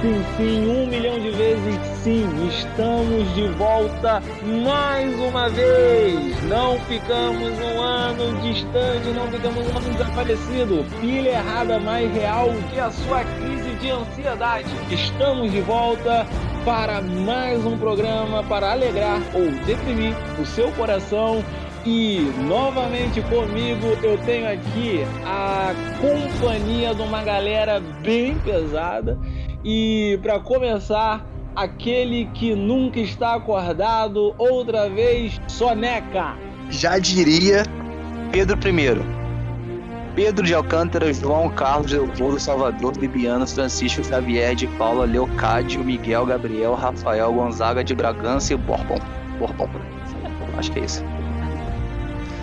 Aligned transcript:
Sim, 0.00 0.24
sim, 0.38 0.66
um 0.66 0.86
milhão 0.86 1.20
de 1.20 1.28
vezes 1.28 1.78
sim, 2.02 2.24
estamos 2.48 3.34
de 3.34 3.46
volta 3.48 4.22
mais 4.64 5.14
uma 5.20 5.50
vez. 5.50 6.42
Não 6.44 6.78
ficamos 6.80 7.58
um 7.58 7.82
ano 7.82 8.40
distante, 8.40 9.08
não 9.14 9.30
ficamos 9.30 9.58
um 9.66 9.76
ano 9.76 9.92
desaparecido. 9.92 10.86
Pilha 11.02 11.32
errada 11.32 11.78
mais 11.78 12.10
real 12.14 12.48
que 12.72 12.80
a 12.80 12.90
sua 12.90 13.22
crise 13.24 13.74
de 13.78 13.90
ansiedade. 13.90 14.70
Estamos 14.90 15.52
de 15.52 15.60
volta 15.60 16.26
para 16.64 17.02
mais 17.02 17.66
um 17.66 17.76
programa 17.76 18.42
para 18.44 18.72
alegrar 18.72 19.20
ou 19.34 19.50
deprimir 19.66 20.14
o 20.40 20.46
seu 20.46 20.72
coração. 20.72 21.44
E 21.84 22.20
novamente 22.46 23.22
comigo 23.22 23.86
eu 24.02 24.16
tenho 24.18 24.50
aqui 24.50 25.02
a 25.24 25.72
companhia 26.00 26.94
de 26.94 27.00
uma 27.02 27.22
galera 27.22 27.80
bem 28.02 28.38
pesada 28.38 29.18
e 29.64 30.18
para 30.22 30.40
começar, 30.40 31.24
aquele 31.54 32.26
que 32.34 32.54
nunca 32.54 33.00
está 33.00 33.34
acordado, 33.34 34.34
outra 34.38 34.88
vez, 34.88 35.40
Soneca. 35.48 36.36
Já 36.70 36.98
diria 36.98 37.64
Pedro 38.32 38.58
I. 38.68 39.20
Pedro 40.14 40.44
de 40.44 40.54
Alcântara, 40.54 41.12
João 41.12 41.48
Carlos, 41.50 41.92
Leopoldo, 41.92 42.38
Salvador, 42.40 42.96
Bibiano, 42.98 43.46
Francisco 43.46 44.04
Xavier 44.04 44.54
de 44.54 44.66
Paula, 44.66 45.04
Leocádio, 45.04 45.84
Miguel, 45.84 46.26
Gabriel, 46.26 46.74
Rafael, 46.74 47.32
Gonzaga 47.32 47.84
de 47.84 47.94
Bragança 47.94 48.52
e 48.52 48.56
Bourbon. 48.56 48.98
Bourbon. 49.38 49.68
Acho 50.58 50.72
que 50.72 50.80
é 50.80 50.84
isso. 50.84 51.04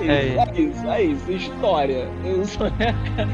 É, 0.01 0.37
é 0.37 0.61
isso, 0.61 0.87
é 0.87 1.03
isso. 1.03 1.31
História. 1.31 2.07
Soneca 2.45 3.27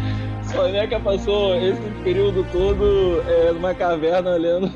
Soneca 0.43 0.99
passou 0.99 1.55
esse 1.55 1.81
período 2.03 2.45
todo 2.51 3.23
é, 3.27 3.51
numa 3.51 3.73
caverna 3.73 4.31
olhando 4.31 4.71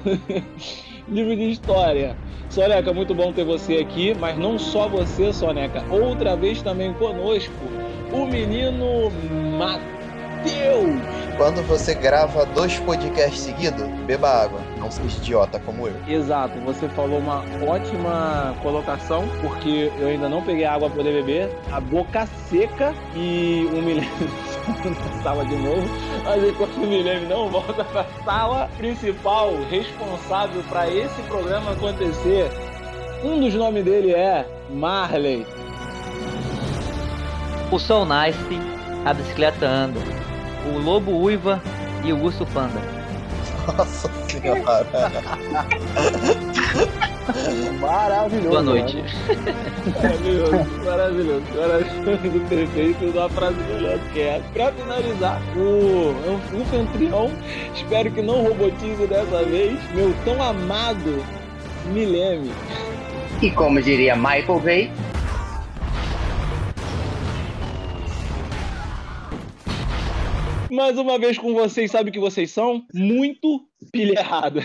livro 1.07 1.35
de 1.35 1.51
história. 1.51 2.15
Soneca, 2.49 2.93
muito 2.93 3.13
bom 3.13 3.31
ter 3.33 3.43
você 3.43 3.77
aqui, 3.77 4.15
mas 4.17 4.37
não 4.37 4.57
só 4.57 4.87
você, 4.87 5.33
Soneca. 5.33 5.83
Outra 5.91 6.35
vez 6.35 6.61
também 6.61 6.93
conosco, 6.93 7.53
o 8.11 8.25
menino 8.25 9.11
Matheus. 9.57 11.26
Quando 11.37 11.61
você 11.67 11.93
grava 11.93 12.47
dois 12.47 12.79
podcasts 12.79 13.41
seguidos, 13.41 13.87
beba 14.07 14.27
água. 14.27 14.59
Não 14.79 14.89
seja 14.89 15.17
idiota 15.17 15.59
como 15.59 15.87
eu. 15.87 15.95
Exato, 16.07 16.59
você 16.61 16.89
falou 16.89 17.19
uma 17.19 17.43
ótima 17.63 18.55
colocação, 18.63 19.23
porque 19.39 19.91
eu 19.99 20.07
ainda 20.07 20.27
não 20.27 20.41
peguei 20.41 20.65
água 20.65 20.89
para 20.89 20.97
poder 20.97 21.23
beber. 21.23 21.55
A 21.71 21.79
boca 21.79 22.25
seca 22.49 22.91
e 23.15 23.69
um 23.71 23.83
milênio 23.83 24.09
na 25.15 25.21
sala 25.21 25.45
de 25.45 25.55
novo. 25.57 25.87
Mas 26.23 26.43
enquanto 26.43 26.75
o 26.77 26.87
milênio 26.87 27.29
não 27.29 27.49
volta 27.49 27.83
para 27.85 28.01
a 28.01 28.23
sala 28.23 28.69
principal, 28.75 29.53
responsável 29.69 30.63
para 30.63 30.89
esse 30.89 31.21
programa 31.23 31.73
acontecer, 31.73 32.49
um 33.23 33.39
dos 33.39 33.53
nomes 33.53 33.85
dele 33.85 34.11
é 34.11 34.43
Marley. 34.71 35.45
O 37.71 37.77
sol 37.77 38.05
nasce, 38.07 38.57
a 39.05 39.13
bicicleta 39.13 39.67
anda. 39.67 40.26
O 40.73 40.79
lobo 40.79 41.11
uiva 41.11 41.61
e 42.03 42.11
o 42.11 42.21
urso 42.23 42.45
panda. 42.47 42.81
Nossa 43.77 44.09
senhora. 44.27 44.85
Maravilhoso. 47.79 48.49
Boa 48.49 48.61
noite. 48.61 48.97
Né? 48.97 49.09
Maravilhoso, 50.01 50.65
maravilhoso. 50.85 51.43
Maravilhoso, 51.55 52.45
perfeito. 52.47 53.05
Uma 53.05 53.29
frase 53.29 53.57
melhor 53.63 53.99
que 54.13 54.21
essa. 54.21 54.43
Pra 54.53 54.71
finalizar, 54.71 55.41
o 55.55 56.15
anfitrião, 56.73 57.31
espero 57.75 58.11
que 58.11 58.21
não 58.21 58.43
robotize 58.43 59.05
dessa 59.07 59.43
vez, 59.43 59.77
meu 59.93 60.13
tão 60.23 60.41
amado 60.41 61.23
Milene. 61.87 62.51
E 63.41 63.51
como 63.51 63.81
diria 63.81 64.15
Michael 64.15 64.59
Bay, 64.59 64.91
Mais 70.77 70.95
uma 70.95 71.17
vez 71.17 71.39
com 71.39 71.55
vocês, 71.55 71.89
sabe 71.89 72.11
o 72.11 72.13
que 72.13 72.19
vocês 72.19 72.51
são? 72.51 72.85
Muito 72.93 73.65
pilha 73.91 74.19
errada. 74.19 74.61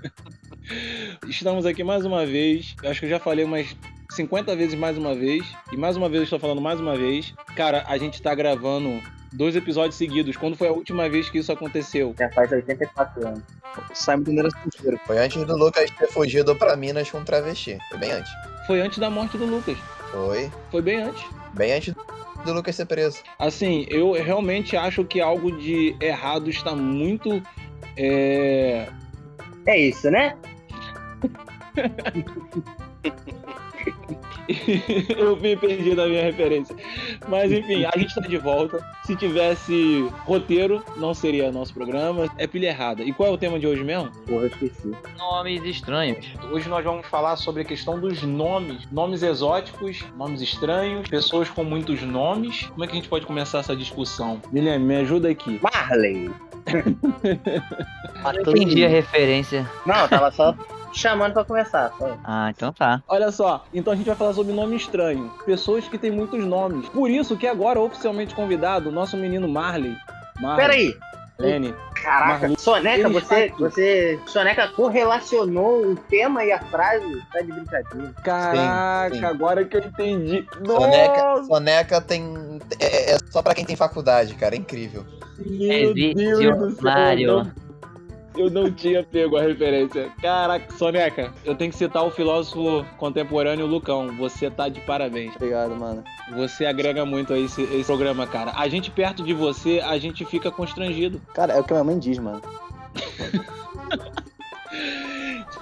Estamos 1.28 1.66
aqui 1.66 1.84
mais 1.84 2.06
uma 2.06 2.24
vez. 2.24 2.74
Acho 2.82 3.00
que 3.00 3.04
eu 3.04 3.10
já 3.10 3.20
falei 3.20 3.44
umas 3.44 3.76
50 4.12 4.56
vezes 4.56 4.74
mais 4.74 4.96
uma 4.96 5.14
vez. 5.14 5.44
E 5.70 5.76
mais 5.76 5.98
uma 5.98 6.08
vez 6.08 6.20
eu 6.20 6.24
estou 6.24 6.38
falando 6.38 6.62
mais 6.62 6.80
uma 6.80 6.96
vez. 6.96 7.34
Cara, 7.54 7.84
a 7.86 7.98
gente 7.98 8.22
tá 8.22 8.34
gravando 8.34 8.98
dois 9.30 9.54
episódios 9.54 9.96
seguidos. 9.96 10.38
Quando 10.38 10.56
foi 10.56 10.68
a 10.68 10.72
última 10.72 11.06
vez 11.06 11.28
que 11.28 11.36
isso 11.36 11.52
aconteceu? 11.52 12.14
Já 12.18 12.30
faz 12.30 12.50
84 12.50 13.28
anos. 13.28 13.42
Simon 13.92 14.24
Mineira 14.26 14.48
Solteiro. 14.52 14.98
Foi 15.06 15.18
antes 15.18 15.44
do 15.44 15.54
Lucas 15.54 15.90
ter 15.90 16.08
fugido 16.08 16.56
pra 16.56 16.76
Minas 16.76 17.10
com 17.10 17.18
um 17.18 17.24
travesti. 17.24 17.76
Foi 17.90 17.98
bem 17.98 18.10
antes. 18.10 18.32
Foi 18.66 18.80
antes 18.80 18.96
da 18.96 19.10
morte 19.10 19.36
do 19.36 19.44
Lucas. 19.44 19.76
Foi. 20.10 20.50
Foi 20.70 20.80
bem 20.80 21.02
antes. 21.02 21.22
Bem 21.52 21.74
antes 21.74 21.94
do 22.44 22.52
Lucas 22.52 22.76
ser 22.76 22.86
preso. 22.86 23.22
Assim, 23.38 23.86
eu 23.88 24.12
realmente 24.12 24.76
acho 24.76 25.04
que 25.04 25.20
algo 25.20 25.56
de 25.58 25.96
errado 26.00 26.48
está 26.50 26.74
muito. 26.74 27.42
É, 27.96 28.88
É 29.66 29.78
isso, 29.78 30.10
né? 30.10 30.36
eu 35.16 35.36
me 35.36 35.56
perdi 35.56 35.94
da 35.94 36.06
minha 36.06 36.22
referência. 36.22 36.76
Mas 37.28 37.50
enfim, 37.50 37.84
a 37.84 37.96
gente 37.96 38.14
tá 38.14 38.20
de 38.22 38.36
volta. 38.36 38.84
Se 39.04 39.16
tivesse 39.16 40.08
roteiro, 40.24 40.82
não 40.96 41.14
seria 41.14 41.50
nosso 41.50 41.72
programa. 41.72 42.28
É 42.36 42.46
pilha 42.46 42.68
errada. 42.68 43.02
E 43.02 43.12
qual 43.12 43.30
é 43.30 43.32
o 43.32 43.38
tema 43.38 43.58
de 43.58 43.66
hoje 43.66 43.82
mesmo? 43.82 44.10
Porra, 44.26 44.46
esqueci. 44.46 44.92
Nomes 45.18 45.64
estranhos. 45.64 46.26
Hoje 46.50 46.68
nós 46.68 46.84
vamos 46.84 47.06
falar 47.06 47.36
sobre 47.36 47.62
a 47.62 47.64
questão 47.64 47.98
dos 47.98 48.22
nomes. 48.22 48.86
Nomes 48.90 49.22
exóticos, 49.22 50.04
nomes 50.16 50.40
estranhos, 50.40 51.08
pessoas 51.08 51.48
com 51.48 51.64
muitos 51.64 52.02
nomes. 52.02 52.66
Como 52.66 52.84
é 52.84 52.86
que 52.86 52.92
a 52.92 52.96
gente 52.96 53.08
pode 53.08 53.26
começar 53.26 53.58
essa 53.58 53.74
discussão? 53.74 54.40
Guilherme, 54.52 54.84
me 54.84 54.96
ajuda 54.96 55.30
aqui. 55.30 55.60
Marley. 55.62 56.30
Eu 58.46 58.56
entendi 58.56 58.84
a 58.84 58.88
referência. 58.88 59.68
Não, 59.84 60.00
eu 60.00 60.08
tava 60.08 60.30
só 60.30 60.54
chamando 60.94 61.32
pra 61.34 61.44
começar. 61.44 61.92
Só. 61.98 62.16
Ah, 62.24 62.50
então 62.50 62.72
tá. 62.72 63.02
Olha 63.08 63.30
só, 63.30 63.64
então 63.74 63.92
a 63.92 63.96
gente 63.96 64.06
vai 64.06 64.16
falar 64.16 64.32
sobre 64.32 64.52
nome 64.52 64.76
estranho. 64.76 65.30
Pessoas 65.44 65.86
que 65.88 65.98
têm 65.98 66.10
muitos 66.10 66.44
nomes. 66.44 66.88
Por 66.88 67.10
isso 67.10 67.36
que 67.36 67.46
agora, 67.46 67.80
oficialmente 67.80 68.34
convidado, 68.34 68.88
o 68.88 68.92
nosso 68.92 69.16
menino 69.16 69.48
Marley. 69.48 69.96
Marley. 70.40 70.66
Peraí. 70.66 71.14
Lenny. 71.36 71.74
Caraca, 72.00 72.32
Marley. 72.40 72.56
Soneca, 72.58 73.08
Ele 73.08 73.12
você, 73.12 73.52
você. 73.58 74.20
Soneca 74.26 74.68
correlacionou 74.68 75.84
o 75.84 75.96
tema 75.96 76.44
e 76.44 76.52
a 76.52 76.60
frase. 76.60 77.22
Tá 77.32 77.40
de 77.40 77.50
brincadeira. 77.52 78.14
Caraca, 78.22 79.14
Sim, 79.14 79.20
sim. 79.20 79.26
agora 79.26 79.64
que 79.64 79.76
eu 79.76 79.80
entendi. 79.82 80.46
Soneca, 80.64 81.44
Soneca 81.44 82.00
tem. 82.00 82.60
É, 82.78 83.14
é 83.14 83.18
só 83.30 83.42
pra 83.42 83.54
quem 83.54 83.64
tem 83.64 83.74
faculdade, 83.74 84.34
cara. 84.34 84.54
É 84.54 84.58
incrível. 84.58 85.04
meu 85.44 85.92
Deus 85.92 86.58
do 86.58 86.70
céu. 86.70 86.82
Mário. 86.82 87.52
Eu 88.36 88.50
não, 88.50 88.70
tinha 88.70 89.02
pego 89.02 89.36
a 89.36 89.42
referência. 89.42 90.10
Caraca, 90.20 90.72
Soneca, 90.76 91.32
eu 91.44 91.54
tenho 91.54 91.70
que 91.70 91.76
citar 91.76 92.04
o 92.04 92.10
filósofo 92.10 92.84
contemporâneo 92.96 93.66
Lucão. 93.66 94.14
Você 94.16 94.50
tá 94.50 94.68
de 94.68 94.80
parabéns. 94.80 95.34
Obrigado, 95.36 95.76
mano. 95.76 96.02
Você 96.34 96.66
agrega 96.66 97.04
muito 97.04 97.32
a 97.32 97.38
esse, 97.38 97.62
esse 97.62 97.84
programa, 97.84 98.26
cara. 98.26 98.52
A 98.56 98.68
gente 98.68 98.90
perto 98.90 99.22
de 99.22 99.32
você, 99.32 99.80
a 99.80 99.96
gente 99.98 100.24
fica 100.24 100.50
constrangido. 100.50 101.20
Cara, 101.32 101.52
é 101.52 101.60
o 101.60 101.64
que 101.64 101.72
a 101.72 101.76
minha 101.76 101.84
mãe 101.84 101.98
diz, 101.98 102.18
mano. 102.18 102.42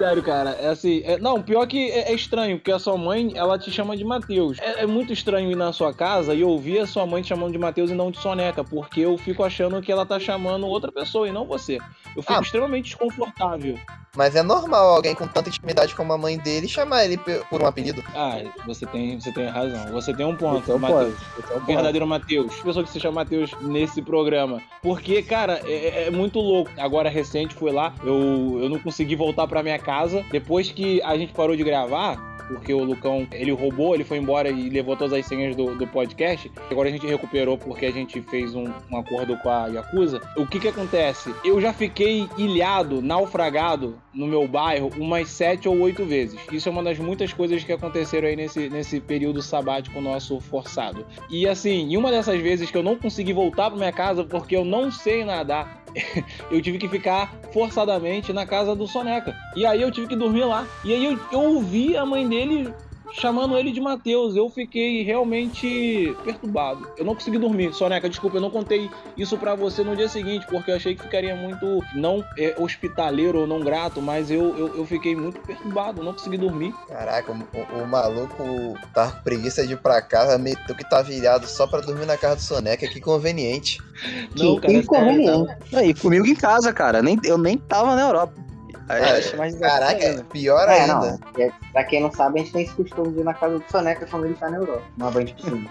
Sério, 0.03 0.23
cara, 0.23 0.51
é 0.61 0.69
assim. 0.69 1.01
é- 1.05 1.17
não, 1.19 1.41
pior 1.41 1.65
que 1.67 1.91
é, 1.91 2.11
é 2.11 2.15
estranho, 2.15 2.59
porque 2.59 2.73
a 2.73 2.79
sua 2.81 2.97
mãe, 2.97 3.33
ela 3.37 3.57
te 3.57 3.71
chama 3.71 3.97
de 3.97 4.05
Matheus. 4.05 4.59
É, 4.59 4.83
é 4.83 4.87
muito 4.87 5.13
estranho 5.13 5.51
ir 5.51 5.55
na 5.57 5.73
sua 5.73 5.95
casa 5.95 6.35
e 6.35 6.43
ouvir 6.43 6.81
a 6.81 6.87
sua 6.89 7.07
mãe 7.07 7.23
te 7.23 7.29
chamando 7.29 7.53
de 7.53 7.59
Matheus 7.59 7.89
e 7.91 7.95
não 7.95 8.11
de 8.11 8.19
Soneca, 8.19 8.65
porque 8.65 9.01
eu 9.01 9.17
fico 9.17 9.45
achando 9.45 9.81
que 9.81 9.93
ela 9.93 10.05
tá 10.05 10.19
chamando 10.19 10.67
outra 10.67 10.91
pessoa 10.91 11.29
e 11.29 11.33
não 11.33 11.47
você. 11.47 11.79
Eu 12.17 12.23
fico 12.23 12.35
Ah. 12.35 12.41
extremamente 12.41 12.87
desconfortável. 12.87 13.79
Mas 14.15 14.37
é 14.37 14.43
normal 14.43 14.97
alguém 14.97 15.15
com 15.15 15.27
tanta 15.27 15.49
intimidade 15.49 15.95
como 15.95 16.13
a 16.13 16.19
mãe 16.19 16.37
dele 16.37 16.69
chamar 16.69 17.05
ele 17.05 17.17
por 17.17 17.63
um 17.63 17.67
apelido. 17.67 18.05
Ah, 18.15 18.43
você 18.67 18.85
tem, 18.85 19.19
você 19.19 19.33
tem 19.33 19.47
razão. 19.47 19.91
Você 19.93 20.13
tem 20.13 20.27
um 20.27 20.37
ponto, 20.37 20.61
Esse 20.61 20.71
é 20.71 20.75
o 20.75 20.79
Matheus. 20.79 21.15
é 21.51 21.57
o. 21.57 21.61
Verdadeiro 21.61 22.07
Matheus. 22.07 22.55
Pessoa 22.57 22.85
que 22.85 22.91
se 22.91 23.01
chama 23.01 23.23
Matheus 23.23 23.53
nesse 23.63 24.03
programa. 24.03 24.61
Porque, 24.83 25.23
cara, 25.23 25.63
é, 25.65 26.09
é 26.09 26.11
muito 26.11 26.39
louco. 26.41 26.71
Agora, 26.77 27.09
recente, 27.09 27.55
fui 27.55 27.73
lá, 27.73 27.95
eu, 28.05 28.59
eu 28.63 28.69
não 28.69 28.79
consegui 28.79 29.17
voltar 29.17 29.47
pra 29.47 29.63
minha 29.63 29.79
casa. 29.79 30.23
Depois 30.31 30.71
que 30.71 31.01
a 31.03 31.17
gente 31.17 31.33
parou 31.33 31.57
de 31.57 31.65
gravar, 31.65 32.32
porque 32.53 32.73
o 32.75 32.85
Lucão, 32.85 33.27
ele 33.33 33.51
roubou, 33.51 33.95
ele 33.95 34.05
foi 34.05 34.19
embora 34.19 34.51
e 34.51 34.69
levou 34.69 34.97
todas 34.97 35.19
as 35.19 35.27
senhas 35.27 35.57
do, 35.57 35.75
do 35.75 35.87
podcast. 35.87 36.51
Agora 36.71 36.89
a 36.89 36.93
gente 36.93 37.07
recuperou 37.07 37.57
porque 37.57 37.87
a 37.87 37.91
gente 37.91 38.21
fez 38.21 38.55
um, 38.55 38.71
um 38.91 38.97
acordo 38.99 39.37
com 39.39 39.49
a 39.49 39.67
Yakuza. 39.69 40.21
O 40.37 40.47
que 40.47 40.61
que 40.61 40.69
acontece? 40.69 41.35
Eu 41.45 41.61
já 41.61 41.73
fiquei 41.73 42.29
ilhado, 42.37 43.01
naufragado 43.01 43.99
no 44.13 44.27
meu 44.27 44.47
bairro 44.47 44.91
umas 44.99 45.31
sete 45.31 45.69
ou 45.69 45.79
oito 45.81 46.05
vezes. 46.05 46.39
Isso 46.53 46.69
é 46.69 46.73
uma 46.73 46.83
das 46.83 46.99
muitas 46.99 47.33
coisas 47.33 47.65
que 47.65 47.73
aconteceram 47.73 48.29
aí 48.29 48.37
nesse, 48.37 48.69
nesse 48.69 49.01
período 49.01 49.41
sabático 49.41 50.01
nosso 50.01 50.39
forçado. 50.41 51.07
E 51.31 51.49
assim, 51.49 51.93
em 51.93 51.97
uma 51.97 52.11
dessas 52.11 52.41
vezes 52.41 52.71
que 52.71 52.77
eu 52.77 52.83
não 52.83 52.97
consegui 52.97 53.33
voltar 53.33 53.71
pra 53.71 53.79
minha 53.79 53.93
casa 53.93 54.25
porque 54.25 54.57
eu 54.57 54.65
não 54.65 54.91
sei 54.91 55.25
nadar. 55.25 55.82
eu 56.51 56.61
tive 56.63 56.79
que 56.79 56.89
ficar 56.89 57.35
forçadamente 57.53 58.33
na 58.33 58.47
casa 58.47 58.75
do 58.75 58.87
Soneca. 58.87 59.35
E 59.55 59.67
aí 59.67 59.81
eu 59.83 59.91
tive 59.91 60.07
que 60.07 60.17
dormir 60.17 60.45
lá. 60.45 60.67
E 60.85 60.93
aí 60.93 61.05
eu, 61.05 61.19
eu 61.31 61.41
ouvi 61.41 61.97
a 61.97 62.05
mãe 62.05 62.29
dele 62.29 62.73
chamando 63.13 63.57
ele 63.57 63.73
de 63.73 63.81
Mateus. 63.81 64.35
Eu 64.37 64.49
fiquei 64.51 65.03
realmente 65.03 66.17
perturbado. 66.25 66.87
Eu 66.97 67.05
não 67.05 67.15
consegui 67.15 67.39
dormir. 67.39 67.73
Soneca, 67.75 68.09
desculpa, 68.09 68.37
eu 68.37 68.41
não 68.41 68.51
contei 68.51 68.91
isso 69.17 69.37
pra 69.37 69.55
você 69.55 69.83
no 69.83 69.97
dia 69.97 70.09
seguinte, 70.09 70.47
porque 70.49 70.71
eu 70.71 70.77
achei 70.77 70.95
que 70.95 71.03
ficaria 71.03 71.35
muito, 71.35 71.83
não 71.95 72.25
é, 72.39 72.55
hospitaleiro 72.59 73.41
ou 73.41 73.47
não 73.47 73.61
grato, 73.61 74.01
mas 74.01 74.31
eu, 74.31 74.57
eu, 74.57 74.77
eu 74.77 74.87
fiquei 74.87 75.15
muito 75.15 75.41
perturbado, 75.41 76.03
não 76.03 76.13
consegui 76.13 76.39
dormir. 76.39 76.75
Caraca, 76.89 77.33
o, 77.33 77.83
o- 77.83 77.87
maluco 77.87 78.79
tá 78.95 79.11
com 79.11 79.23
preguiça 79.23 79.67
de 79.67 79.75
ir 79.75 79.79
pra 79.79 80.01
casa, 80.01 80.39
meteu 80.39 80.75
que 80.75 80.89
tá 80.89 81.03
virado 81.03 81.47
só 81.47 81.67
pra 81.67 81.81
dormir 81.81 82.07
na 82.07 82.17
casa 82.17 82.37
do 82.37 82.43
Soneca, 82.43 82.87
que 82.87 83.01
conveniente. 83.01 83.79
Não, 84.37 84.57
Que 84.57 84.63
cara, 84.63 84.73
inconveniente. 84.75 85.53
Aí, 85.75 85.95
comigo 85.95 86.27
em 86.27 86.35
casa, 86.35 86.73
cara. 86.73 87.03
Nem, 87.03 87.19
eu 87.25 87.37
nem 87.39 87.57
tava 87.59 87.95
na 87.95 88.03
Europa. 88.03 88.33
Aí, 88.89 89.03
É, 89.03 89.11
acho 89.19 89.37
mais 89.37 89.55
Caraca, 89.59 90.05
ainda. 90.05 90.25
pior 90.25 90.69
É, 90.69 90.81
ainda. 90.81 90.95
não. 90.95 91.19
É, 91.45 91.51
Pra 91.73 91.85
quem 91.85 92.01
não 92.03 92.13
sabe, 92.13 92.41
a 92.41 92.43
gente 92.43 92.53
tem 92.53 92.63
esse 92.65 92.75
costume 92.75 93.13
de 93.13 93.21
ir 93.21 93.25
na 93.25 93.35
casa 93.35 93.59
do 93.59 93.65
Soneca 93.71 94.07
quando 94.07 94.27
ele 94.27 94.35
tá 94.35 94.51
na 94.51 94.59
Europa. 94.59 94.83
Uma 94.97 95.11
banho 95.11 95.27
de 95.27 95.35
piscina. 95.35 95.69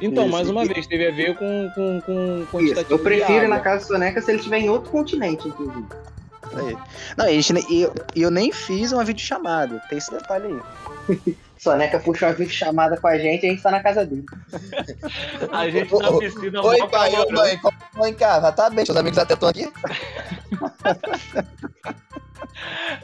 Então, 0.00 0.24
Isso. 0.24 0.32
mais 0.32 0.50
uma 0.50 0.64
vez, 0.64 0.86
teve 0.86 1.06
a 1.06 1.12
ver 1.12 1.36
com, 1.36 1.70
com, 1.74 2.00
com 2.00 2.38
Isso. 2.40 2.48
quantitativo 2.50 2.94
Eu 2.94 2.98
prefiro 2.98 3.44
ir 3.44 3.48
na 3.48 3.60
casa 3.60 3.84
do 3.84 3.88
Soneca 3.88 4.20
se 4.20 4.30
ele 4.30 4.38
estiver 4.38 4.58
em 4.58 4.68
outro 4.68 4.90
continente, 4.90 5.46
inclusive. 5.48 5.84
Aí. 6.54 6.76
Não, 7.16 7.26
e 7.26 7.38
a 7.38 7.40
gente, 7.40 7.80
eu, 7.80 7.94
eu 8.16 8.30
nem 8.30 8.50
fiz 8.52 8.90
uma 8.92 9.04
videochamada. 9.04 9.80
Tem 9.88 9.96
esse 9.98 10.10
detalhe 10.10 10.60
aí. 11.08 11.34
Soneca 11.62 12.00
puxa 12.00 12.26
uma 12.26 12.32
videochamada 12.32 13.00
com 13.00 13.06
a 13.06 13.16
gente 13.16 13.44
e 13.44 13.46
a 13.46 13.50
gente 13.52 13.62
tá 13.62 13.70
na 13.70 13.80
casa 13.80 14.04
dele. 14.04 14.26
A 15.52 15.70
gente 15.70 15.92
na 15.94 16.18
piscina 16.18 16.60
Oi, 16.60 16.88
pai, 16.88 17.14
oi, 17.14 17.32
mãe, 17.32 17.58
como 17.58 17.78
estão 17.78 18.06
em 18.08 18.14
casa? 18.14 18.50
Tá 18.50 18.68
bem, 18.68 18.84
seus 18.84 18.98
amigos 18.98 19.16
até 19.16 19.34
estão 19.34 19.48
aqui? 19.48 19.72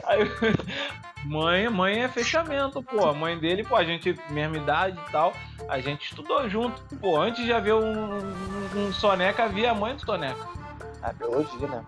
Aí, 0.03 0.19
mãe, 1.23 1.69
mãe 1.69 2.03
é 2.03 2.09
fechamento, 2.09 2.83
pô. 2.83 3.07
A 3.07 3.13
mãe 3.13 3.39
dele, 3.39 3.63
pô, 3.63 3.77
a 3.77 3.85
gente, 3.85 4.19
mesma 4.29 4.57
idade 4.57 4.99
e 5.07 5.11
tal, 5.11 5.33
a 5.69 5.79
gente 5.79 6.09
estudou 6.09 6.49
junto. 6.49 6.81
Pô, 6.97 7.17
antes 7.17 7.45
de 7.45 7.53
haver 7.53 7.75
um, 7.75 8.17
um, 8.17 8.33
um 8.75 8.91
Soneca, 8.91 9.45
havia 9.45 9.71
a 9.71 9.73
mãe 9.73 9.95
do 9.95 10.01
Soneca. 10.01 10.45
A 11.01 11.13
biologia, 11.13 11.65
né? 11.65 11.81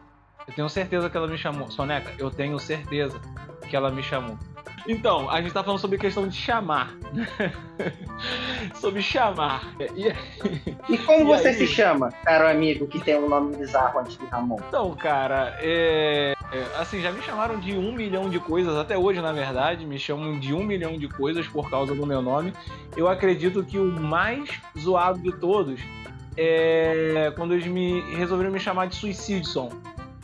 Eu 0.47 0.53
tenho 0.53 0.69
certeza 0.69 1.09
que 1.09 1.17
ela 1.17 1.27
me 1.27 1.37
chamou. 1.37 1.69
Soneca, 1.69 2.13
eu 2.17 2.31
tenho 2.31 2.57
certeza 2.59 3.19
que 3.69 3.75
ela 3.75 3.91
me 3.91 4.01
chamou. 4.01 4.37
Então, 4.87 5.29
a 5.29 5.41
gente 5.41 5.53
tá 5.53 5.63
falando 5.63 5.79
sobre 5.79 5.97
questão 5.97 6.27
de 6.27 6.35
chamar. 6.35 6.95
sobre 8.75 9.01
chamar. 9.01 9.73
E, 9.95 10.13
E 10.93 10.97
como 10.99 11.21
E 11.21 11.37
você 11.37 11.49
aí? 11.49 11.53
se 11.55 11.67
chama, 11.67 12.11
caro 12.23 12.47
amigo, 12.47 12.87
que 12.87 12.99
tem 12.99 13.17
um 13.17 13.29
nome 13.29 13.55
bizarro 13.55 13.99
antes 13.99 14.17
de 14.17 14.25
Ramon? 14.25 14.57
Então, 14.67 14.93
cara, 14.95 15.57
é, 15.59 16.33
é, 16.51 16.65
assim, 16.79 17.01
já 17.01 17.11
me 17.11 17.21
chamaram 17.21 17.59
de 17.59 17.73
um 17.73 17.93
milhão 17.93 18.29
de 18.29 18.39
coisas, 18.39 18.75
até 18.75 18.97
hoje, 18.97 19.21
na 19.21 19.31
verdade, 19.31 19.85
me 19.85 19.99
chamam 19.99 20.39
de 20.39 20.53
um 20.53 20.63
milhão 20.63 20.97
de 20.97 21.07
coisas 21.07 21.47
por 21.47 21.69
causa 21.69 21.93
do 21.93 22.05
meu 22.05 22.21
nome. 22.21 22.53
Eu 22.97 23.07
acredito 23.07 23.63
que 23.63 23.77
o 23.77 23.85
mais 23.85 24.49
zoado 24.77 25.19
de 25.19 25.31
todos 25.33 25.79
é 26.37 27.31
quando 27.35 27.53
eles 27.53 27.67
me 27.67 28.01
resolveram 28.15 28.51
me 28.51 28.59
chamar 28.59 28.87
de 28.87 28.95
Suicidson. 28.95 29.71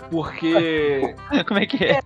Porque. 0.09 1.15
Como 1.48 1.59
é 1.59 1.65
que 1.65 1.83
é? 1.83 1.92
É, 1.98 2.01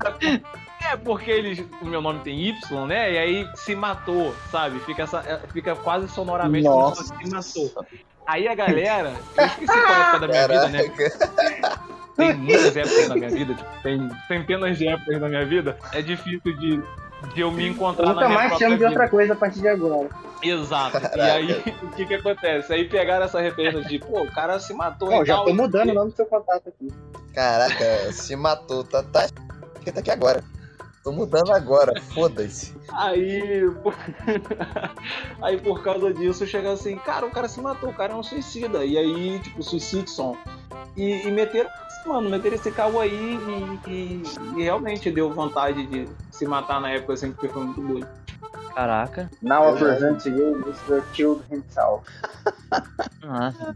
porque 0.98 1.30
eles. 1.32 1.64
O 1.82 1.86
meu 1.86 2.02
nome 2.02 2.20
tem 2.20 2.40
Y, 2.40 2.86
né? 2.88 3.14
E 3.14 3.18
aí 3.18 3.48
se 3.56 3.76
matou, 3.76 4.34
sabe? 4.52 4.80
Fica, 4.82 5.04
essa, 5.04 5.20
é, 5.20 5.40
fica 5.52 5.76
quase 5.76 6.08
sonoramente 6.10 6.68
como 6.68 6.80
Nossa. 6.80 7.04
se 7.04 7.30
matou. 7.30 7.86
Aí 8.26 8.48
a 8.48 8.56
galera. 8.56 9.14
Eu 9.36 9.46
esqueci 9.46 9.82
qual 9.82 9.94
é 9.94 9.96
a 9.96 10.00
época 10.02 10.20
da 10.20 10.28
minha 10.28 10.48
vida, 10.48 10.70
né? 10.70 10.84
Caraca. 10.90 11.82
tem 12.16 12.34
muitas 12.36 12.78
épocas 12.78 13.08
na 13.10 13.16
minha 13.16 13.30
vida, 13.30 13.54
tipo, 13.56 13.70
tem 13.82 14.10
centenas 14.28 14.78
de 14.78 14.88
épocas 14.88 15.20
na 15.22 15.28
minha 15.30 15.46
vida, 15.46 15.78
é 15.92 16.02
difícil 16.02 16.56
de, 16.58 16.78
de 17.34 17.42
eu 17.42 17.52
me 17.52 17.68
encontrar 17.68 18.06
na 18.08 18.14
Nunca 18.14 18.28
minha 18.28 18.38
mais 18.38 18.50
própria 18.50 18.68
chamo 18.68 18.78
de 18.78 18.84
vida. 18.84 18.90
outra 18.90 19.10
coisa 19.10 19.34
a 19.34 19.36
partir 19.36 19.62
de 19.62 19.68
agora. 19.70 20.10
Exato. 20.44 20.98
E 20.98 21.02
Caraca. 21.02 21.34
aí, 21.34 21.52
o 21.82 21.88
que 21.96 22.06
que 22.06 22.14
acontece? 22.14 22.74
Aí 22.74 22.88
pegaram 22.88 23.26
essa 23.26 23.40
referência 23.42 23.82
de, 23.84 23.98
pô, 24.00 24.22
o 24.22 24.32
cara 24.32 24.60
se 24.60 24.74
matou 24.74 25.10
Bom, 25.10 25.24
e 25.24 25.26
já 25.26 25.36
tal, 25.36 25.46
tô 25.46 25.52
e- 25.52 25.54
mudando 25.54 25.90
o 25.90 25.94
nome 25.94 26.12
do 26.12 26.16
seu 26.16 26.26
contato 26.26 26.68
aqui. 26.70 26.88
Caraca, 27.34 28.12
se 28.12 28.36
matou. 28.36 28.84
Tá, 28.84 29.02
tá, 29.04 29.28
tá 29.28 29.32
aqui 30.00 30.12
agora. 30.12 30.44
Tô 31.04 31.12
mudando 31.12 31.52
agora, 31.52 32.00
foda-se. 32.14 32.76
Aí, 32.92 33.68
por- 33.82 33.96
aí 35.42 35.60
por 35.60 35.82
causa 35.84 36.14
disso, 36.14 36.46
chega 36.46 36.72
assim, 36.72 36.96
cara, 36.98 37.26
o 37.26 37.32
cara 37.32 37.48
se 37.48 37.60
matou, 37.60 37.90
o 37.90 37.94
cara 37.94 38.14
é 38.14 38.16
um 38.16 38.22
suicida. 38.22 38.86
E 38.86 38.98
aí, 38.98 39.40
tipo, 39.40 39.64
Suicidson. 39.64 40.38
E, 40.96 41.28
e 41.28 41.32
meteram, 41.32 41.70
mano, 42.06 42.30
meteram 42.30 42.56
esse 42.56 42.70
carro 42.72 43.00
aí 43.00 43.40
e, 43.88 43.90
e- 43.90 44.24
e 44.58 44.64
realmente 44.64 45.10
deu 45.10 45.32
vontade 45.32 45.88
de 45.88 46.08
se 46.30 46.46
matar 46.46 46.80
na 46.80 46.92
época, 46.92 47.14
assim, 47.14 47.32
porque 47.32 47.48
foi 47.48 47.64
muito 47.64 47.82
doido. 47.82 48.08
Caraca. 48.76 49.30
Now 49.42 49.76
I 49.76 49.80
present 49.80 50.22
to 50.24 50.30
you 50.30 50.56
Mr. 50.66 51.04
Child 51.14 51.44
himself. 51.52 52.04
Nossa. 53.24 53.76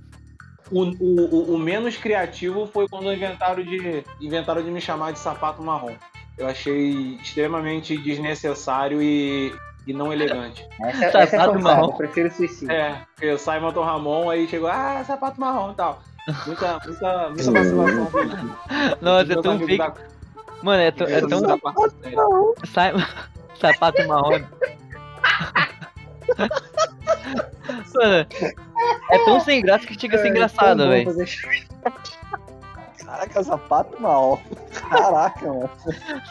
O, 0.71 0.83
o, 0.83 1.25
o- 1.51 1.55
o 1.55 1.57
menos 1.57 1.95
criativo 1.97 2.67
foi 2.67 2.87
quando 2.87 3.11
inventaram 3.13 3.63
de, 3.63 4.03
inventaram 4.21 4.61
de 4.63 4.69
me 4.71 4.79
chamar 4.81 5.11
de 5.11 5.19
sapato 5.19 5.61
marrom. 5.61 5.95
Eu 6.37 6.47
achei 6.47 7.17
extremamente 7.21 7.97
desnecessário 7.97 9.01
e, 9.01 9.55
e 9.87 9.93
não 9.93 10.11
elegante. 10.11 10.67
Essa, 10.81 10.97
Sapato 10.99 11.17
essa 11.17 11.35
é 11.35 11.39
forçada, 11.39 11.59
marrom. 11.59 11.85
eu 11.85 11.93
prefiro 11.93 12.31
suicídio. 12.31 12.71
É, 12.71 13.01
porque 13.15 13.31
o 13.31 13.37
Simon 13.37 13.71
Tom 13.71 13.83
Ramon 13.83 14.29
aí 14.29 14.47
chegou, 14.47 14.67
ah, 14.69 15.03
sapato 15.05 15.39
marrom 15.39 15.71
e 15.71 15.75
tal. 15.75 16.01
Muita, 16.47 16.79
muita, 16.85 17.29
muita 17.29 17.51
vacilação. 17.51 18.11
Nossa, 19.01 19.33
é 19.33 19.41
tão 19.41 19.59
fake. 19.59 19.77
da- 19.77 19.93
Mano, 20.63 20.81
é, 20.81 20.91
tão- 20.91 21.07
é 21.07 21.21
tão. 21.21 21.39
série. 21.39 22.15
Sai... 22.65 22.93
Sapato 23.61 24.07
marrom. 24.07 24.39
Mano, 27.93 28.27
é 29.11 29.19
tão 29.25 29.39
sem 29.39 29.61
graça 29.61 29.85
que 29.87 29.99
chega 29.99 30.17
a 30.17 30.19
ser 30.21 30.29
engraçado, 30.29 30.77
Tão 30.79 30.87
bom 30.87 30.91
velho. 31.13 31.27
Caraca, 33.27 33.43
sapato 33.43 34.01
mal. 34.01 34.39
Caraca, 34.89 35.45
mano. 35.45 35.69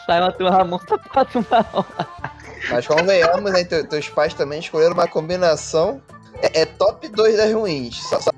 Sai 0.05 0.21
uma 0.21 0.49
Ramon, 0.51 0.79
sapato 0.79 1.45
marrom. 1.49 1.83
Mas 2.71 2.87
convenhamos, 2.87 3.51
né? 3.51 3.63
teu- 3.63 3.87
teus 3.87 4.09
pais 4.09 4.33
também 4.33 4.59
escolheram 4.59 4.93
uma 4.93 5.07
combinação. 5.07 6.01
É, 6.41 6.61
é 6.61 6.65
top 6.65 7.07
2 7.07 7.37
das 7.37 7.53
ruins. 7.53 8.01
Só, 8.07 8.19
só 8.19 8.31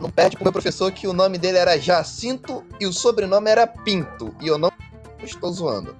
não 0.00 0.10
perde 0.10 0.36
pro 0.36 0.44
meu 0.44 0.52
professor 0.52 0.90
que 0.92 1.06
o 1.06 1.12
nome 1.12 1.38
dele 1.38 1.58
era 1.58 1.78
Jacinto 1.78 2.64
e 2.80 2.86
o 2.86 2.92
sobrenome 2.92 3.50
era 3.50 3.66
Pinto. 3.66 4.34
E 4.40 4.46
eu 4.48 4.58
não 4.58 4.70
estou 5.22 5.50
zoando. 5.52 5.96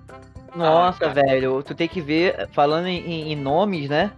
Nossa, 0.54 0.98
cara. 1.00 1.12
velho, 1.14 1.62
tu 1.62 1.74
tem 1.74 1.88
que 1.88 2.00
ver, 2.00 2.48
falando 2.52 2.86
em- 2.86 3.32
em 3.32 3.36
nomes, 3.36 3.88
né? 3.88 4.10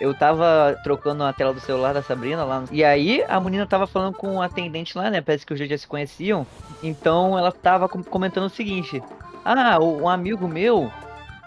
Eu 0.00 0.12
tava 0.14 0.76
trocando 0.84 1.24
a 1.24 1.32
tela 1.32 1.54
do 1.54 1.60
celular 1.60 1.94
da 1.94 2.02
Sabrina 2.02 2.44
lá. 2.44 2.64
E 2.70 2.84
aí 2.84 3.24
a 3.28 3.40
menina 3.40 3.66
tava 3.66 3.86
falando 3.86 4.14
com 4.14 4.36
o 4.36 4.42
atendente 4.42 4.96
lá, 4.96 5.10
né? 5.10 5.20
Parece 5.20 5.46
que 5.46 5.52
os 5.54 5.58
dois 5.58 5.70
já 5.70 5.78
se 5.78 5.86
conheciam. 5.86 6.46
Então 6.82 7.38
ela 7.38 7.50
tava 7.50 7.88
com- 7.88 8.02
comentando 8.02 8.44
o 8.46 8.50
seguinte: 8.50 9.02
Ah, 9.44 9.78
um 9.80 10.08
amigo 10.08 10.46
meu 10.46 10.92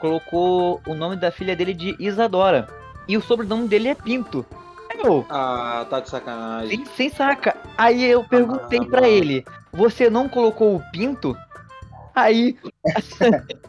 colocou 0.02 0.82
o 0.88 0.94
nome 0.96 1.16
da 1.16 1.32
filha 1.32 1.56
dele 1.56 1.74
de 1.74 1.96
Isadora. 2.00 2.68
E 3.08 3.18
o 3.18 3.22
sobrenome 3.22 3.68
dele 3.68 3.90
é 3.90 3.96
Pinto. 3.96 4.46
Aí 4.90 5.00
eu, 5.04 5.26
Ah, 5.30 5.86
tá 5.90 6.00
de 6.00 6.10
sacanagem. 6.10 6.78
sem, 6.78 6.86
sem 6.96 7.10
saca. 7.10 7.56
Aí 7.78 8.04
eu 8.04 8.24
perguntei 8.24 8.80
pra 8.80 9.02
mano. 9.02 9.14
ele: 9.14 9.46
Você 9.74 10.10
não 10.10 10.28
colocou 10.28 10.76
o 10.76 10.82
Pinto? 10.92 11.36
Aí. 12.16 12.58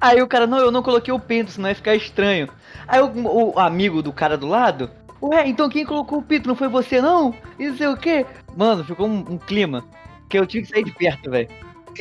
Aí 0.00 0.22
o 0.22 0.26
cara, 0.26 0.46
não, 0.46 0.58
eu 0.58 0.70
não 0.70 0.82
coloquei 0.82 1.12
o 1.12 1.18
pinto, 1.18 1.50
senão 1.50 1.68
ia 1.68 1.74
ficar 1.74 1.94
estranho. 1.94 2.48
Aí 2.86 3.00
o, 3.00 3.54
o 3.54 3.58
amigo 3.58 4.02
do 4.02 4.12
cara 4.12 4.36
do 4.36 4.46
lado, 4.46 4.90
ué, 5.22 5.48
então 5.48 5.68
quem 5.68 5.84
colocou 5.84 6.18
o 6.18 6.22
pinto? 6.22 6.48
Não 6.48 6.56
foi 6.56 6.68
você, 6.68 7.00
não? 7.00 7.34
E 7.58 7.68
não 7.68 7.76
sei 7.76 7.86
o 7.86 7.96
quê. 7.96 8.26
Mano, 8.56 8.84
ficou 8.84 9.06
um, 9.06 9.18
um 9.18 9.38
clima 9.38 9.84
que 10.28 10.38
eu 10.38 10.46
tive 10.46 10.66
que 10.66 10.72
sair 10.72 10.84
de 10.84 10.92
perto, 10.92 11.30
velho. 11.30 11.48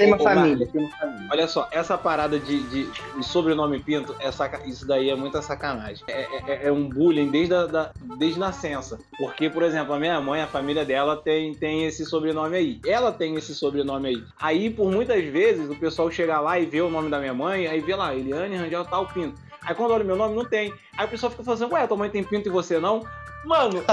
Ô, 0.05 0.23
família, 0.23 0.67
família. 0.67 1.27
Olha 1.31 1.47
só, 1.47 1.67
essa 1.71 1.97
parada 1.97 2.39
de, 2.39 2.63
de, 2.63 2.91
de 2.91 3.23
sobrenome 3.23 3.79
Pinto, 3.79 4.15
é 4.19 4.31
saca... 4.31 4.61
isso 4.65 4.85
daí 4.87 5.09
é 5.09 5.15
muita 5.15 5.41
sacanagem. 5.41 6.03
É, 6.07 6.21
é- 6.47 6.67
é 6.67 6.71
um 6.71 6.87
bullying 6.87 7.29
desde, 7.29 7.53
a, 7.53 7.65
da, 7.65 7.91
desde 8.17 8.39
nascença. 8.39 8.97
Porque, 9.17 9.49
por 9.49 9.63
exemplo, 9.63 9.93
a 9.93 9.99
minha 9.99 10.19
mãe, 10.21 10.41
a 10.41 10.47
família 10.47 10.85
dela 10.85 11.17
tem, 11.17 11.53
tem 11.53 11.85
esse 11.85 12.05
sobrenome 12.05 12.55
aí. 12.57 12.79
Ela 12.85 13.11
tem 13.11 13.35
esse 13.35 13.53
sobrenome 13.53 14.07
aí. 14.09 14.23
Aí, 14.39 14.69
por 14.69 14.89
muitas 14.91 15.23
vezes, 15.25 15.69
o 15.69 15.75
pessoal 15.75 16.09
chega 16.11 16.39
lá 16.39 16.57
e 16.59 16.65
vê 16.65 16.81
o 16.81 16.89
nome 16.89 17.09
da 17.09 17.19
minha 17.19 17.33
mãe, 17.33 17.67
aí 17.67 17.81
vê 17.81 17.95
lá, 17.95 18.15
Eliane 18.15 18.55
Rangel 18.55 18.85
tal 18.85 19.05
Pinto. 19.07 19.39
Aí 19.61 19.75
quando 19.75 19.91
olha 19.91 20.03
o 20.03 20.07
meu 20.07 20.15
nome, 20.15 20.35
não 20.35 20.45
tem. 20.45 20.73
Aí 20.97 21.05
o 21.05 21.09
pessoal 21.09 21.29
fica 21.31 21.43
falando 21.43 21.63
assim, 21.63 21.73
ué, 21.73 21.85
tua 21.87 21.97
mãe 21.97 22.09
tem 22.09 22.23
Pinto 22.23 22.47
e 22.47 22.51
você 22.51 22.79
não? 22.79 23.05
Mano, 23.45 23.79
é, 23.79 23.83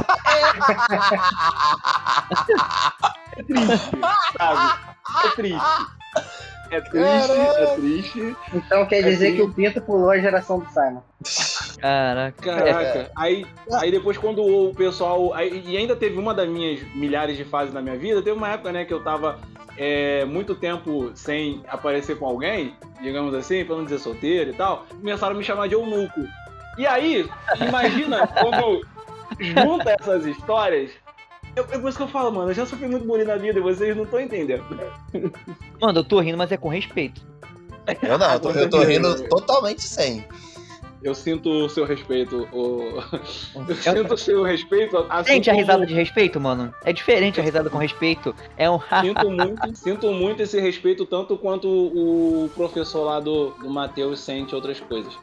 é 3.37 3.43
triste, 3.43 3.91
sabe? 4.39 4.79
É 5.25 5.29
triste. 5.31 5.96
É 6.69 6.81
triste, 6.81 7.31
é 7.33 7.67
triste. 7.77 8.37
Então 8.53 8.85
quer 8.87 8.99
É 8.99 9.03
dizer 9.03 9.31
sim. 9.31 9.37
que 9.37 9.43
o 9.43 9.53
Pinto 9.53 9.81
pulou 9.81 10.11
a 10.11 10.19
geração 10.19 10.59
do 10.59 10.67
Simon. 10.69 11.01
Caraca. 11.81 12.43
Caraca, 12.43 13.11
aí, 13.17 13.47
aí 13.75 13.91
depois 13.91 14.19
quando 14.19 14.43
o 14.43 14.75
pessoal. 14.75 15.33
aí- 15.35 15.63
e 15.65 15.77
ainda 15.77 15.95
teve 15.95 16.19
uma 16.19 16.35
das 16.35 16.49
minhas 16.49 16.81
milhares 16.95 17.37
de 17.37 17.45
fases 17.45 17.73
na 17.73 17.81
minha 17.81 17.97
vida, 17.97 18.21
teve 18.23 18.37
uma 18.37 18.49
época, 18.51 18.73
né, 18.73 18.85
que 18.85 18.93
eu 18.93 19.03
tava 19.03 19.39
é, 19.79 20.25
muito 20.25 20.55
tempo 20.55 21.13
sem 21.15 21.63
aparecer 21.69 22.19
com 22.19 22.27
alguém, 22.27 22.75
digamos 23.03 23.35
assim, 23.35 23.63
pra 23.65 23.77
não 23.77 23.85
dizer 23.85 23.99
solteiro 23.99 24.51
e 24.51 24.55
tal, 24.55 24.87
começaram 24.89 25.35
a 25.35 25.39
me 25.39 25.45
chamar 25.45 25.69
de 25.69 25.75
eunuco. 25.75 26.21
E 26.79 26.87
aí, 26.87 27.29
imagina 27.61 28.27
quando 28.41 28.81
junta 29.39 29.95
essas 30.01 30.25
histórias. 30.27 30.91
Eu, 31.57 31.65
é 31.71 31.79
por 31.79 31.89
isso 31.89 31.97
que 31.97 32.05
eu 32.05 32.09
falo, 32.09 32.31
mano, 32.31 32.51
eu 32.51 32.55
já 32.55 32.67
sofri 32.67 32.87
muito 32.87 33.07
bullying 33.07 33.25
na 33.25 33.37
vida 33.37 33.59
e 33.59 33.63
vocês 33.63 33.97
não 33.97 34.05
estão 34.05 34.21
entendendo. 34.21 34.63
Mano, 35.81 35.99
eu 36.01 36.05
tô 36.05 36.21
rindo, 36.21 36.37
mas 36.37 36.53
é 36.53 36.57
com 36.59 36.69
respeito. 36.69 37.23
Eu 38.03 38.19
não, 38.19 38.33
eu 38.33 38.41
tô, 38.41 38.51
eu 38.51 38.69
tô 38.69 38.83
rindo 38.83 39.23
totalmente 39.29 39.83
sem. 39.83 40.23
Eu 41.03 41.15
sinto 41.15 41.49
o 41.49 41.69
seu 41.69 41.85
respeito, 41.85 42.49
o... 42.53 43.01
Eu 43.69 43.77
sinto 43.77 44.15
o 44.15 44.19
seu 44.19 44.43
respeito. 44.43 45.07
Assim 45.09 45.35
Sente 45.35 45.51
a 45.51 45.53
como- 45.53 45.65
risada 45.65 45.87
de 45.87 45.95
respeito, 45.95 46.41
mano? 46.41 46.75
É 46.85 46.93
diferente 46.93 47.39
a 47.39 47.43
risada 47.45 47.71
com 47.71 47.79
respeito. 47.79 48.35
É 48.57 48.69
um 48.69 48.81
Sinto 49.03 49.31
muito, 49.31 49.77
sinto 49.77 50.13
muito 50.13 50.43
esse 50.43 50.59
respeito, 50.61 51.07
tanto 51.07 51.37
quanto 51.37 51.69
o 51.69 52.51
professor 52.57 53.05
lá 53.05 53.21
do, 53.21 53.51
do 53.51 53.71
Matheus 53.71 54.21
sente 54.21 54.55
outras 54.55 54.81
coisas. 54.81 55.17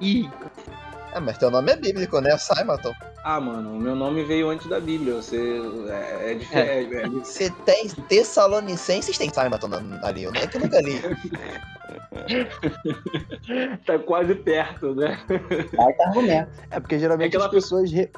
Ih, 0.00 0.30
É, 1.16 1.20
mas 1.20 1.38
teu 1.38 1.50
nome 1.50 1.72
é 1.72 1.76
bíblico, 1.76 2.20
né? 2.20 2.36
Simaton. 2.36 2.92
Ah, 3.24 3.40
mano, 3.40 3.74
o 3.74 3.78
meu 3.80 3.94
nome 3.96 4.22
veio 4.24 4.50
antes 4.50 4.66
da 4.68 4.78
Bíblia. 4.78 5.14
Você. 5.14 5.58
É, 5.88 6.32
é 6.32 6.34
diferente. 6.34 6.94
é- 6.94 7.08
Você 7.24 7.50
tem 7.64 7.88
Tessalonicenses, 7.88 9.16
tem 9.16 9.30
Simaton 9.32 9.68
na- 9.68 10.06
ali. 10.06 10.24
Eu 10.24 10.32
é 10.34 10.46
que 10.46 10.58
nunca 10.58 10.78
li. 10.82 11.00
tá 13.86 13.98
quase 13.98 14.34
perto, 14.34 14.94
né? 14.94 15.18
Baita 15.74 16.04
argumento. 16.04 16.50
É 16.70 16.78
porque 16.80 16.98
geralmente 16.98 17.34
É 17.34 17.38
que 17.38 17.44
as 17.44 17.50
pessoas. 17.50 17.90
re- 17.90 18.10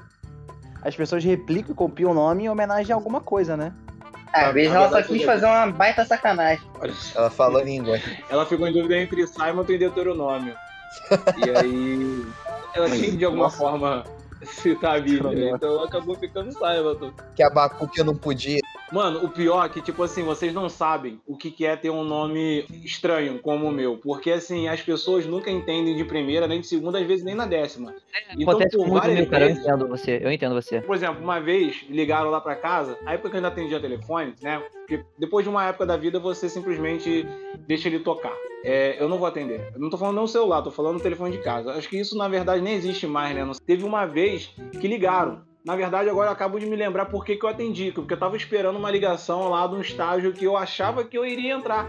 As 0.83 0.97
pessoas 0.97 1.23
replicam 1.25 1.73
e 1.73 1.75
copiam 1.75 2.11
o 2.11 2.15
nome 2.15 2.45
em 2.45 2.49
homenagem 2.49 2.93
a 2.93 2.97
alguma 2.97 3.21
coisa, 3.21 3.57
né? 3.57 3.73
Às 4.33 4.53
vezes 4.53 4.73
na 4.73 4.81
ela 4.81 4.91
só 4.91 5.03
quis 5.03 5.25
fazer 5.25 5.47
uma 5.47 5.67
baita 5.71 6.05
sacanagem. 6.05 6.63
Ela 7.15 7.31
falou 7.31 7.63
língua. 7.63 7.99
Ela 8.29 8.45
ficou 8.45 8.67
em 8.69 8.73
dúvida 8.73 8.97
entre 8.97 9.27
Simon 9.27 9.65
e 9.69 9.79
Deuteronômio. 9.79 10.55
E 11.37 11.51
aí. 11.51 12.27
Ela 12.75 12.91
tinha 12.91 13.13
de 13.13 13.25
alguma 13.25 13.45
Nossa. 13.45 13.57
forma 13.57 14.05
citar 14.43 14.97
a 14.97 15.01
Bíblia. 15.01 15.31
né? 15.33 15.51
Então 15.55 15.83
acabou 15.83 16.15
ficando 16.15 16.53
Simon. 16.53 17.13
Que 17.35 17.43
Abacuque 17.43 17.99
eu 17.99 18.05
não 18.05 18.15
podia. 18.17 18.61
Mano, 18.91 19.23
o 19.23 19.29
pior 19.29 19.67
é 19.67 19.69
que, 19.69 19.83
tipo 19.83 20.03
assim, 20.03 20.23
vocês 20.23 20.55
não 20.55 20.69
sabem 20.69 21.21
o 21.27 21.37
que 21.37 21.51
que 21.51 21.67
é 21.67 21.77
ter 21.77 21.91
um 21.91 22.03
nome 22.05 22.65
estranho 22.85 23.39
como 23.39 23.67
o 23.69 23.71
meu. 23.71 23.99
Porque, 23.99 24.31
assim, 24.31 24.67
as 24.67 24.81
pessoas 24.81 25.27
nunca 25.27 25.51
entendem 25.51 25.95
de 25.95 26.05
primeira, 26.05 26.47
nem 26.47 26.61
de 26.61 26.67
segunda, 26.67 26.99
às 26.99 27.07
vezes 27.07 27.23
nem 27.23 27.35
na 27.35 27.45
décima. 27.45 27.95
Então, 28.33 28.49
acontece 28.51 28.77
por 28.79 28.87
muito 28.89 28.95
várias 29.01 29.15
comigo, 29.17 29.31
cara. 29.31 29.45
Eu 29.45 29.49
vezes- 29.49 29.63
entendo 29.63 29.89
você. 29.89 30.21
Eu 30.23 30.33
entendo 30.33 30.55
você. 30.55 30.81
Por 30.81 30.97
exemplo, 30.97 31.23
uma 31.23 31.39
vez 31.39 31.85
ligaram 31.91 32.31
lá 32.31 32.41
pra 32.41 32.57
casa, 32.57 32.99
aí 33.05 33.19
porque 33.19 33.37
eu 33.37 33.39
ainda 33.39 33.49
atendia 33.49 33.79
telefone, 33.79 34.35
né? 34.43 34.63
Porque 34.73 35.05
depois 35.19 35.45
de 35.45 35.51
uma 35.51 35.67
época 35.67 35.85
da 35.85 35.97
vida 35.99 36.19
você 36.19 36.49
simplesmente 36.49 37.27
deixa 37.67 37.89
ele 37.89 37.99
tocar. 37.99 38.33
É, 38.65 39.01
eu 39.01 39.09
não 39.09 39.19
vou 39.19 39.29
atender. 39.29 39.71
Eu 39.75 39.79
não 39.81 39.89
tô 39.91 39.97
falando 39.97 40.17
no 40.17 40.27
celular, 40.27 40.63
tô 40.63 40.71
falando 40.71 40.95
no 40.95 41.01
telefone 41.01 41.31
de 41.37 41.39
casa. 41.43 41.73
Acho 41.75 41.89
que 41.89 41.97
isso 41.97 42.17
na 42.17 42.27
verdade 42.27 42.61
nem 42.61 42.75
existe 42.75 43.07
mais, 43.07 43.35
né? 43.35 43.45
Não- 43.45 43.53
Teve 43.53 43.85
uma 43.85 44.05
vez 44.07 44.28
que 44.81 44.89
ligaram. 44.89 45.43
Na 45.65 45.77
verdade, 45.77 46.09
agora 46.09 46.29
eu 46.29 46.33
acabo 46.33 46.59
de 46.59 46.67
me 46.67 46.77
lembrar 46.77 47.07
por 47.07 47.25
que, 47.25 47.37
que 47.37 47.45
eu 47.45 47.49
atendi, 47.49 47.93
porque 47.93 48.15
eu 48.15 48.19
tava 48.19 48.37
esperando 48.37 48.79
uma 48.79 48.91
ligação 48.91 49.49
lá 49.49 49.67
de 49.67 49.75
um 49.75 49.81
estágio 49.81 50.33
que 50.33 50.45
eu 50.45 50.57
achava 50.57 51.05
que 51.05 51.19
eu 51.19 51.27
iria 51.27 51.53
entrar. 51.53 51.87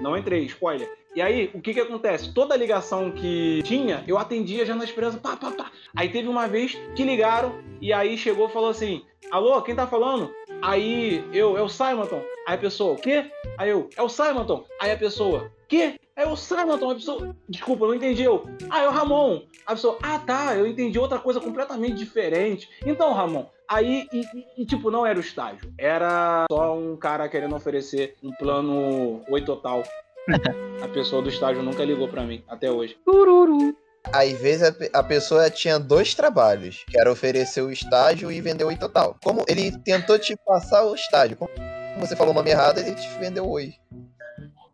Não 0.00 0.16
entrei, 0.16 0.44
spoiler. 0.46 0.90
E 1.14 1.20
aí, 1.20 1.50
o 1.52 1.60
que 1.60 1.74
que 1.74 1.80
acontece? 1.80 2.32
Toda 2.32 2.56
ligação 2.56 3.10
que 3.10 3.62
tinha, 3.64 4.04
eu 4.06 4.16
atendia 4.16 4.64
já 4.64 4.74
na 4.74 4.84
esperança, 4.84 5.18
pá, 5.18 5.36
pá, 5.36 5.50
pá. 5.50 5.70
Aí 5.94 6.08
teve 6.08 6.28
uma 6.28 6.46
vez 6.46 6.76
que 6.94 7.02
ligaram 7.02 7.60
e 7.80 7.92
aí 7.92 8.16
chegou 8.16 8.48
e 8.48 8.52
falou 8.52 8.70
assim: 8.70 9.02
Alô, 9.30 9.60
quem 9.62 9.74
tá 9.74 9.86
falando? 9.86 10.32
Aí 10.62 11.24
eu, 11.32 11.56
é 11.56 11.62
o 11.62 11.68
Simonton. 11.68 12.22
Aí 12.46 12.54
a 12.54 12.58
pessoa, 12.58 12.94
o 12.94 12.96
quê? 12.96 13.30
Aí 13.58 13.70
eu, 13.70 13.88
é 13.96 14.02
o 14.02 14.08
Simonton. 14.08 14.64
Aí 14.80 14.92
a 14.92 14.96
pessoa, 14.96 15.50
quê? 15.70 15.94
É 16.16 16.26
o. 16.26 16.34
Aí 16.34 16.90
a 16.90 16.94
pessoa, 16.94 17.34
desculpa, 17.48 17.86
não 17.86 17.94
entendi. 17.94 18.22
Eu, 18.22 18.44
ah, 18.68 18.82
é 18.82 18.88
o 18.88 18.90
Ramon. 18.90 19.42
A 19.66 19.72
pessoa, 19.72 19.96
ah, 20.02 20.18
tá, 20.18 20.54
eu 20.56 20.66
entendi 20.66 20.98
outra 20.98 21.18
coisa 21.18 21.40
completamente 21.40 21.94
diferente. 21.94 22.68
Então, 22.84 23.14
Ramon, 23.14 23.46
aí, 23.66 24.06
e, 24.12 24.20
e- 24.20 24.46
e, 24.62 24.66
tipo, 24.66 24.90
não 24.90 25.06
era 25.06 25.16
o 25.18 25.22
estágio. 25.22 25.72
Era 25.78 26.44
só 26.50 26.76
um 26.76 26.96
cara 26.96 27.28
querendo 27.28 27.54
oferecer 27.56 28.16
um 28.22 28.32
plano 28.32 29.22
oi 29.30 29.40
total. 29.42 29.82
a 30.82 30.88
pessoa 30.88 31.22
do 31.22 31.28
estágio 31.30 31.62
nunca 31.62 31.84
ligou 31.84 32.08
pra 32.08 32.22
mim, 32.24 32.44
até 32.48 32.70
hoje. 32.70 32.98
Tururu. 33.04 33.74
Às 34.12 34.32
vezes 34.40 34.62
a, 34.62 34.72
pe- 34.72 34.90
a 34.92 35.02
pessoa 35.02 35.50
tinha 35.50 35.78
dois 35.78 36.14
trabalhos, 36.14 36.84
que 36.88 36.98
era 36.98 37.10
oferecer 37.12 37.62
o 37.62 37.70
estágio 37.70 38.30
e 38.32 38.40
vender 38.40 38.64
o 38.64 38.68
oi 38.68 38.76
total. 38.76 39.16
Como 39.22 39.44
ele 39.48 39.76
tentou 39.78 40.18
te 40.18 40.34
passar 40.44 40.84
o 40.84 40.94
estágio. 40.94 41.36
Como 41.36 41.50
você 41.98 42.16
falou 42.16 42.32
o 42.32 42.36
nome 42.36 42.50
errado, 42.50 42.78
ele 42.78 42.94
te 42.94 43.08
vendeu 43.18 43.44
o 43.44 43.50
oi. 43.52 43.74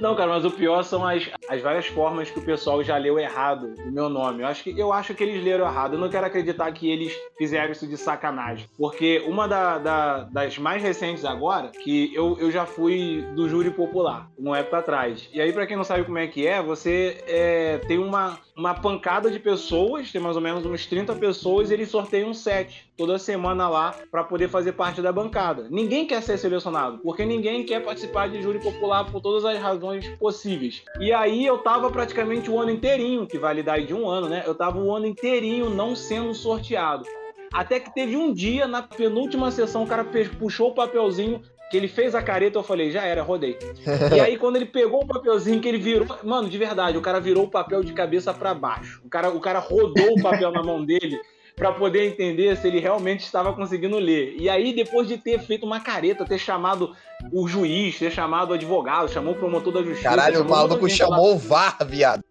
Não, 0.00 0.14
cara, 0.14 0.30
mas 0.32 0.44
o 0.44 0.50
pior 0.50 0.82
são 0.82 1.06
as, 1.06 1.28
as 1.48 1.60
várias 1.60 1.86
formas 1.86 2.30
que 2.30 2.38
o 2.38 2.42
pessoal 2.44 2.82
já 2.82 2.96
leu 2.96 3.18
errado 3.18 3.74
o 3.86 3.90
meu 3.90 4.08
nome. 4.08 4.42
Eu 4.42 4.46
acho, 4.48 4.62
que, 4.62 4.78
eu 4.78 4.92
acho 4.92 5.14
que 5.14 5.22
eles 5.24 5.42
leram 5.42 5.64
errado. 5.66 5.94
Eu 5.94 5.98
não 5.98 6.08
quero 6.08 6.26
acreditar 6.26 6.70
que 6.72 6.90
eles 6.90 7.12
fizeram 7.38 7.72
isso 7.72 7.86
de 7.86 7.96
sacanagem. 7.96 8.68
Porque 8.76 9.22
uma 9.26 9.46
da- 9.48 9.78
da- 9.78 10.20
das 10.24 10.58
mais 10.58 10.82
recentes 10.82 11.24
agora, 11.24 11.68
que 11.82 12.14
eu, 12.14 12.36
eu 12.38 12.50
já 12.50 12.66
fui 12.66 13.24
do 13.34 13.48
júri 13.48 13.70
popular, 13.70 14.28
uma 14.38 14.58
época 14.58 14.78
atrás. 14.78 15.28
E 15.32 15.40
aí, 15.40 15.52
pra 15.52 15.66
quem 15.66 15.76
não 15.76 15.84
sabe 15.84 16.04
como 16.04 16.18
é 16.18 16.26
que 16.26 16.46
é, 16.46 16.62
você 16.62 17.22
é, 17.26 17.78
tem 17.86 17.98
uma, 17.98 18.38
uma 18.56 18.74
pancada 18.74 19.30
de 19.30 19.38
pessoas, 19.38 20.12
tem 20.12 20.20
mais 20.20 20.36
ou 20.36 20.42
menos 20.42 20.64
uns 20.66 20.86
30 20.86 21.14
pessoas, 21.14 21.70
e 21.70 21.74
eles 21.74 21.88
sorteiam 21.90 22.28
um 22.30 22.34
set 22.34 22.86
toda 22.96 23.18
semana 23.18 23.68
lá 23.68 23.94
pra 24.10 24.24
poder 24.24 24.48
fazer 24.48 24.72
parte 24.72 25.00
da 25.02 25.12
bancada. 25.12 25.66
Ninguém 25.70 26.06
quer 26.06 26.22
ser 26.22 26.38
selecionado, 26.38 26.98
porque 26.98 27.24
ninguém 27.24 27.64
quer 27.64 27.80
participar 27.84 28.28
de 28.28 28.40
júri 28.42 28.58
popular 28.58 29.04
por 29.04 29.20
todas 29.20 29.44
as 29.46 29.58
razões 29.58 30.08
possíveis. 30.18 30.82
E 31.00 31.12
aí 31.12 31.44
eu 31.44 31.58
tava 31.58 31.90
praticamente 31.90 32.50
o 32.50 32.60
ano 32.60 32.70
inteirinho, 32.70 33.26
que 33.26 33.38
aí 33.68 33.86
de 33.86 33.94
um 33.94 34.08
ano, 34.08 34.28
né? 34.28 34.42
Eu 34.46 34.54
tava 34.54 34.78
o 34.78 34.94
ano 34.94 35.06
inteirinho 35.06 35.70
não 35.70 35.94
sendo 35.94 36.34
sorteado. 36.34 37.04
Até 37.52 37.80
que 37.80 37.94
teve 37.94 38.16
um 38.16 38.32
dia, 38.32 38.66
na 38.66 38.82
penúltima 38.82 39.50
sessão, 39.50 39.84
o 39.84 39.86
cara 39.86 40.04
puxou 40.38 40.70
o 40.70 40.74
papelzinho, 40.74 41.40
que 41.70 41.76
ele 41.76 41.88
fez 41.88 42.14
a 42.14 42.22
careta, 42.22 42.58
eu 42.58 42.62
falei, 42.62 42.90
já 42.90 43.04
era, 43.04 43.22
rodei. 43.22 43.58
E 44.14 44.20
aí, 44.20 44.36
quando 44.36 44.56
ele 44.56 44.66
pegou 44.66 45.02
o 45.02 45.06
papelzinho, 45.06 45.60
que 45.60 45.68
ele 45.68 45.78
virou. 45.78 46.06
Mano, 46.22 46.48
de 46.48 46.58
verdade, 46.58 46.96
o 46.96 47.00
cara 47.00 47.20
virou 47.20 47.44
o 47.44 47.50
papel 47.50 47.82
de 47.82 47.92
cabeça 47.92 48.32
pra 48.32 48.54
baixo. 48.54 49.00
O 49.04 49.08
cara, 49.08 49.30
o 49.30 49.40
cara 49.40 49.58
rodou 49.58 50.14
o 50.16 50.22
papel 50.22 50.52
na 50.52 50.62
mão 50.62 50.84
dele 50.84 51.20
pra 51.56 51.72
poder 51.72 52.06
entender 52.06 52.54
se 52.58 52.68
ele 52.68 52.78
realmente 52.78 53.20
estava 53.24 53.52
conseguindo 53.54 53.98
ler. 53.98 54.36
E 54.38 54.48
aí, 54.48 54.74
depois 54.74 55.08
de 55.08 55.16
ter 55.16 55.40
feito 55.40 55.64
uma 55.64 55.80
careta, 55.80 56.26
ter 56.26 56.38
chamado 56.38 56.94
o 57.32 57.48
juiz, 57.48 57.98
ter 57.98 58.12
chamado 58.12 58.50
o 58.50 58.52
advogado, 58.52 59.10
chamou 59.10 59.32
o 59.32 59.36
promotor 59.36 59.72
da 59.72 59.82
justiça. 59.82 60.10
Caralho, 60.10 60.42
o 60.42 60.48
maluco 60.48 60.88
chamou 60.88 61.34
o 61.34 61.38
VAR, 61.38 61.78
viado. 61.86 62.22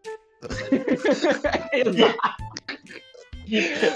Exato. 1.73 2.45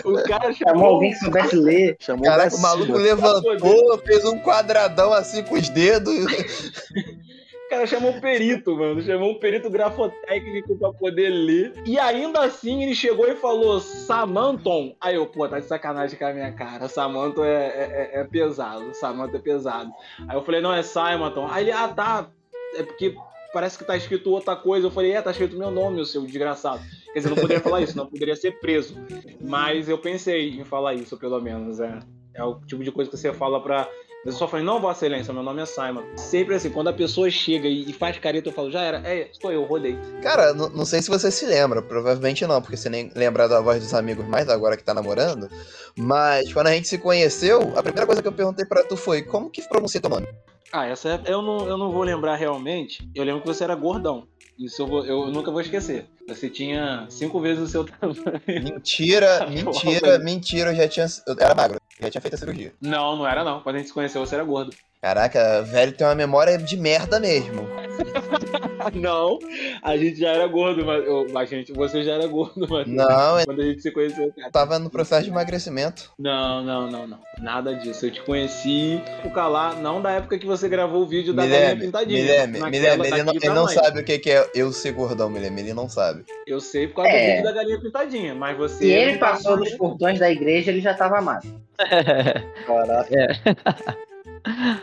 O 0.05 0.13
cara 0.23 0.53
Chamou 0.53 0.73
chamou 0.73 0.85
alguém 0.85 1.11
que 1.11 1.17
soubesse 1.17 1.55
ler. 1.55 1.97
Chamou 1.99 2.23
Caraca, 2.23 2.55
o 2.55 2.61
maluco 2.61 2.93
levantou, 2.93 3.97
fez 4.05 4.23
um 4.25 4.39
quadradão 4.39 5.11
assim 5.11 5.43
com 5.43 5.55
os 5.55 5.69
dedos. 5.69 6.15
Cara 7.69 7.85
chamou 7.85 8.11
o 8.11 8.19
perito, 8.21 8.75
mano. 8.75 9.01
Chamou 9.01 9.31
um 9.31 9.39
perito 9.39 9.69
grafotécnico 9.69 10.75
pra 10.77 10.91
poder 10.91 11.29
ler. 11.29 11.73
E 11.85 11.99
ainda 11.99 12.41
assim 12.41 12.83
ele 12.83 12.95
chegou 12.95 13.27
e 13.27 13.35
falou 13.35 13.79
Samanton. 13.79 14.95
Aí 14.99 15.15
eu, 15.15 15.27
pô, 15.27 15.47
tá 15.47 15.59
de 15.59 15.65
sacanagem 15.65 16.17
com 16.17 16.25
a 16.25 16.33
minha 16.33 16.51
cara. 16.51 16.87
Samanton 16.87 17.45
é, 17.45 17.67
é, 17.67 18.09
é- 18.13 18.19
é 18.21 18.23
pesado. 18.23 18.93
Samanton 18.95 19.37
é 19.37 19.39
pesado. 19.39 19.91
Aí 20.27 20.35
eu 20.35 20.41
falei, 20.43 20.61
não, 20.61 20.73
é 20.73 20.81
Simonton. 20.81 21.47
Aí 21.49 21.65
ele, 21.65 21.71
ah, 21.71 21.87
tá. 21.87 22.27
É 22.75 22.81
porque 22.83 23.15
parece 23.53 23.77
que 23.77 23.83
tá 23.83 23.95
escrito 23.95 24.31
outra 24.31 24.55
coisa. 24.55 24.87
Eu 24.87 24.91
falei, 24.91 25.11
é, 25.11 25.21
tá 25.21 25.29
escrito 25.31 25.57
meu 25.57 25.69
nome, 25.71 26.01
o 26.01 26.05
seu 26.05 26.23
desgraçado. 26.23 26.81
Quer 27.13 27.19
dizer, 27.19 27.29
não 27.29 27.37
poderia 27.37 27.61
falar 27.61 27.81
isso, 27.81 27.95
não 27.97 28.07
poderia 28.07 28.35
ser 28.35 28.59
preso. 28.59 28.95
Mas 29.41 29.87
eu 29.87 29.97
pensei 29.97 30.49
em 30.59 30.63
falar 30.65 30.95
isso, 30.95 31.17
pelo 31.17 31.39
menos. 31.39 31.79
É, 31.79 31.99
é 32.33 32.43
o 32.43 32.59
tipo 32.61 32.83
de 32.83 32.91
coisa 32.91 33.09
que 33.11 33.17
você 33.17 33.31
fala 33.31 33.61
pra. 33.61 33.87
Eu 34.25 34.33
só 34.33 34.49
falei, 34.49 34.65
não, 34.65 34.81
Vossa 34.81 35.05
Excelência, 35.05 35.33
meu 35.33 35.41
nome 35.41 35.61
é 35.61 35.65
Simon. 35.65 36.03
Sempre 36.17 36.53
assim, 36.55 36.69
quando 36.69 36.89
a 36.89 36.93
pessoa 36.93 37.29
chega 37.31 37.69
e, 37.69 37.93
faz 37.93 38.17
careta, 38.19 38.49
eu 38.49 38.53
falo, 38.53 38.69
já 38.69 38.81
era, 38.81 38.97
é, 39.07 39.29
sou 39.39 39.49
eu, 39.49 39.63
rodei. 39.63 39.97
Cara, 40.21 40.53
não 40.53 40.85
sei 40.85 41.01
se 41.01 41.09
você 41.09 41.31
se 41.31 41.45
lembra, 41.45 41.81
provavelmente 41.81 42.45
não, 42.45 42.61
porque 42.61 42.75
você 42.75 42.89
nem 42.89 43.09
lembra 43.15 43.47
da 43.47 43.61
voz 43.61 43.81
dos 43.81 43.93
amigos 43.93 44.27
mais 44.27 44.49
agora 44.49 44.75
que 44.75 44.83
tá 44.83 44.93
namorando. 44.93 45.49
Mas 45.95 46.51
quando 46.51 46.67
a 46.67 46.73
gente 46.73 46.89
se 46.89 46.97
conheceu, 46.97 47.71
a 47.77 47.81
primeira 47.81 48.05
coisa 48.05 48.21
que 48.21 48.27
eu 48.27 48.33
perguntei 48.33 48.65
pra 48.65 48.83
tu 48.83 48.97
foi: 48.97 49.21
como 49.21 49.49
que 49.49 49.61
pronuncia 49.69 50.01
teu 50.01 50.09
nome? 50.09 50.27
Ah, 50.71 50.85
essa 50.85 51.09
é, 51.09 51.21
eu 51.31 51.41
não, 51.41 51.65
eu 51.67 51.77
não 51.77 51.89
vou 51.91 52.03
lembrar 52.03 52.35
realmente. 52.35 53.09
Eu 53.15 53.23
lembro 53.23 53.41
que 53.41 53.47
você 53.47 53.63
era 53.63 53.73
gordão. 53.73 54.27
Isso 54.59 54.81
eu, 54.81 54.87
vou- 54.87 55.05
eu 55.05 55.27
nunca 55.27 55.49
vou 55.49 55.61
esquecer. 55.61 56.05
Você 56.27 56.49
tinha 56.49 57.05
cinco 57.09 57.39
vezes 57.39 57.63
o 57.63 57.67
seu 57.67 57.85
tamanho. 57.87 58.63
Mentira, 58.63 59.47
mentira, 59.49 60.19
mentira, 60.19 60.71
eu 60.71 60.75
já 60.75 60.87
tinha. 60.87 61.05
Eu 61.25 61.35
era 61.39 61.55
magro, 61.55 61.78
já 61.99 62.09
tinha 62.09 62.21
feito 62.21 62.33
a 62.33 62.37
cirurgia. 62.37 62.73
Não, 62.81 63.15
não 63.15 63.27
era 63.27 63.43
não. 63.43 63.61
Quando 63.61 63.75
a 63.75 63.79
gente 63.79 63.87
se 63.87 63.93
conheceu, 63.93 64.25
você 64.25 64.35
era 64.35 64.43
gordo. 64.43 64.75
Caraca, 65.01 65.61
velho 65.63 65.93
tem 65.93 66.05
uma 66.05 66.15
memória 66.15 66.57
de 66.57 66.77
merda 66.77 67.19
mesmo. 67.19 67.67
não, 68.93 69.39
a 69.81 69.97
gente 69.97 70.19
já 70.19 70.29
era 70.29 70.47
gordo, 70.47 70.85
mas. 70.85 71.31
Mas, 71.31 71.49
gente, 71.49 71.73
você 71.73 72.03
já 72.03 72.13
era 72.13 72.27
gordo, 72.27 72.67
mas. 72.69 72.87
Não, 72.87 73.39
eu 73.39 73.45
Quando 73.45 73.61
a 73.61 73.65
gente 73.65 73.81
se 73.81 73.91
conheceu, 73.91 74.31
cara. 74.33 74.51
tava 74.51 74.79
no 74.79 74.89
processo 74.89 75.23
de 75.23 75.29
emagrecimento. 75.29 76.11
Não, 76.17 76.63
não, 76.63 76.89
não, 76.89 77.07
não. 77.07 77.19
Nada 77.39 77.75
disso. 77.75 78.05
Eu 78.05 78.11
te 78.11 78.21
conheci 78.21 79.01
por 79.21 79.35
lá, 79.49 79.73
não 79.75 80.01
da 80.01 80.11
época 80.11 80.37
que 80.37 80.45
você 80.45 80.67
gravou 80.67 81.03
o 81.03 81.07
vídeo 81.07 81.33
da 81.33 81.45
galinha 81.45 81.77
pintadinha. 81.77 82.21
Mileme, 82.21 82.59
Naquela 82.59 82.69
Mileme, 82.97 83.07
ele 83.07 83.23
não, 83.23 83.33
ele 83.33 83.49
não 83.49 83.67
sabe 83.67 83.99
o 83.99 84.03
que 84.03 84.19
que 84.19 84.31
é 84.31 84.49
eu 84.53 84.71
ser 84.71 84.91
gordão, 84.91 85.29
Mileme, 85.29 85.61
ele 85.61 85.73
não 85.73 85.87
sabe. 85.87 86.25
Eu 86.45 86.59
sei 86.59 86.87
por 86.87 86.97
causa 86.97 87.09
É. 87.11 87.21
do 87.21 87.31
vídeo 87.31 87.43
da 87.43 87.51
galinha 87.51 87.81
pintadinha, 87.81 88.35
mas 88.35 88.57
você. 88.57 88.77
Se 88.77 88.89
ele 88.89 89.11
não 89.13 89.19
tá 89.19 89.31
passou 89.31 89.57
dos 89.57 89.73
portões 89.75 90.19
da 90.19 90.29
igreja, 90.29 90.71
ele 90.71 90.81
já 90.81 90.93
tava 90.93 91.21
magro. 91.21 91.49
Caraca. 92.67 93.09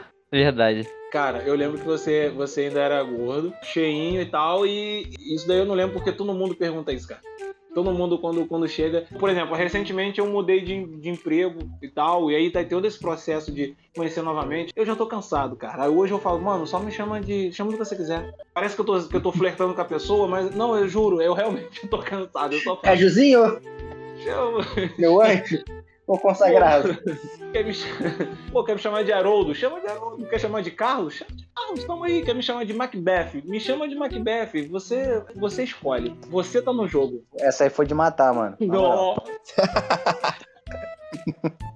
Verdade. 0.31 0.89
Cara, 1.13 1.39
eu 1.39 1.55
lembro 1.55 1.79
que 1.79 1.85
você, 1.85 2.29
você 2.31 2.63
ainda 2.63 2.81
era 2.81 3.03
gordo, 3.03 3.53
cheinho 3.63 4.21
e 4.21 4.27
tal, 4.27 4.67
e 4.67 5.09
isso 5.35 5.47
daí 5.47 5.59
eu 5.59 5.65
não 5.65 5.75
lembro 5.75 5.95
porque 5.95 6.13
todo 6.13 6.35
mundo 6.35 6.55
pergunta 6.55 6.93
isso, 6.93 7.09
cara. 7.09 7.21
Todo 7.73 7.93
mundo, 7.93 8.19
quando, 8.19 8.47
quando 8.47 8.67
chega. 8.67 9.05
Por 9.19 9.29
exemplo, 9.29 9.55
recentemente 9.55 10.19
eu 10.19 10.27
mudei 10.27 10.63
de, 10.63 10.87
de 10.99 11.11
emprego 11.11 11.59
e 11.83 11.89
tal, 11.89 12.31
e 12.31 12.35
aí 12.35 12.51
tá 12.51 12.65
todo 12.65 12.87
esse 12.87 12.99
processo 12.99 13.53
de 13.53 13.77
conhecer 13.95 14.23
novamente. 14.23 14.73
Eu 14.75 14.87
já 14.87 14.97
tô 14.97 15.07
cansado, 15.07 15.55
cara. 15.57 15.85
Aí 15.85 15.91
hoje 15.91 16.11
eu 16.11 16.19
falo, 16.19 16.41
mano, 16.41 16.67
só 16.67 16.81
me 16.81 16.91
chama 16.91 17.21
de. 17.21 17.53
chama 17.53 17.71
do 17.71 17.77
que 17.77 17.85
você 17.85 17.95
quiser. 17.95 18.35
Parece 18.55 18.75
que 18.75 18.81
eu 18.81 18.85
tô, 18.85 19.03
que 19.03 19.17
eu 19.17 19.21
tô 19.21 19.31
flertando 19.31 19.75
com 19.75 19.81
a 19.83 19.85
pessoa, 19.85 20.27
mas 20.27 20.55
não, 20.55 20.75
eu 20.75 20.89
juro, 20.89 21.21
eu 21.21 21.35
realmente 21.35 21.85
tô 21.89 21.99
cansado. 21.99 22.55
Eu 22.55 22.61
só 22.61 22.77
falo, 22.77 22.81
Cajuzinho, 22.81 23.61
chama, 24.25 24.67
meu 24.99 25.21
anjo, 25.21 25.63
o 26.07 26.19
consagrado. 26.19 26.97
quer 27.53 27.65
me, 27.65 27.73
Pô, 28.53 28.63
quer 28.65 28.75
me 28.75 28.81
chamar 28.81 29.03
de 29.05 29.13
Haroldo? 29.13 29.55
Chama 29.55 29.81
de 29.81 29.87
Haroldo. 29.89 30.27
Quer 30.27 30.39
chamar 30.39 30.63
de 30.63 30.71
Carlos? 30.71 31.15
Chama 31.15 31.31
de 31.35 31.47
Carlos, 31.55 31.85
tamo 31.85 32.05
aí. 32.05 32.23
Quer 32.25 32.35
me 32.35 32.43
chamar 32.43 32.65
de 32.65 32.73
Macbeth? 32.73 33.43
Me 33.45 33.59
chama 33.61 33.89
de 33.89 33.95
Macbeth. 33.95 34.69
Você, 34.71 35.23
você 35.35 35.65
escolhe. 35.65 36.17
Você 36.29 36.63
tá 36.63 36.73
no 36.73 36.87
jogo. 36.87 37.25
Essa 37.39 37.65
aí 37.65 37.71
foi 37.71 37.87
de 37.87 37.95
matar, 37.95 38.33
mano. 38.33 38.57
Nossa. 38.61 39.23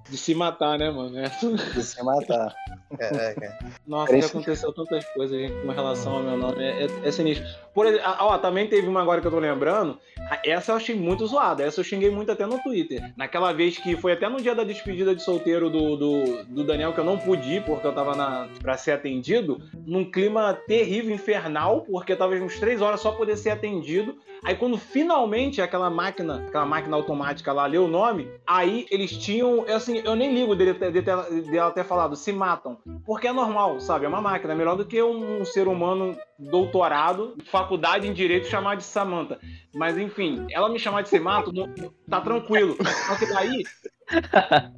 De 0.09 0.17
se 0.17 0.35
matar, 0.35 0.77
né, 0.77 0.91
mano? 0.91 1.17
Essa- 1.17 1.49
De 1.51 1.83
se 1.83 2.03
matar. 2.03 2.53
Caraca. 2.97 3.59
Nossa, 3.87 4.19
já 4.19 4.25
aconteceu 4.25 4.73
tantas 4.73 5.05
coisas 5.13 5.39
gente, 5.39 5.53
com 5.61 5.71
relação 5.71 6.17
ao 6.17 6.23
meu 6.23 6.37
nome. 6.37 6.63
É, 6.63 6.85
é, 6.85 6.87
é 7.03 7.11
sinistro. 7.11 7.47
Por 7.73 7.85
exemplo, 7.85 8.05
ah, 8.05 8.17
ó, 8.25 8.37
também 8.37 8.67
teve 8.67 8.87
uma 8.87 9.01
agora 9.01 9.21
que 9.21 9.27
eu 9.27 9.31
tô 9.31 9.39
lembrando. 9.39 9.97
Ah, 10.29 10.39
Essa 10.45 10.71
eu 10.71 10.75
achei 10.75 10.95
muito 10.95 11.25
zoada. 11.25 11.63
Essa 11.63 11.79
eu 11.79 11.83
xinguei 11.83 12.09
muito 12.09 12.31
até 12.31 12.45
no 12.45 12.59
Twitter. 12.59 13.13
Naquela 13.15 13.53
vez 13.53 13.77
que 13.77 13.95
foi 13.95 14.13
até 14.13 14.27
no 14.27 14.41
dia 14.41 14.55
da 14.55 14.63
despedida 14.63 15.15
de 15.15 15.23
solteiro 15.23 15.69
do, 15.69 15.95
do, 15.95 16.43
do 16.45 16.63
Daniel, 16.63 16.93
que 16.93 16.99
eu 16.99 17.05
não 17.05 17.17
pude 17.17 17.47
ir 17.49 17.63
porque 17.63 17.85
eu 17.85 17.93
tava 17.93 18.15
na, 18.15 18.47
pra 18.61 18.77
ser 18.77 18.91
atendido, 18.91 19.61
num 19.85 20.09
clima 20.09 20.53
terrível, 20.67 21.13
infernal, 21.13 21.81
porque 21.81 22.15
tava 22.15 22.35
uns 22.35 22.59
três 22.59 22.81
horas 22.81 22.99
só 22.99 23.11
poder 23.11 23.37
ser 23.37 23.51
atendido. 23.51 24.17
Aí 24.43 24.55
quando 24.55 24.77
finalmente 24.77 25.61
aquela 25.61 25.89
máquina, 25.89 26.43
aquela 26.47 26.65
máquina 26.65 26.95
automática 26.95 27.53
lá 27.53 27.65
leu 27.67 27.85
o 27.85 27.87
nome, 27.87 28.27
aí 28.45 28.87
eles 28.89 29.11
tinham, 29.17 29.65
eu, 29.67 29.75
assim, 29.75 30.01
eu 30.03 30.15
nem 30.15 30.33
ligo 30.33 30.55
dele, 30.55 30.73
ter- 30.73 30.91
de 30.91 31.01
ter- 31.01 31.41
dela 31.51 31.71
ter 31.71 31.83
falado, 31.83 32.15
se 32.15 32.33
matam. 32.33 32.77
Porque 33.05 33.27
é 33.27 33.31
normal, 33.33 33.79
sabe? 33.79 34.05
É 34.05 34.07
uma 34.07 34.21
máquina, 34.21 34.53
é 34.53 34.55
melhor 34.55 34.75
do 34.75 34.85
que 34.85 35.01
um, 35.01 35.45
ser 35.45 35.67
humano 35.67 36.17
doutorado, 36.39 37.35
faculdade 37.45 38.07
em 38.07 38.13
direito 38.13 38.47
chamar 38.47 38.75
de 38.77 38.83
Samantha. 38.83 39.39
Mas 39.75 39.97
enfim, 39.97 40.45
ela 40.51 40.69
me 40.69 40.79
chamar 40.79 41.03
de 41.03 41.09
se 41.09 41.19
mato, 41.19 41.53
não- 41.53 41.69
tá 42.09 42.19
tranquilo. 42.19 42.75
Só 43.07 43.15
que 43.15 43.25
daí, 43.27 43.63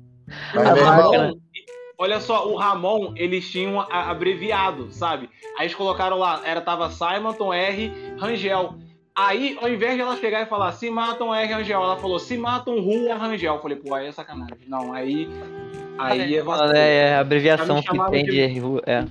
Mas, 0.53 0.67
A 0.67 0.73
meu 0.73 0.83
máquina. 0.85 0.97
irmão, 0.97 1.11
Ramon, 1.11 1.35
olha 1.97 2.19
só, 2.19 2.47
o 2.47 2.55
Ramon, 2.55 3.13
eles 3.15 3.49
tinham 3.49 3.79
abreviado, 3.79 4.91
sabe? 4.91 5.29
Aí 5.57 5.65
eles 5.65 5.75
colocaram 5.75 6.17
lá, 6.17 6.41
era, 6.43 6.61
tava 6.61 6.89
Simonton 6.89 7.53
R. 7.53 7.91
Rangel. 8.17 8.75
Aí, 9.15 9.57
ao 9.61 9.69
invés 9.69 9.93
de 9.95 10.01
ela 10.01 10.15
chegar 10.17 10.41
e 10.41 10.45
falar 10.47 10.71
se 10.71 10.89
matam 10.89 11.33
R. 11.35 11.53
Rangel, 11.53 11.83
ela 11.83 11.97
falou 11.97 12.17
se 12.17 12.35
matam 12.37 12.79
Rua 12.81 13.13
Rangel. 13.15 13.55
Eu 13.55 13.61
falei, 13.61 13.77
pô, 13.77 13.93
aí 13.93 14.07
é 14.07 14.11
sacanagem. 14.11 14.57
Não, 14.67 14.91
aí. 14.91 15.29
Aí 15.99 16.35
é 16.35 16.41
vacilo. 16.41 16.73
É, 16.75 16.95
é 17.09 17.15
a 17.15 17.19
abreviação 17.19 17.81
que 17.81 18.11
tem 18.11 18.25
de- 18.25 18.47
de. 18.47 18.59
ru- 18.59 18.81
É. 18.87 19.05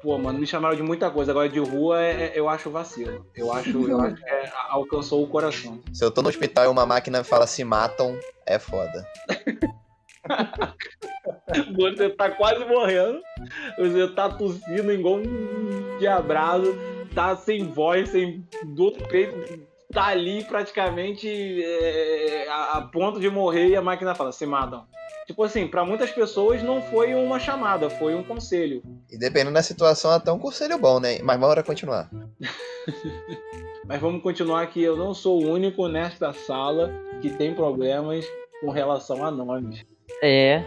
Pô, 0.00 0.16
mano, 0.18 0.38
me 0.38 0.46
chamaram 0.46 0.76
de 0.76 0.82
muita 0.82 1.10
coisa. 1.10 1.32
Agora 1.32 1.48
de 1.48 1.58
rua 1.58 2.00
é- 2.00 2.24
é- 2.26 2.32
eu 2.36 2.48
acho 2.48 2.70
vacilo. 2.70 3.26
Eu 3.34 3.52
acho, 3.52 3.70
eu 3.88 4.00
acho 4.00 4.14
que 4.16 4.28
é- 4.30 4.52
alcançou 4.68 5.22
o 5.22 5.26
coração. 5.26 5.80
se 5.92 6.04
eu 6.04 6.10
tô 6.10 6.22
no 6.22 6.28
hospital 6.28 6.66
e 6.66 6.68
uma 6.68 6.86
máquina 6.86 7.24
fala 7.24 7.46
se 7.46 7.64
matam, 7.64 8.16
é 8.46 8.58
foda. 8.60 9.04
Você 11.76 12.10
tá 12.10 12.30
quase 12.30 12.64
morrendo. 12.64 13.20
Você 13.78 14.08
tá 14.08 14.28
tossindo 14.28 14.92
igual 14.92 15.16
um 15.16 15.98
diabrado. 15.98 16.76
Tá 17.14 17.36
sem 17.36 17.64
voz, 17.64 18.10
sem 18.10 18.46
do 18.64 18.84
outro 18.84 19.06
peito. 19.08 19.60
Tá 19.92 20.06
ali 20.06 20.42
praticamente 20.44 21.28
é, 21.62 22.46
a, 22.48 22.78
a 22.78 22.82
ponto 22.82 23.20
de 23.20 23.28
morrer 23.28 23.68
e 23.68 23.76
a 23.76 23.82
máquina 23.82 24.14
fala, 24.14 24.32
se 24.32 24.46
matam. 24.46 24.86
Tipo 25.26 25.44
assim, 25.44 25.68
pra 25.68 25.84
muitas 25.84 26.10
pessoas 26.10 26.62
não 26.62 26.82
foi 26.82 27.14
uma 27.14 27.38
chamada, 27.38 27.88
foi 27.88 28.14
um 28.14 28.24
conselho. 28.24 28.82
E 29.10 29.18
dependendo 29.18 29.52
da 29.52 29.62
situação, 29.62 30.10
até 30.10 30.32
um 30.32 30.38
conselho 30.38 30.78
bom, 30.78 30.98
né? 30.98 31.18
Mas 31.22 31.38
bora 31.38 31.62
continuar. 31.62 32.10
Mas 33.86 34.00
vamos 34.00 34.22
continuar 34.22 34.66
que 34.68 34.82
eu 34.82 34.96
não 34.96 35.12
sou 35.12 35.42
o 35.42 35.50
único 35.50 35.88
nesta 35.88 36.32
sala 36.32 36.92
que 37.20 37.30
tem 37.30 37.54
problemas 37.54 38.24
com 38.60 38.70
relação 38.70 39.24
a 39.24 39.30
nomes. 39.30 39.84
É. 40.22 40.64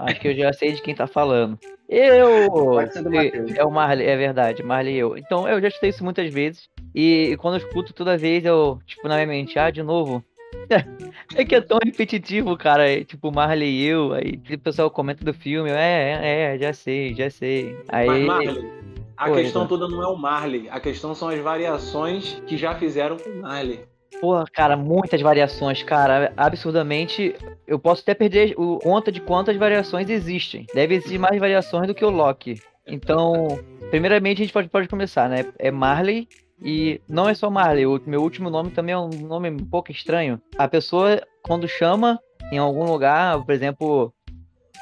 Acho 0.00 0.20
que 0.20 0.28
eu 0.28 0.36
já 0.36 0.52
sei 0.52 0.72
de 0.72 0.82
quem 0.82 0.94
tá 0.94 1.06
falando. 1.06 1.58
Eu! 1.94 2.50
Pode 2.50 2.92
ser 2.92 3.02
do 3.02 3.14
É- 3.14 3.24
Matheus. 3.24 3.54
É 3.56 3.64
o 3.64 3.70
Marley, 3.70 4.06
é 4.06 4.16
verdade, 4.16 4.62
Marley 4.62 4.94
e 4.94 4.98
eu. 4.98 5.16
Então, 5.16 5.48
eu 5.48 5.60
já 5.60 5.68
escutei 5.68 5.90
isso 5.90 6.02
muitas 6.04 6.32
vezes. 6.32 6.68
E, 6.94 7.30
e 7.32 7.36
quando 7.36 7.54
eu 7.54 7.66
escuto 7.66 7.92
toda 7.92 8.16
vez, 8.16 8.44
eu, 8.44 8.78
tipo, 8.86 9.06
na 9.08 9.14
minha 9.16 9.26
mente, 9.26 9.58
ah, 9.58 9.70
de 9.70 9.82
novo. 9.82 10.24
É 11.36 11.44
que 11.44 11.54
é 11.54 11.60
tão 11.60 11.78
repetitivo, 11.84 12.56
cara. 12.56 12.88
é, 12.88 13.02
tipo, 13.02 13.32
Marley 13.32 13.68
e 13.68 13.86
eu. 13.86 14.12
Aí 14.12 14.40
o 14.52 14.58
pessoal 14.58 14.90
comenta 14.90 15.24
do 15.24 15.34
filme. 15.34 15.70
É, 15.70 16.18
é, 16.22 16.54
é, 16.54 16.58
já 16.58 16.72
sei, 16.72 17.12
já 17.14 17.28
sei. 17.28 17.76
Aí. 17.88 18.06
Mas 18.06 18.24
Marley, 18.24 18.70
a 19.16 19.30
Oi, 19.30 19.42
questão 19.42 19.62
né? 19.62 19.68
toda 19.68 19.88
não 19.88 20.02
é 20.02 20.06
o 20.06 20.16
Marley, 20.16 20.68
a 20.70 20.78
questão 20.78 21.14
são 21.14 21.28
as 21.28 21.38
variações 21.40 22.40
que 22.46 22.56
já 22.56 22.74
fizeram 22.74 23.16
com 23.16 23.30
o 23.30 23.42
Marley. 23.42 23.80
Porra, 24.20 24.44
cara, 24.52 24.76
muitas 24.76 25.20
variações, 25.20 25.82
cara. 25.82 26.32
Absurdamente. 26.36 27.34
Eu 27.66 27.78
posso 27.78 28.02
até 28.02 28.14
perder 28.14 28.54
o 28.56 28.78
conta 28.78 29.10
de 29.10 29.20
quantas 29.20 29.56
variações 29.56 30.08
existem. 30.08 30.66
Deve 30.74 30.94
existir 30.94 31.18
mais 31.18 31.38
variações 31.38 31.86
do 31.86 31.94
que 31.94 32.04
o 32.04 32.10
Loki. 32.10 32.60
Então, 32.86 33.58
primeiramente 33.90 34.42
a 34.42 34.44
gente 34.44 34.52
pode, 34.52 34.68
pode 34.68 34.88
começar, 34.88 35.28
né? 35.28 35.46
É 35.58 35.70
Marley. 35.70 36.28
E 36.62 37.00
não 37.08 37.28
é 37.28 37.34
só 37.34 37.50
Marley, 37.50 37.84
o 37.84 38.00
meu 38.06 38.22
último 38.22 38.48
nome 38.48 38.70
também 38.70 38.94
é 38.94 38.98
um 38.98 39.08
nome 39.08 39.50
um 39.50 39.66
pouco 39.66 39.90
estranho. 39.90 40.40
A 40.56 40.68
pessoa, 40.68 41.20
quando 41.42 41.68
chama 41.68 42.18
em 42.52 42.58
algum 42.58 42.84
lugar, 42.84 43.42
por 43.44 43.52
exemplo, 43.52 44.14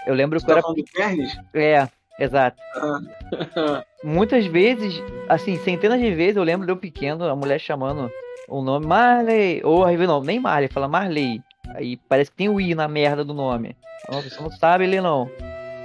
eu 0.07 0.15
lembro 0.15 0.39
Você 0.39 0.47
que 0.47 0.53
tá 0.53 0.59
era. 0.59 0.63
falando 0.63 0.85
Pernes? 0.93 1.37
É, 1.55 1.89
exato. 2.21 2.61
Ah. 2.77 3.85
Muitas 4.05 4.47
vezes, 4.47 5.03
assim, 5.29 5.57
centenas 5.59 5.99
de 5.99 6.13
vezes 6.15 6.37
eu 6.37 6.43
lembro 6.45 6.67
de 6.67 6.73
eu 6.73 6.77
pequeno, 6.77 7.25
a 7.25 7.35
mulher 7.35 7.59
chamando 7.59 8.11
o 8.49 8.63
nome 8.63 8.87
Marley, 8.87 9.61
ou 9.65 9.85
aí 9.85 9.97
não, 9.97 10.23
nem 10.23 10.41
Marley, 10.41 10.69
fala 10.69 10.89
Marley. 10.89 11.41
Aí 11.75 11.97
parece 12.09 12.31
que 12.31 12.37
tem 12.37 12.49
o 12.49 12.61
I 12.61 12.75
na 12.75 12.89
merda 12.89 13.25
do 13.25 13.35
nome. 13.35 13.77
A 14.09 14.21
pessoa 14.21 14.49
não 14.49 14.57
sabe 14.57 14.87
ler 14.87 15.01
não. 15.03 15.29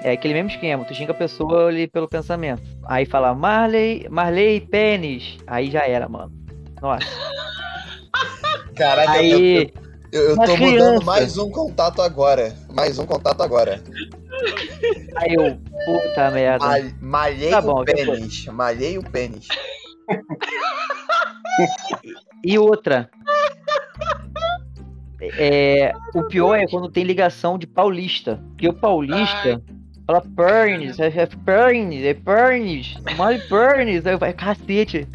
É 0.04 0.12
aquele 0.12 0.34
mesmo 0.34 0.50
esquema, 0.50 0.86
tu 0.86 0.94
xinga 0.94 1.12
a 1.12 1.16
pessoa 1.16 1.68
ali 1.68 1.88
pelo 1.88 2.08
pensamento. 2.08 2.62
Aí 2.86 3.06
fala 3.06 3.34
Marley, 3.34 4.08
Marley 4.10 4.62
pênis. 4.62 5.38
Aí 5.48 5.72
já 5.72 5.88
era, 5.88 6.08
mano. 6.08 6.32
Nossa. 6.82 7.06
Caraca, 8.76 9.24
eu, 9.24 9.38
Aí, 9.38 9.74
eu, 10.12 10.22
eu 10.30 10.36
uma 10.36 10.46
tô 10.46 10.52
mudando 10.58 11.00
criança. 11.00 11.06
mais 11.06 11.38
um 11.38 11.50
contato 11.50 12.02
agora. 12.02 12.54
Mais 12.74 13.00
um 13.00 13.06
contato 13.08 13.42
agora. 13.42 13.82
aí 15.16 15.34
eu, 15.34 15.58
puta 15.86 16.30
merda. 16.32 16.64
Mal- 16.66 16.92
malhei 17.02 17.50
Tá 17.50 17.62
bom, 17.62 17.82
o 17.82 17.86
pênis. 17.86 18.46
Malhei 18.48 18.98
o 19.00 19.04
pênis. 19.04 19.48
E 22.44 22.58
outra. 22.58 23.10
É, 25.20 25.92
o 26.14 26.24
pior 26.24 26.56
é 26.56 26.68
quando 26.68 26.90
tem 26.90 27.04
ligação 27.04 27.58
de 27.58 27.66
paulista. 27.66 28.40
Porque 28.50 28.68
o 28.68 28.74
paulista 28.74 29.62
fala 30.06 30.22
Pernis, 30.36 31.00
é, 31.00 31.08
é 31.08 31.26
Pernis, 31.26 32.04
é 32.04 32.14
Pernis, 32.14 32.96
Mole 33.18 33.40
Pernis, 33.50 34.06
aí 34.06 34.16
vai, 34.16 34.34
cacete. 34.34 35.08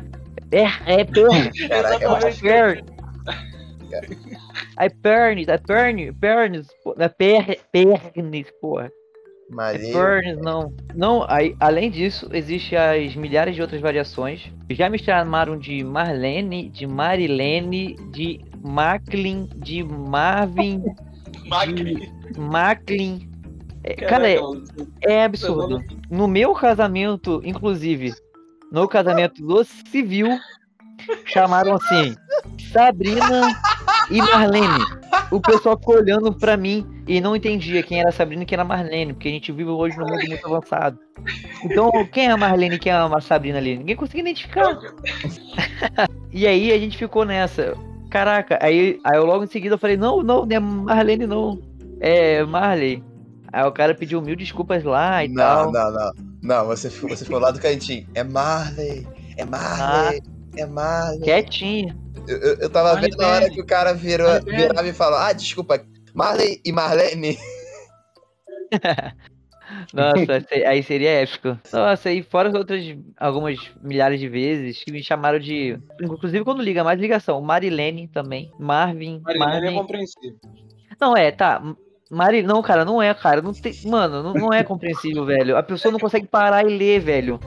É, 0.50 1.00
é 1.00 1.04
Pernis, 1.04 1.52
Caraca, 1.68 2.04
eu 2.04 2.16
é 2.16 2.28
acho 2.28 2.40
Pernis. 4.90 5.48
É 5.48 5.58
Pernis, 6.12 6.68
é 6.98 7.08
é 7.52 7.58
Pernis, 7.72 8.46
porra. 8.60 8.90
É 9.50 9.54
malhei. 9.54 9.92
Burns, 9.92 10.38
não. 10.38 10.72
Não, 10.94 11.24
aí, 11.28 11.54
além 11.60 11.90
disso, 11.90 12.28
existem 12.32 12.78
as 12.78 13.14
milhares 13.14 13.54
de 13.54 13.62
outras 13.62 13.80
variações. 13.80 14.50
Já 14.70 14.88
me 14.88 14.98
chamaram 14.98 15.58
de 15.58 15.82
Marlene, 15.84 16.68
de 16.68 16.86
Marilene, 16.86 17.96
de 18.10 18.40
Macklin, 18.62 19.48
de 19.56 19.82
Marvin, 19.82 20.82
Macri. 21.46 22.10
Macklin. 22.36 23.28
É, 23.84 23.94
cara, 23.94 24.30
é, 24.30 24.38
é 25.02 25.24
absurdo. 25.24 25.82
No 26.08 26.28
meu 26.28 26.54
casamento, 26.54 27.40
inclusive, 27.44 28.14
no 28.70 28.86
casamento 28.86 29.44
do 29.44 29.64
civil, 29.64 30.28
chamaram 31.26 31.74
assim, 31.74 32.14
Sabrina 32.72 33.60
e 34.10 34.18
Marlene. 34.18 35.01
O 35.30 35.40
pessoal 35.40 35.78
ficou 35.78 35.96
olhando 35.96 36.32
pra 36.32 36.56
mim 36.56 36.86
e 37.06 37.20
não 37.20 37.34
entendia 37.36 37.82
quem 37.82 38.00
era 38.00 38.08
a 38.08 38.12
Sabrina 38.12 38.42
e 38.42 38.46
quem 38.46 38.56
era 38.56 38.62
a 38.62 38.66
Marlene, 38.66 39.12
porque 39.12 39.28
a 39.28 39.32
gente 39.32 39.50
vive 39.52 39.70
hoje 39.70 39.96
num 39.98 40.06
mundo 40.06 40.26
muito 40.26 40.46
avançado. 40.46 40.98
Então, 41.64 41.90
quem 42.12 42.26
é 42.26 42.30
a 42.30 42.36
Marlene 42.36 42.76
e 42.76 42.78
quem 42.78 42.92
é 42.92 42.96
a 42.96 43.20
Sabrina 43.20 43.58
ali? 43.58 43.76
Ninguém 43.78 43.96
conseguia 43.96 44.22
identificar. 44.22 44.78
e 46.32 46.46
aí 46.46 46.72
a 46.72 46.78
gente 46.78 46.96
ficou 46.96 47.24
nessa. 47.24 47.74
Caraca, 48.10 48.58
aí, 48.60 48.98
aí 49.04 49.16
eu 49.16 49.24
logo 49.24 49.44
em 49.44 49.48
seguida 49.48 49.74
eu 49.74 49.78
falei, 49.78 49.96
não, 49.96 50.22
não, 50.22 50.44
não 50.44 50.56
é 50.56 50.60
Marlene 50.60 51.26
não. 51.26 51.58
É 52.00 52.42
Marley. 52.44 53.02
Aí 53.52 53.64
o 53.64 53.72
cara 53.72 53.94
pediu 53.94 54.20
mil 54.22 54.34
desculpas 54.36 54.82
lá 54.82 55.24
e 55.24 55.28
Não, 55.28 55.34
tal. 55.36 55.72
não, 55.72 55.92
não. 55.92 56.12
Não, 56.42 56.66
você, 56.66 56.90
ficou- 56.90 57.10
você 57.10 57.24
ficou 57.24 57.38
lá 57.38 57.50
do 57.50 57.60
cantinho. 57.60 58.06
É 58.14 58.24
Marley, 58.24 59.06
é 59.36 59.44
Marley, 59.44 60.20
é 60.56 60.66
Marley. 60.66 61.20
Quietinho. 61.20 62.00
Eu, 62.28 62.38
eu, 62.38 62.54
eu 62.60 62.70
tava 62.70 62.94
Marley 62.94 63.10
vendo 63.10 63.20
na 63.20 63.28
hora 63.28 63.50
que 63.50 63.60
o 63.60 63.66
cara 63.66 63.92
virou, 63.92 64.28
Marley 64.28 64.56
virava 64.56 64.88
e 64.88 64.92
falou: 64.92 65.18
Ah, 65.18 65.32
desculpa, 65.32 65.84
Marley 66.14 66.60
e 66.64 66.72
Marlene. 66.72 67.38
Nossa, 69.92 70.46
aí 70.66 70.82
seria 70.82 71.22
épico. 71.22 71.58
Nossa, 71.72 72.10
e 72.10 72.22
fora 72.22 72.48
as 72.48 72.54
outras 72.54 72.84
algumas 73.18 73.58
milhares 73.82 74.20
de 74.20 74.28
vezes 74.28 74.82
que 74.84 74.92
me 74.92 75.02
chamaram 75.02 75.38
de. 75.38 75.78
Inclusive 76.00 76.44
quando 76.44 76.62
liga, 76.62 76.84
mais 76.84 77.00
ligação. 77.00 77.40
Marilene 77.40 78.08
também. 78.08 78.52
Marvin. 78.58 79.20
Marilene 79.24 79.68
é 79.68 79.72
compreensível. 79.72 80.38
Não, 81.00 81.16
é, 81.16 81.30
tá. 81.30 81.62
Mari... 82.10 82.42
Não, 82.42 82.60
cara, 82.62 82.84
não 82.84 83.00
é, 83.00 83.12
cara. 83.14 83.40
Não 83.40 83.52
tem... 83.52 83.72
Mano, 83.86 84.22
não, 84.22 84.34
não 84.34 84.52
é 84.52 84.62
compreensível, 84.62 85.24
velho. 85.24 85.56
A 85.56 85.62
pessoa 85.62 85.90
não 85.90 85.98
consegue 85.98 86.26
parar 86.26 86.64
e 86.64 86.76
ler, 86.76 87.00
velho. 87.00 87.40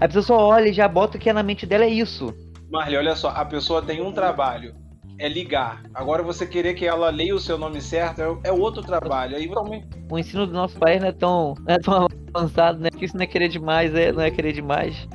A 0.00 0.06
pessoa 0.06 0.22
só 0.22 0.38
olha 0.38 0.68
e 0.68 0.72
já 0.72 0.88
bota 0.88 1.18
que 1.18 1.28
é 1.28 1.32
na 1.32 1.42
mente 1.42 1.66
dela 1.66 1.84
é 1.84 1.88
isso. 1.88 2.34
Marley, 2.70 2.96
olha 2.98 3.14
só, 3.16 3.28
a 3.28 3.44
pessoa 3.44 3.80
tem 3.82 4.02
um 4.02 4.12
trabalho, 4.12 4.74
é 5.18 5.28
ligar. 5.28 5.82
Agora 5.94 6.22
você 6.22 6.46
querer 6.46 6.74
que 6.74 6.86
ela 6.86 7.10
leia 7.10 7.34
o 7.34 7.38
seu 7.38 7.56
nome 7.56 7.80
certo 7.80 8.20
é, 8.20 8.48
é 8.48 8.52
outro 8.52 8.82
trabalho. 8.82 9.36
Aí 9.36 9.48
também. 9.48 9.84
O 10.10 10.18
ensino 10.18 10.46
do 10.46 10.52
nosso 10.52 10.78
país 10.78 11.00
não 11.00 11.08
é 11.08 11.12
tão, 11.12 11.54
não 11.66 11.74
é 11.74 11.78
tão 11.78 12.08
avançado, 12.34 12.78
né? 12.78 12.90
Porque 12.90 13.04
isso 13.06 13.16
não 13.16 13.22
é 13.24 13.26
querer 13.26 13.48
demais, 13.48 13.94
é, 13.94 14.12
não 14.12 14.22
é 14.22 14.30
querer 14.30 14.52
demais. 14.52 15.08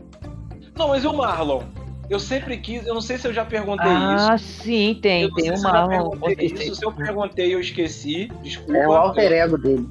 Não, 0.77 0.87
mas 0.87 1.03
e 1.03 1.07
o 1.07 1.13
Marlon? 1.13 1.61
Eu 2.09 2.19
sempre 2.19 2.57
quis, 2.57 2.85
eu 2.85 2.93
não 2.93 3.01
sei 3.01 3.17
se 3.17 3.25
eu 3.27 3.33
já 3.33 3.45
perguntei 3.45 3.87
isso. 3.87 4.31
Ah, 4.31 4.37
sim, 4.37 4.99
tem, 5.01 5.23
Eu 5.23 5.33
tem 5.33 5.51
o 5.51 5.57
se 5.57 5.63
Marlon. 5.63 6.11
certeza. 6.25 6.63
isso. 6.63 6.75
Se 6.75 6.85
eu 6.85 6.91
perguntei, 6.91 7.53
eu 7.53 7.59
esqueci. 7.59 8.29
Desculpa. 8.41 8.77
É 8.77 8.87
o 8.87 8.91
alter 8.93 9.31
ego 9.31 9.57
dele. 9.57 9.87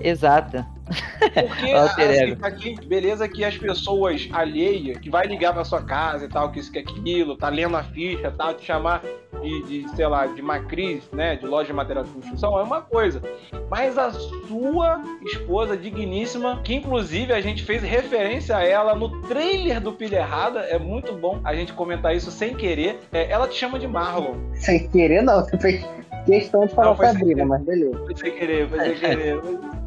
Exata. 0.00 0.66
Porque, 0.86 1.72
assim, 1.72 2.36
aqui, 2.42 2.86
beleza 2.86 3.28
que 3.28 3.44
as 3.44 3.58
pessoas 3.58 4.28
alheias, 4.32 4.98
que 4.98 5.10
vai 5.10 5.26
ligar 5.26 5.52
pra 5.52 5.64
sua 5.64 5.82
casa 5.82 6.24
e 6.24 6.28
tal, 6.28 6.50
que 6.52 6.60
isso 6.60 6.70
que 6.70 6.78
aquilo, 6.78 7.36
tá 7.36 7.48
lendo 7.48 7.76
a 7.76 7.82
ficha 7.82 8.28
e 8.28 8.30
tal, 8.30 8.54
te 8.54 8.64
chamar 8.64 9.02
de, 9.42 9.62
de, 9.82 9.96
sei 9.96 10.06
lá, 10.06 10.26
de 10.26 10.40
Macris, 10.40 11.08
né, 11.12 11.36
de 11.36 11.46
loja 11.46 11.68
de 11.68 11.72
material 11.72 12.04
de 12.04 12.10
construção, 12.10 12.58
é 12.58 12.62
uma 12.62 12.80
coisa. 12.80 13.20
Mas 13.68 13.98
a 13.98 14.12
sua 14.12 15.02
esposa 15.24 15.76
digníssima, 15.76 16.60
que 16.62 16.74
inclusive 16.74 17.32
a 17.32 17.40
gente 17.40 17.64
fez 17.64 17.82
referência 17.82 18.56
a 18.56 18.64
ela 18.64 18.94
no 18.94 19.22
trailer 19.22 19.80
do 19.80 19.92
Pilha 19.92 20.18
Errada, 20.18 20.60
é 20.60 20.78
muito 20.78 21.12
bom 21.12 21.40
a 21.44 21.54
gente 21.54 21.72
comentar 21.72 22.14
isso 22.14 22.30
sem 22.30 22.54
querer, 22.54 23.00
é, 23.12 23.30
ela 23.30 23.48
te 23.48 23.54
chama 23.54 23.78
de 23.78 23.88
Marlon. 23.88 24.34
Sem 24.54 24.88
querer, 24.88 25.22
não. 25.22 25.44
Você 25.44 25.58
fez 25.58 25.84
questão 26.24 26.66
de 26.66 26.74
falar 26.74 26.90
Não, 26.90 26.96
Sabrina, 26.96 27.26
querer. 27.26 27.44
mas 27.44 27.62
beleza. 27.62 27.98
Foi 27.98 28.16
sem 28.16 28.32
querer, 28.32 28.68
foi 28.68 28.80
sem 28.80 28.94
querer. 28.98 29.40
Foi, 29.40 29.42
foi 29.42 29.52
sem 29.52 29.70
querer. 29.70 29.85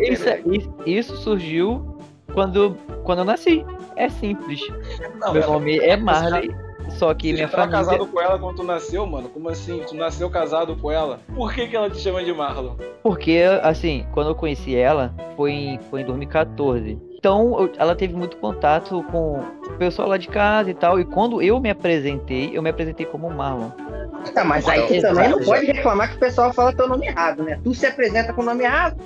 Isso, 0.00 0.28
é- 0.28 0.40
isso, 0.46 0.74
isso 0.86 1.16
surgiu 1.16 1.96
quando, 2.32 2.76
quando 3.04 3.20
eu 3.20 3.24
nasci. 3.24 3.64
É 3.96 4.08
simples. 4.08 4.60
Não, 5.20 5.32
Meu 5.32 5.42
ela- 5.42 5.52
nome 5.52 5.78
é 5.78 5.96
Marley, 5.96 6.50
só 6.90 7.12
que 7.14 7.28
Você 7.28 7.34
minha 7.34 7.48
tava 7.48 7.62
família. 7.64 7.78
casado 7.84 8.06
com 8.06 8.20
ela 8.20 8.38
quando 8.38 8.56
tu 8.56 8.62
nasceu, 8.64 9.06
mano? 9.06 9.28
Como 9.28 9.48
assim? 9.48 9.82
Tu 9.86 9.94
nasceu 9.94 10.28
casado 10.30 10.74
com 10.76 10.90
ela? 10.90 11.20
Por 11.34 11.52
que, 11.52 11.66
que 11.66 11.76
ela 11.76 11.90
te 11.90 11.98
chama 11.98 12.22
de 12.24 12.32
Marlon? 12.32 12.74
Porque, 13.02 13.42
assim, 13.62 14.06
quando 14.12 14.28
eu 14.30 14.34
conheci 14.34 14.74
ela, 14.74 15.14
foi 15.36 15.52
em, 15.52 15.78
foi 15.90 16.00
em 16.00 16.04
2014. 16.06 16.98
Então, 17.22 17.56
eu- 17.56 17.70
ela 17.78 17.94
teve 17.94 18.14
muito 18.16 18.36
contato 18.38 19.00
com 19.04 19.38
o 19.38 19.72
pessoal 19.78 20.08
lá 20.08 20.16
de 20.16 20.26
casa 20.26 20.68
e 20.68 20.74
tal. 20.74 20.98
E 20.98 21.04
quando 21.04 21.40
eu 21.40 21.60
me 21.60 21.70
apresentei, 21.70 22.50
eu 22.52 22.60
me 22.60 22.68
apresentei 22.68 23.06
como 23.06 23.30
Marlon. 23.30 23.70
Tá, 24.34 24.42
mas 24.42 24.66
aí 24.68 24.82
tu 24.88 24.94
Exato, 24.94 25.14
também 25.14 25.30
não 25.30 25.38
pode 25.38 25.66
reclamar 25.66 26.10
que 26.10 26.16
o 26.16 26.18
pessoal 26.18 26.52
fala 26.52 26.72
teu 26.72 26.88
nome 26.88 27.06
errado, 27.06 27.44
né? 27.44 27.60
Tu 27.62 27.72
se 27.74 27.86
apresenta 27.86 28.32
com 28.32 28.42
o 28.42 28.44
nome 28.44 28.64
errado. 28.64 28.96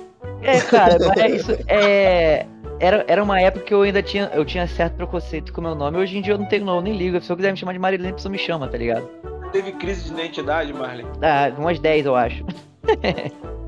É, 0.41 0.59
cara, 0.61 0.97
mas 1.07 1.15
é 1.19 1.29
isso 1.29 1.55
é. 1.67 2.47
Era, 2.79 3.05
era 3.07 3.23
uma 3.23 3.39
época 3.39 3.65
que 3.65 3.73
eu 3.73 3.83
ainda 3.83 4.01
tinha, 4.01 4.31
eu 4.33 4.43
tinha 4.43 4.65
certo 4.65 4.95
preconceito 4.95 5.53
com 5.53 5.61
o 5.61 5.63
meu 5.63 5.75
nome. 5.75 5.99
Hoje 5.99 6.17
em 6.17 6.21
dia 6.23 6.33
eu 6.33 6.39
não 6.39 6.47
tenho 6.47 6.65
não, 6.65 6.81
nem 6.81 6.97
ligo. 6.97 7.21
Se 7.21 7.31
eu 7.31 7.35
quiser 7.35 7.51
me 7.51 7.57
chamar 7.57 7.73
de 7.73 7.79
Marilene, 7.79 8.09
a 8.09 8.13
pessoa 8.15 8.31
me 8.31 8.39
chama, 8.39 8.67
tá 8.67 8.79
ligado? 8.79 9.07
Teve 9.51 9.71
crise 9.73 10.05
de 10.05 10.13
identidade, 10.19 10.73
Marley? 10.73 11.05
Ah, 11.21 11.51
umas 11.55 11.77
10, 11.77 12.07
eu 12.07 12.15
acho. 12.15 12.43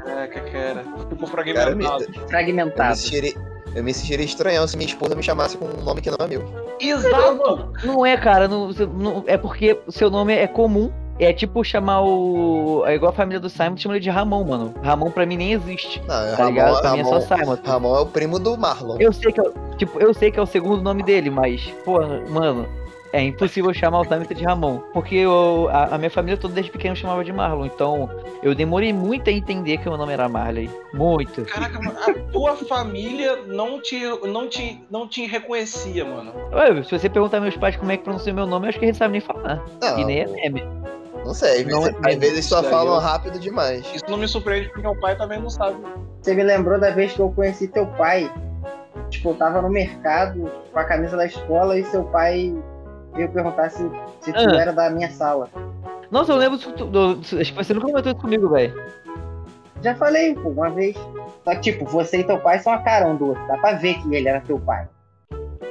Caraca, 0.03 0.41
cara. 0.41 0.83
Ficou 1.07 1.27
Cara, 1.53 1.75
me- 1.75 1.83
fragmentado. 1.83 2.03
eu, 2.03 2.09
me 2.09 2.27
Fragmentado. 2.29 2.99
Eu 3.75 3.83
me 3.83 3.93
sentiria 3.93 4.25
estranhão 4.25 4.67
se 4.67 4.75
minha 4.77 4.87
esposa 4.87 5.15
me 5.15 5.23
chamasse 5.23 5.57
com 5.57 5.65
um 5.65 5.83
nome 5.83 6.01
que 6.01 6.09
não 6.09 6.17
é 6.19 6.27
meu. 6.27 6.43
Exato! 6.79 7.71
Não 7.83 8.05
é, 8.05 8.17
cara, 8.17 8.47
não, 8.47 8.69
não- 8.69 9.23
é 9.27 9.37
porque 9.37 9.77
o 9.87 9.91
seu 9.91 10.09
nome 10.09 10.33
é 10.33 10.47
comum. 10.47 10.91
É 11.21 11.33
tipo 11.33 11.61
chamar 11.65 12.01
o. 12.01 12.83
É 12.85 12.95
igual 12.95 13.11
a 13.11 13.13
família 13.13 13.41
do 13.41 13.49
Simon, 13.49 13.75
chama 13.75 13.95
ele 13.95 14.03
de 14.03 14.09
Ramon, 14.09 14.41
mano. 14.45 14.73
Ramon 14.81 15.11
pra 15.11 15.25
mim 15.25 15.35
nem 15.35 15.51
existe. 15.51 16.01
Não, 16.07 16.15
é 16.15 16.31
Tá 16.33 16.45
ligado? 16.45 16.67
Ramon, 16.75 16.81
Pra 16.81 16.91
mim 16.93 16.99
é 16.99 17.03
só 17.03 17.09
Ramon, 17.09 17.27
Simon. 17.57 17.57
Ramon 17.65 17.95
é 17.97 17.99
o 17.99 18.05
primo 18.05 18.39
do 18.39 18.57
Marlon. 18.57 18.95
Eu 19.01 19.11
sei 19.11 19.29
que 19.33 19.41
é, 19.41 19.43
o- 19.43 19.53
tipo, 19.75 19.99
eu 19.99 20.13
sei 20.13 20.31
que 20.31 20.39
é 20.39 20.41
o 20.41 20.45
segundo 20.45 20.81
nome 20.81 21.03
dele, 21.03 21.29
mas, 21.29 21.61
pô, 21.83 21.99
mano, 22.29 22.65
é 23.11 23.23
impossível 23.23 23.73
chamar 23.73 24.01
o 24.01 24.03
Simon 24.03 24.23
de 24.23 24.43
Ramon. 24.43 24.79
Porque 24.93 25.15
eu, 25.15 25.67
a, 25.71 25.95
a 25.95 25.97
minha 25.97 26.11
família 26.11 26.37
toda 26.37 26.53
desde 26.53 26.71
pequeno 26.71 26.95
chamava 26.95 27.23
de 27.23 27.31
Marlon. 27.33 27.65
Então, 27.65 28.09
eu 28.43 28.53
demorei 28.53 28.93
muito 28.93 29.29
a 29.29 29.33
entender 29.33 29.77
que 29.77 29.87
o 29.87 29.91
meu 29.91 29.97
nome 29.97 30.13
era 30.13 30.29
Marley. 30.29 30.69
Muito. 30.93 31.43
Caraca, 31.45 31.79
mano, 31.81 31.97
a 31.99 32.13
tua 32.31 32.55
família 32.55 33.37
não 33.47 33.81
te, 33.81 33.99
não, 34.27 34.47
te, 34.47 34.83
não 34.91 35.07
te 35.07 35.25
reconhecia, 35.25 36.05
mano. 36.05 36.31
Ué, 36.53 36.83
se 36.83 36.91
você 36.97 37.09
perguntar 37.09 37.39
meus 37.39 37.57
pais 37.57 37.75
como 37.75 37.91
é 37.91 37.97
que 37.97 38.03
pronuncia 38.03 38.33
meu 38.33 38.45
nome, 38.45 38.65
eu 38.65 38.69
acho 38.69 38.79
que 38.79 38.85
eles 38.85 38.97
sabem 38.97 39.13
nem 39.13 39.21
falar. 39.21 39.63
Não, 39.81 39.99
E 39.99 40.05
nem 40.05 40.19
é 40.21 40.27
meme. 40.27 40.63
não 41.25 41.33
sei, 41.33 41.61
às 41.63 41.67
Não 41.67 41.81
vezes, 41.81 41.95
é- 42.05 42.09
às 42.09 42.15
vezes 42.15 42.45
só 42.45 42.63
falam 42.63 42.93
eu- 42.95 42.99
rápido 42.99 43.39
demais. 43.39 43.85
Isso 43.93 44.05
não 44.07 44.17
me 44.17 44.27
surpreende 44.27 44.67
porque 44.67 44.81
meu 44.81 44.95
pai 44.99 45.15
também 45.17 45.39
não 45.41 45.49
sabe. 45.49 45.77
Você 46.21 46.33
me 46.35 46.43
lembrou 46.43 46.79
da 46.79 46.91
vez 46.91 47.13
que 47.13 47.19
eu 47.19 47.31
conheci 47.31 47.67
teu 47.67 47.85
pai. 47.87 48.31
Tipo, 49.09 49.29
eu 49.29 49.35
tava 49.35 49.61
no 49.61 49.69
mercado 49.69 50.51
com 50.71 50.79
a 50.79 50.83
camisa 50.83 51.17
da 51.17 51.25
escola 51.25 51.79
e 51.79 51.83
seu 51.85 52.03
pai 52.03 52.53
veio 53.15 53.29
perguntar 53.31 53.69
se, 53.69 53.89
se 54.21 54.31
tu 54.33 54.39
Ah. 54.39 54.61
era 54.61 54.71
da 54.73 54.89
minha 54.89 55.09
sala. 55.11 55.49
Nossa, 56.11 56.31
eu 56.31 56.37
lembro 56.37 56.57
disso. 56.57 56.71
tu- 56.73 56.85
do- 56.85 57.19
Acho 57.21 57.51
que 57.53 57.53
você 57.53 57.73
nunca 57.73 57.87
comentou 57.87 58.11
isso 58.11 58.21
comigo, 58.21 58.49
velho. 58.49 58.73
Já 59.81 59.95
falei, 59.95 60.33
pô, 60.35 60.49
uma 60.49 60.69
vez. 60.69 60.95
Só 61.43 61.51
que, 61.55 61.61
tipo, 61.61 61.85
você 61.85 62.17
e 62.19 62.23
teu 62.23 62.37
pai 62.39 62.59
são 62.59 62.73
a 62.73 62.79
cara 62.79 63.07
um 63.07 63.15
do 63.15 63.27
outro. 63.27 63.47
Dá 63.47 63.57
pra 63.57 63.73
ver 63.73 63.95
que 64.01 64.13
ele 64.13 64.27
era 64.27 64.41
teu 64.41 64.59
pai. 64.59 64.87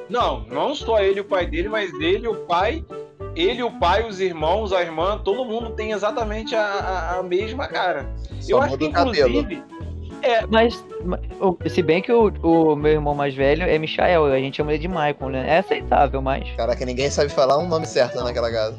Não, 0.08 0.40
não 0.46 0.74
só 0.74 1.00
ele 1.00 1.18
e 1.18 1.20
o 1.20 1.24
pai 1.24 1.46
dele, 1.46 1.68
mas 1.68 1.92
ele, 2.00 2.26
o 2.26 2.34
pai, 2.46 2.82
ele, 3.36 3.62
o 3.62 3.70
pai, 3.78 4.08
os 4.08 4.20
irmãos, 4.20 4.72
a 4.72 4.80
irmã, 4.80 5.18
todo 5.22 5.44
mundo 5.44 5.70
tem 5.70 5.92
exatamente 5.92 6.54
a, 6.54 6.62
a- 6.62 7.18
a 7.18 7.22
mesma 7.22 7.66
cara. 7.68 8.06
Só 8.40 8.52
Eu 8.56 8.62
acho 8.62 8.78
que, 8.78 8.86
o 8.86 8.92
cabelo. 8.92 9.46
Inclusive, 10.18 10.46
Mas, 10.48 10.84
se 11.72 11.82
bem 11.82 12.02
que 12.02 12.12
o, 12.12 12.28
o 12.42 12.76
meu 12.76 12.92
irmão 12.92 13.14
mais 13.14 13.34
velho 13.34 13.62
é 13.62 13.78
Michael, 13.78 14.26
a 14.26 14.38
gente 14.38 14.56
chama 14.56 14.72
ele 14.72 14.80
de 14.80 14.88
Michael, 14.88 15.30
né? 15.30 15.44
É 15.48 15.58
aceitável, 15.58 16.20
mas. 16.20 16.50
Caraca, 16.56 16.84
ninguém 16.84 17.10
sabe 17.10 17.30
falar 17.30 17.58
um 17.58 17.68
nome 17.68 17.86
certo 17.86 18.22
naquela 18.22 18.50
casa. 18.50 18.78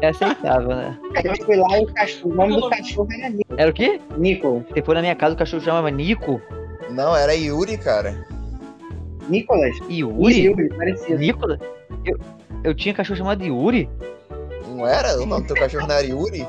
É 0.00 0.08
aceitável, 0.08 0.68
né? 0.68 0.98
Eu 1.24 1.44
fui 1.44 1.56
lá 1.56 1.78
e 1.78 1.82
o, 1.82 1.92
cachorro, 1.92 2.32
o 2.32 2.34
nome 2.34 2.60
do 2.60 2.70
cachorro 2.70 3.08
era 3.12 3.30
Nico. 3.30 3.54
Era 3.56 3.70
o 3.70 3.74
quê? 3.74 4.00
Nicolas. 4.16 4.62
Você 4.68 4.82
foi 4.82 4.94
na 4.94 5.00
minha 5.00 5.16
casa, 5.16 5.34
o 5.34 5.38
cachorro 5.38 5.62
chamava 5.62 5.90
Nico? 5.90 6.40
Não, 6.90 7.16
era 7.16 7.34
Yuri, 7.34 7.76
cara. 7.76 8.24
Nicolas? 9.28 9.76
Yuri? 9.90 10.44
Yuri, 10.44 10.68
parecido. 10.68 11.18
Nicolas? 11.18 11.58
Eu, 12.04 12.18
eu 12.62 12.74
tinha 12.74 12.94
cachorro 12.94 13.18
chamado 13.18 13.44
Yuri? 13.44 13.88
Não 14.68 14.86
era? 14.86 15.20
O 15.20 15.26
nome 15.26 15.42
do 15.42 15.48
teu 15.48 15.56
cachorro 15.56 15.86
não 15.86 15.94
era 15.96 16.06
Yuri? 16.06 16.46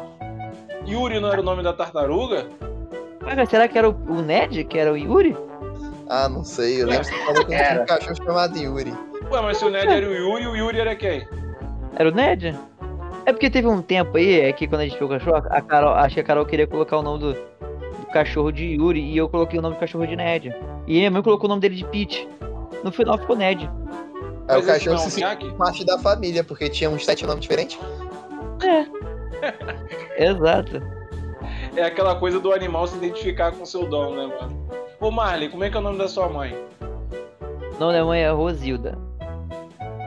Yuri 0.87 1.19
não 1.19 1.31
era 1.31 1.41
o 1.41 1.43
nome 1.43 1.63
da 1.63 1.73
tartaruga? 1.73 2.47
Cara, 3.19 3.45
será 3.45 3.67
que 3.67 3.77
era 3.77 3.89
o, 3.89 3.93
o 4.07 4.21
Ned 4.21 4.63
que 4.63 4.77
era 4.77 4.91
o 4.91 4.97
Yuri? 4.97 5.35
Ah, 6.07 6.27
não 6.27 6.43
sei. 6.43 6.81
Eu 6.81 6.87
lembro 6.87 7.07
que 7.07 7.15
você 7.15 7.25
falou 7.25 7.45
que 7.45 7.55
tinha 7.55 7.81
um 7.81 7.85
cachorro 7.85 8.15
chamado 8.15 8.57
Yuri. 8.57 8.93
Ué, 9.31 9.41
mas 9.41 9.57
se 9.57 9.65
o 9.65 9.69
Ned 9.69 9.87
era 9.87 10.07
o 10.07 10.13
Yuri, 10.13 10.47
o 10.47 10.55
Yuri 10.55 10.79
era 10.79 10.95
quem? 10.95 11.27
Era 11.95 12.09
o 12.09 12.11
Ned? 12.11 12.57
É 13.25 13.31
porque 13.31 13.49
teve 13.49 13.67
um 13.67 13.81
tempo 13.81 14.17
aí, 14.17 14.41
é 14.41 14.51
que 14.51 14.67
quando 14.67 14.81
a 14.81 14.85
gente 14.85 14.97
viu 14.97 15.05
o 15.05 15.09
cachorro, 15.09 15.37
a 15.49 15.61
Carol, 15.61 15.93
acho 15.93 16.15
que 16.15 16.21
a 16.21 16.23
Carol 16.23 16.45
queria 16.45 16.65
colocar 16.65 16.97
o 16.97 17.03
nome 17.03 17.19
do, 17.19 17.33
do 17.33 18.05
cachorro 18.11 18.51
de 18.51 18.65
Yuri 18.65 19.01
e 19.01 19.15
eu 19.17 19.29
coloquei 19.29 19.59
o 19.59 19.61
nome 19.61 19.75
do 19.75 19.79
cachorro 19.79 20.07
de 20.07 20.15
Ned. 20.15 20.55
E 20.87 20.93
minha 20.93 21.11
mãe 21.11 21.21
colocou 21.21 21.45
o 21.45 21.49
nome 21.49 21.61
dele 21.61 21.75
de 21.75 21.85
Pete. 21.85 22.27
No 22.83 22.91
final 22.91 23.17
ficou 23.19 23.35
Ned. 23.35 23.69
Mas 24.47 24.63
o 24.63 24.65
cachorro 24.65 24.95
não 24.95 25.03
é 25.03 25.05
se 25.05 25.11
sentiu 25.11 25.29
Jack? 25.29 25.57
parte 25.57 25.85
da 25.85 25.99
família, 25.99 26.43
porque 26.43 26.69
tinha 26.69 26.89
uns 26.89 27.05
sete 27.05 27.23
nomes 27.27 27.41
diferentes. 27.41 27.77
Exato. 30.17 30.98
É 31.75 31.83
aquela 31.83 32.15
coisa 32.15 32.39
do 32.39 32.51
animal 32.51 32.87
se 32.87 32.97
identificar 32.97 33.51
com 33.51 33.63
o 33.63 33.65
seu 33.65 33.85
dom, 33.85 34.15
né, 34.15 34.27
mano? 34.27 34.67
Ô 34.99 35.11
Marley, 35.11 35.49
como 35.49 35.63
é 35.63 35.69
que 35.69 35.77
é 35.77 35.79
o 35.79 35.83
nome 35.83 35.97
da 35.97 36.07
sua 36.07 36.27
mãe? 36.27 36.55
O 36.81 37.79
nome 37.79 37.93
da 37.93 38.03
mãe 38.03 38.21
é 38.21 38.29
Rosilda. 38.31 38.97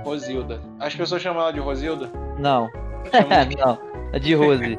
Rosilda. 0.04 0.60
As 0.78 0.94
pessoas 0.94 1.22
chamam 1.22 1.42
ela 1.42 1.52
de 1.52 1.60
Rosilda? 1.60 2.10
Não. 2.38 2.70
De 3.48 3.56
não. 3.56 3.78
É 4.12 4.18
de 4.18 4.34
Rose. 4.34 4.78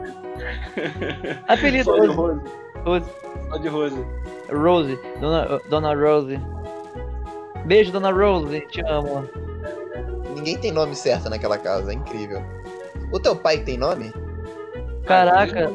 Apelido 1.48 1.86
Só 1.86 2.00
de 2.00 2.08
Rose. 2.08 2.42
Rose. 2.86 3.06
Só 3.50 3.58
de 3.58 3.68
Rose. 3.68 4.06
Rose. 4.52 5.00
Dona, 5.20 5.62
Dona 5.70 5.96
Rose. 5.96 6.40
Beijo, 7.66 7.92
Dona 7.92 8.12
Rose. 8.12 8.62
Te 8.68 8.82
amo. 8.86 9.28
Ninguém 10.36 10.58
tem 10.58 10.72
nome 10.72 10.96
certo 10.96 11.30
naquela 11.30 11.58
casa, 11.58 11.92
é 11.92 11.96
incrível. 11.96 12.42
O 13.12 13.20
teu 13.20 13.36
pai 13.36 13.60
tem 13.60 13.78
nome? 13.78 14.14
Caraca. 15.06 15.72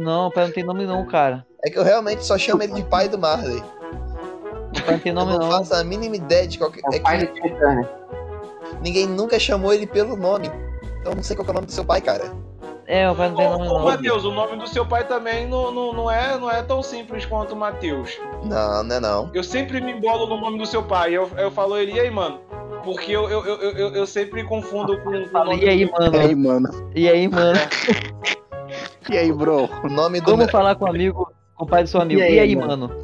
Não, 0.00 0.30
pai 0.30 0.46
não 0.46 0.52
tem 0.52 0.64
nome 0.64 0.86
não, 0.86 1.04
cara. 1.06 1.46
É 1.62 1.68
que 1.70 1.78
eu 1.78 1.84
realmente 1.84 2.24
só 2.24 2.38
chamo 2.38 2.62
ele 2.62 2.72
de 2.72 2.82
pai 2.82 3.06
do 3.06 3.18
Marley. 3.18 3.62
Pai 4.86 4.94
não 4.94 4.98
tem 4.98 5.12
nome 5.12 5.34
eu 5.34 5.38
não 5.38 5.48
não. 5.48 5.58
faço 5.58 5.74
a 5.74 5.84
mínima 5.84 6.16
ideia 6.16 6.46
de 6.48 6.56
qual 6.58 6.70
que... 6.70 6.80
É 6.80 6.96
É 6.96 6.98
o 6.98 7.02
pai 7.02 7.18
que 7.18 7.26
do 7.26 7.48
Titânio. 7.48 7.88
ninguém 8.80 9.06
nunca 9.06 9.38
chamou 9.38 9.74
ele 9.74 9.86
pelo 9.86 10.16
nome. 10.16 10.50
Então 11.00 11.12
eu 11.12 11.16
não 11.16 11.22
sei 11.22 11.36
qual 11.36 11.44
que 11.44 11.50
é 11.50 11.52
o 11.52 11.54
nome 11.54 11.66
do 11.66 11.72
seu 11.72 11.84
pai, 11.84 12.00
cara. 12.00 12.32
É, 12.86 13.08
o 13.10 13.14
pai 13.14 13.28
não 13.28 13.36
tem 13.36 13.48
nome 13.48 13.68
ô 13.68 13.74
não. 13.74 13.84
Matheus, 13.84 14.24
o 14.24 14.32
nome 14.32 14.56
do 14.56 14.66
seu 14.66 14.86
pai 14.86 15.06
também 15.06 15.46
não, 15.46 15.70
não, 15.70 15.92
não, 15.92 16.10
é, 16.10 16.38
não 16.38 16.50
é 16.50 16.62
tão 16.62 16.82
simples 16.82 17.26
quanto 17.26 17.52
o 17.52 17.56
Matheus. 17.56 18.18
Não, 18.42 18.82
não 18.82 18.96
é 18.96 19.00
não. 19.00 19.30
Eu 19.34 19.44
sempre 19.44 19.80
me 19.82 19.92
embolo 19.92 20.26
no 20.26 20.40
nome 20.40 20.58
do 20.58 20.66
seu 20.66 20.82
pai. 20.82 21.12
Eu, 21.12 21.30
eu 21.36 21.50
falo 21.50 21.76
ele, 21.76 21.92
e 21.92 22.00
aí, 22.00 22.10
mano? 22.10 22.40
Porque 22.82 23.12
eu, 23.12 23.28
eu, 23.28 23.44
eu, 23.44 23.60
eu, 23.72 23.94
eu 23.94 24.06
sempre 24.06 24.42
confundo 24.44 24.96
com, 25.02 25.10
com 25.12 25.22
o 25.22 25.28
Fala, 25.28 25.44
nome 25.50 25.62
e 25.62 25.68
aí, 25.68 25.90
mano? 25.90 26.16
E 26.16 26.18
aí, 26.18 26.34
mano? 26.34 26.90
E 26.94 27.08
aí, 27.08 27.28
mano? 27.28 27.58
E 29.08 29.16
aí, 29.16 29.32
bro? 29.32 29.68
O 29.84 29.88
nome 29.88 30.20
do. 30.20 30.30
Como 30.30 30.48
falar 30.48 30.74
com 30.74 30.84
o 30.84 30.88
amigo, 30.88 31.32
com 31.56 31.64
o 31.64 31.68
pai 31.68 31.82
do 31.84 31.88
seu 31.88 32.00
amigo? 32.00 32.20
E 32.20 32.24
E 32.24 32.26
aí, 32.26 32.38
aí, 32.40 32.56
mano? 32.56 32.88
mano? 32.88 33.02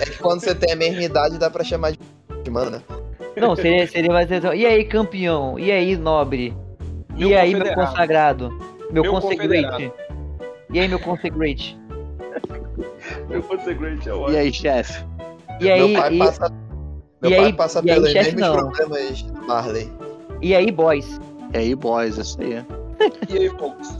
É 0.00 0.04
que 0.06 0.18
quando 0.18 0.40
você 0.40 0.54
tem 0.54 0.72
a 0.72 0.76
mesma 0.76 1.02
idade 1.02 1.38
dá 1.38 1.48
pra 1.48 1.62
chamar 1.62 1.92
de 1.92 2.50
mano, 2.50 2.70
né? 2.72 2.82
Não, 3.36 3.54
seria, 3.54 3.86
seria 3.86 4.12
mais. 4.12 4.28
E 4.30 4.66
aí, 4.66 4.84
campeão? 4.84 5.58
E 5.58 5.70
aí, 5.70 5.96
nobre? 5.96 6.54
Meu 7.16 7.28
e 7.28 7.34
aí, 7.36 7.54
meu 7.54 7.72
consagrado? 7.74 8.50
Meu, 8.90 9.02
Meu 9.04 9.12
consagrate? 9.12 9.92
E 10.72 10.80
aí, 10.80 10.88
meu 10.88 10.98
consagrate? 10.98 11.78
Meu 13.28 13.42
consagrate 13.42 14.08
é 14.08 14.12
E 14.12 14.14
ótimo. 14.14 14.38
aí, 14.38 14.52
chefe? 14.52 15.04
E 15.60 15.70
aí, 15.70 15.92
meu 15.92 16.00
pai 16.02 16.14
e, 16.14 16.18
passa, 16.18 16.52
meu 17.22 17.30
e 17.30 17.36
pai 17.36 17.44
aí- 17.46 17.52
passa 17.52 17.78
e 17.84 17.90
aí, 17.90 17.94
pelos 17.96 18.10
chefe, 18.10 18.34
mesmos 18.36 18.40
não. 18.42 18.56
problemas 18.70 19.22
do 19.22 19.42
Marley. 19.46 19.92
e 20.40 20.54
aí, 20.54 20.70
boys? 20.70 21.20
E 21.54 21.58
aí, 21.58 21.74
boys? 21.74 22.16
Isso 22.18 22.40
aí. 22.40 22.64
E 23.28 23.36
aí, 23.38 23.48
folks? 23.50 23.96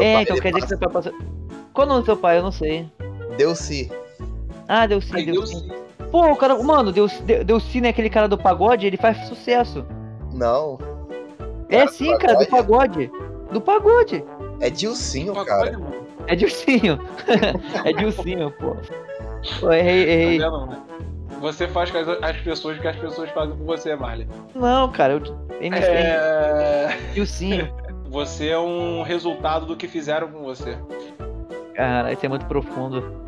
É, 0.00 0.14
pai 0.14 0.22
então 0.22 0.36
quer 0.38 0.52
dizer 0.52 0.60
que 0.60 0.60
passa, 0.60 0.68
seu 0.68 0.78
pai 0.78 0.88
passou. 0.88 1.12
Qual 1.72 1.86
o 1.86 1.90
nome 1.90 2.02
do 2.02 2.06
seu 2.06 2.16
pai? 2.16 2.38
Eu 2.38 2.42
não 2.42 2.52
sei. 2.52 2.88
deu 3.36 3.54
sim. 3.54 3.90
Ah, 4.68 4.86
deu 4.86 5.00
deu 5.00 5.46
sim. 5.46 5.60
sim. 5.60 5.70
Pô, 6.10 6.30
o 6.30 6.36
cara. 6.36 6.62
Mano, 6.62 6.92
deu 7.44 7.60
sim, 7.60 7.80
né? 7.80 7.88
Aquele 7.88 8.10
cara 8.10 8.28
do 8.28 8.36
pagode, 8.38 8.86
ele 8.86 8.96
faz 8.96 9.16
sucesso. 9.28 9.84
Não, 10.32 10.78
É 11.68 11.78
Cara 11.78 11.84
do 11.86 11.92
sim, 11.92 12.18
cara, 12.18 12.34
do 12.34 12.46
pagode. 12.46 13.10
Do 13.50 13.60
pagode. 13.60 14.24
é 14.60 14.70
Dilcinho, 14.70 15.34
cara. 15.44 15.78
É 16.26 16.34
Dilcinho. 16.34 16.98
é 17.84 17.92
Dilcinho, 17.92 18.50
pô. 18.52 18.76
Pô, 19.60 19.72
errei, 19.72 20.08
errei. 20.08 20.38
vendo, 20.38 20.66
né? 20.66 20.78
Você 21.40 21.66
faz 21.66 21.90
com 21.90 21.98
as, 21.98 22.08
as 22.08 22.36
pessoas 22.38 22.78
que 22.78 22.86
as 22.86 22.96
pessoas 22.96 23.28
fazem 23.30 23.56
com 23.56 23.64
você, 23.64 23.96
Marley. 23.96 24.28
Não, 24.54 24.90
cara, 24.92 25.14
eu. 25.14 25.42
MC, 25.60 25.84
É... 25.84 26.98
Dilcinho. 27.14 27.74
Você 28.12 28.48
é 28.50 28.58
um 28.58 29.02
resultado 29.02 29.64
do 29.66 29.74
que 29.76 29.88
fizeram 29.88 30.28
com 30.30 30.42
você. 30.44 30.76
Cara, 31.74 32.12
isso 32.12 32.24
é 32.24 32.28
muito 32.28 32.44
profundo. 32.46 33.22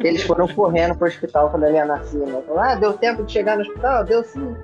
Eles 0.00 0.22
foram 0.22 0.48
correndo 0.48 0.96
pro 0.96 1.06
hospital 1.06 1.50
quando 1.50 1.64
ele 1.64 1.76
ia 1.76 1.84
nascer, 1.84 2.26
né? 2.26 2.42
Ah, 2.56 2.74
deu 2.74 2.94
tempo 2.94 3.22
de 3.22 3.30
chegar 3.32 3.56
no 3.56 3.62
hospital? 3.62 4.04
Deu 4.04 4.24
sim. 4.24 4.56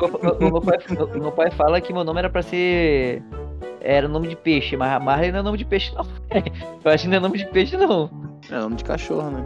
O, 0.00 0.04
o- 0.44 0.48
o 0.48 0.52
meu 0.52 0.60
pai, 0.60 0.78
o 1.14 1.18
meu 1.18 1.32
pai 1.32 1.50
fala 1.50 1.80
que 1.80 1.92
meu 1.92 2.04
nome 2.04 2.18
era 2.18 2.28
pra 2.30 2.42
ser. 2.42 3.22
Era 3.80 4.08
nome 4.08 4.28
de 4.28 4.36
peixe, 4.36 4.76
mas 4.76 5.02
Marley 5.02 5.30
não 5.30 5.40
é 5.40 5.42
nome 5.42 5.58
de 5.58 5.64
peixe, 5.64 5.94
não. 5.94 6.04
Eu 6.84 6.90
acho 6.90 7.04
que 7.04 7.08
não 7.10 7.16
é 7.16 7.20
nome 7.20 7.38
de 7.38 7.46
peixe, 7.46 7.76
não. 7.76 8.10
É 8.50 8.58
nome 8.58 8.76
de 8.76 8.84
cachorro, 8.84 9.30
né? 9.30 9.44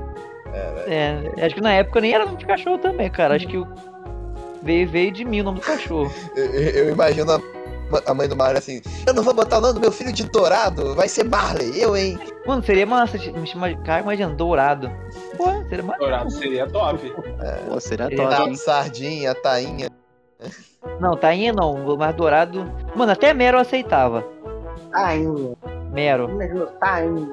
É, 0.86 1.44
acho 1.44 1.54
que 1.54 1.60
na 1.60 1.72
época 1.72 2.00
nem 2.00 2.12
era 2.14 2.24
nome 2.24 2.38
de 2.38 2.46
cachorro 2.46 2.78
também, 2.78 3.10
cara. 3.10 3.34
Acho 3.36 3.46
que 3.46 3.56
o- 3.58 3.66
veio, 4.62 4.88
veio 4.88 5.12
de 5.12 5.24
mim 5.24 5.40
o 5.40 5.44
nome 5.44 5.60
do 5.60 5.64
cachorro. 5.66 6.10
Eu, 6.36 6.44
eu- 6.46 6.90
imagino 6.90 7.32
a, 7.32 7.40
a 8.10 8.14
mãe 8.14 8.28
do 8.28 8.36
Marley 8.36 8.58
assim: 8.58 8.80
Eu 9.06 9.14
não 9.14 9.22
vou 9.22 9.32
botar 9.34 9.58
o 9.58 9.60
nome 9.60 9.74
do 9.74 9.80
meu 9.80 9.92
filho 9.92 10.12
de 10.12 10.24
Dourado, 10.24 10.94
vai 10.94 11.08
ser 11.08 11.24
Marley, 11.24 11.80
eu, 11.80 11.96
hein? 11.96 12.18
Mano, 12.46 12.62
seria 12.62 12.86
massa 12.86 13.18
de- 13.18 13.32
me 13.32 13.46
chamar. 13.46 13.74
Cara, 13.82 14.02
imagina, 14.02 14.30
dourado. 14.34 14.90
Pô, 15.36 15.46
seria 15.68 15.82
massa. 15.84 15.98
Dourado 16.00 16.30
seria 16.30 16.66
top. 16.66 17.12
Pô, 17.68 17.80
seria 17.80 18.06
Ele 18.06 18.16
top, 18.16 18.28
Tá, 18.30 18.42
hein? 18.44 18.54
sardinha, 18.56 19.34
tainha. 19.34 19.88
Não, 21.00 21.16
tainha 21.16 21.52
não, 21.52 21.96
mas 21.96 22.14
dourado. 22.14 22.70
Mano, 22.94 23.12
até 23.12 23.34
Mero 23.34 23.58
aceitava. 23.58 24.24
Tá 24.92 25.14
indo. 25.14 25.56
Mero. 25.92 26.28
Tá 26.80 27.04
indo. 27.04 27.32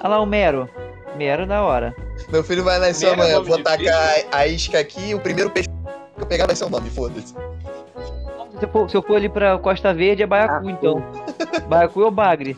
Olha 0.00 0.08
lá 0.08 0.20
o 0.20 0.26
Mero. 0.26 0.68
Mero 1.16 1.46
da 1.46 1.62
hora. 1.62 1.94
Meu 2.30 2.42
filho 2.44 2.62
vai 2.64 2.78
nascer 2.78 3.08
Primeiro 3.08 3.22
amanhã, 3.22 3.36
nome 3.36 3.48
vou 3.48 3.56
de 3.58 3.64
tacar 3.64 4.24
a, 4.32 4.36
a 4.38 4.46
isca 4.46 4.78
aqui 4.78 5.10
e 5.10 5.14
o 5.14 5.20
primeiro 5.20 5.50
peixe 5.50 5.68
pegar 6.30 6.46
vai 6.46 6.54
ser 6.56 6.64
o 6.64 6.70
nome, 6.70 6.88
foda-se. 6.90 7.34
Se 8.58 8.64
eu, 8.64 8.68
for, 8.68 8.88
se 8.90 8.96
eu 8.96 9.02
for 9.02 9.16
ali 9.16 9.28
pra 9.28 9.58
Costa 9.58 9.92
Verde, 9.92 10.22
é 10.22 10.26
Baiacu, 10.26 10.68
Ah, 10.68 10.70
então. 10.70 11.02
Baiacu 11.68 12.00
ou 12.00 12.10
Bagre? 12.10 12.56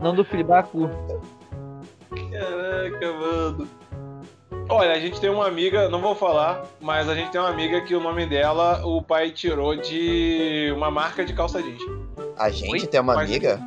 Não 0.00 0.14
do 0.14 0.24
filho, 0.24 0.44
Baiacu. 0.44 0.90
Caraca, 2.10 3.12
mano. 3.12 3.68
Olha, 4.68 4.92
a 4.92 4.98
gente 4.98 5.20
tem 5.20 5.30
uma 5.30 5.46
amiga, 5.46 5.88
não 5.88 6.00
vou 6.00 6.14
falar, 6.14 6.64
mas 6.80 7.08
a 7.08 7.14
gente 7.14 7.30
tem 7.30 7.40
uma 7.40 7.50
amiga 7.50 7.80
que 7.82 7.94
o 7.94 8.00
nome 8.00 8.26
dela 8.26 8.84
o 8.84 9.02
pai 9.02 9.30
tirou 9.30 9.76
de 9.76 10.72
uma 10.76 10.90
marca 10.90 11.24
de 11.24 11.32
calça 11.34 11.62
jeans. 11.62 11.82
A 12.36 12.50
gente 12.50 12.70
Oi? 12.82 12.86
tem 12.86 13.00
uma 13.00 13.14
Mas- 13.14 13.28
amiga? 13.30 13.60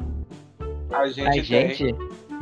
A 0.91 1.07
gente, 1.07 1.27
A 1.27 1.31
tem 1.31 1.43
gente. 1.73 1.95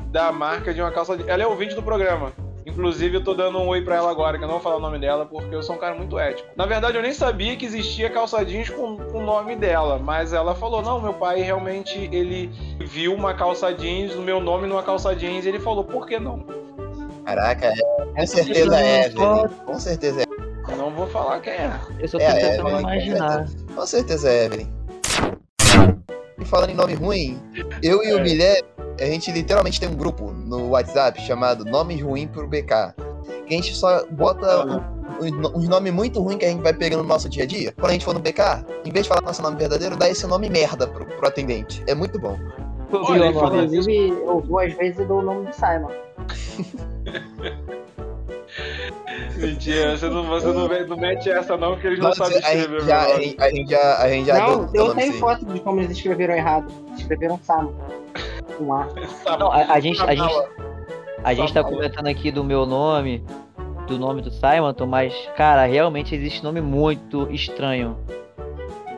da 0.07 0.31
marca 0.31 0.73
de 0.73 0.81
uma 0.81 0.91
calça 0.91 1.15
jeans. 1.17 1.27
Ela 1.29 1.43
é 1.43 1.47
ouvinte 1.47 1.75
do 1.75 1.83
programa. 1.83 2.31
Inclusive, 2.65 3.17
eu 3.17 3.23
tô 3.23 3.35
dando 3.35 3.59
um 3.59 3.67
oi 3.67 3.81
pra 3.81 3.97
ela 3.97 4.09
agora, 4.09 4.37
que 4.37 4.43
eu 4.43 4.47
não 4.47 4.55
vou 4.55 4.63
falar 4.63 4.77
o 4.77 4.79
nome 4.79 4.97
dela, 4.97 5.25
porque 5.25 5.53
eu 5.53 5.61
sou 5.61 5.75
um 5.75 5.79
cara 5.79 5.93
muito 5.93 6.17
ético. 6.17 6.49
Na 6.55 6.65
verdade, 6.65 6.97
eu 6.97 7.03
nem 7.03 7.13
sabia 7.13 7.55
que 7.55 7.65
existia 7.65 8.09
calça 8.09 8.43
jeans 8.43 8.69
com, 8.69 8.95
o 8.95 9.21
nome 9.21 9.55
dela, 9.55 9.99
mas 9.99 10.33
ela 10.33 10.55
falou, 10.55 10.81
não, 10.81 10.99
meu 10.99 11.13
pai 11.13 11.41
realmente, 11.41 12.09
ele 12.11 12.49
viu 12.79 13.13
uma 13.13 13.35
calça 13.35 13.71
jeans, 13.71 14.15
o 14.15 14.21
meu 14.21 14.39
nome 14.39 14.65
numa 14.67 14.81
calça 14.81 15.15
jeans, 15.15 15.45
e 15.45 15.49
ele 15.49 15.59
falou, 15.59 15.83
por 15.83 16.07
que 16.07 16.19
não? 16.19 16.43
Caraca, 17.23 17.67
é, 17.67 18.15
com 18.15 18.27
certeza 18.27 18.79
é 18.79 19.05
Evelyn. 19.05 19.47
Com 19.65 19.79
certeza 19.79 20.21
é. 20.23 20.75
Não 20.75 20.91
vou 20.91 21.07
falar 21.07 21.39
quem 21.41 21.53
é. 21.53 21.71
Eu 21.99 22.07
só 22.07 22.17
tô 22.17 22.23
É, 22.23 22.27
é, 22.27 22.49
tentando 22.49 22.69
é, 22.69 22.71
com 22.71 22.79
imaginar. 22.79 23.45
Com 23.75 23.85
certeza 23.85 24.29
é 24.29 24.45
Evelyn. 24.45 24.67
E 26.39 26.45
falando 26.45 26.71
em 26.71 26.75
nome 26.75 26.93
ruim, 26.95 27.39
eu 27.81 28.03
e 28.03 28.13
o 28.13 28.19
É. 28.19 28.23
Guilherme, 28.23 28.67
a 28.99 29.05
gente 29.05 29.31
literalmente 29.31 29.79
tem 29.79 29.89
um 29.89 29.95
grupo 29.95 30.31
no 30.31 30.69
WhatsApp 30.69 31.21
chamado 31.21 31.65
Nomes 31.65 32.01
Ruim 32.01 32.27
pro 32.27 32.47
BK. 32.47 32.93
Que 33.47 33.53
a 33.53 33.57
gente 33.57 33.75
só 33.75 34.05
bota 34.05 34.65
uns 35.21 35.31
um, 35.31 35.59
um 35.59 35.61
nomes 35.67 35.93
muito 35.93 36.21
ruins 36.21 36.37
que 36.37 36.45
a 36.45 36.49
gente 36.49 36.61
vai 36.61 36.73
pegando 36.73 37.03
no 37.03 37.09
nosso 37.09 37.29
dia 37.29 37.43
a 37.43 37.47
dia. 37.47 37.71
Quando 37.73 37.89
a 37.89 37.93
gente 37.93 38.05
for 38.05 38.13
no 38.13 38.19
BK, 38.19 38.65
em 38.83 38.91
vez 38.91 39.03
de 39.03 39.09
falar 39.09 39.21
nosso 39.21 39.41
nome 39.41 39.57
verdadeiro, 39.57 39.95
dá 39.95 40.09
esse 40.09 40.25
nome 40.27 40.49
merda 40.49 40.87
pro, 40.87 41.05
pro 41.05 41.27
atendente. 41.27 41.83
É 41.87 41.95
muito 41.95 42.19
bom. 42.19 42.37
Olha? 42.91 43.27
Inclusive, 43.27 44.09
eu 44.09 44.39
vou 44.41 44.59
às 44.59 44.73
vezes 44.73 44.99
e 44.99 45.05
dou 45.05 45.19
o 45.19 45.21
nome 45.21 45.47
do 45.47 45.53
Simon. 45.53 45.91
Mentira, 49.37 49.97
você 49.97 50.07
não, 50.09 50.25
você 50.27 50.47
não, 50.47 50.67
não 50.87 50.97
mete 50.97 51.29
essa 51.29 51.57
não, 51.57 51.73
porque 51.73 51.87
eles 51.87 51.99
não 51.99 52.13
sabem 52.13 52.37
a, 52.37 52.53
escrever, 52.55 52.81
já, 52.85 53.03
a, 53.03 53.07
nome. 53.09 53.23
gente, 53.25 53.69
já, 53.69 53.97
a 53.97 54.09
gente 54.09 54.27
já 54.27 54.33
deu 54.33 54.47
não, 54.47 54.65
o 54.65 54.75
eu 54.75 54.87
nome 54.87 55.01
tenho 55.01 55.13
foto 55.13 55.45
de 55.45 55.59
como 55.59 55.81
eles 55.81 55.91
escreveram 55.91 56.33
errado. 56.35 56.71
Escreveram 56.97 57.39
Simon. 57.43 57.73
Com 58.57 58.73
A. 58.73 58.85
Tá 59.23 59.37
Não, 59.37 59.51
a, 59.51 59.73
a 59.73 59.79
gente, 59.79 60.01
a, 60.01 60.05
Tá 60.05 60.15
gente, 60.15 60.35
a 61.23 61.33
gente 61.33 61.53
tá 61.53 61.63
Tá 61.63 61.69
comentando 61.69 62.07
aqui 62.07 62.31
do 62.31 62.43
meu 62.43 62.65
nome, 62.65 63.23
do 63.87 63.97
nome 63.97 64.21
do 64.21 64.31
Simonton, 64.31 64.85
mas, 64.85 65.13
cara, 65.35 65.65
realmente 65.65 66.13
existe 66.15 66.43
nome 66.43 66.61
muito 66.61 67.27
estranho. 67.31 67.97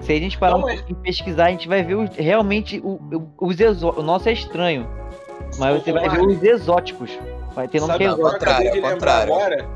Se 0.01 0.13
a 0.13 0.19
gente 0.19 0.37
parar 0.37 0.53
Não, 0.53 0.59
um 0.59 0.61
mas- 0.63 0.75
pouquinho 0.79 0.99
e 0.99 1.03
pesquisar, 1.03 1.45
a 1.45 1.49
gente 1.49 1.67
vai 1.67 1.83
ver 1.83 1.95
os- 1.95 2.15
realmente 2.15 2.79
o, 2.83 2.99
o- 3.11 3.47
os 3.47 3.59
exó... 3.59 3.93
O 3.97 4.01
nosso 4.03 4.29
é 4.29 4.31
estranho, 4.31 4.87
mas 5.57 5.81
você 5.83 5.91
vai 5.91 6.07
ver 6.07 6.21
os 6.21 6.41
exóticos. 6.43 7.09
Vai 7.55 7.67
ter 7.67 7.79
nome 7.81 7.93
Sabe 7.93 8.03
que 8.05 8.09
é 8.09 8.13
exótico. 8.13 8.31
Contrário, 8.39 8.81
contrário. 8.81 9.33
agora? 9.33 9.69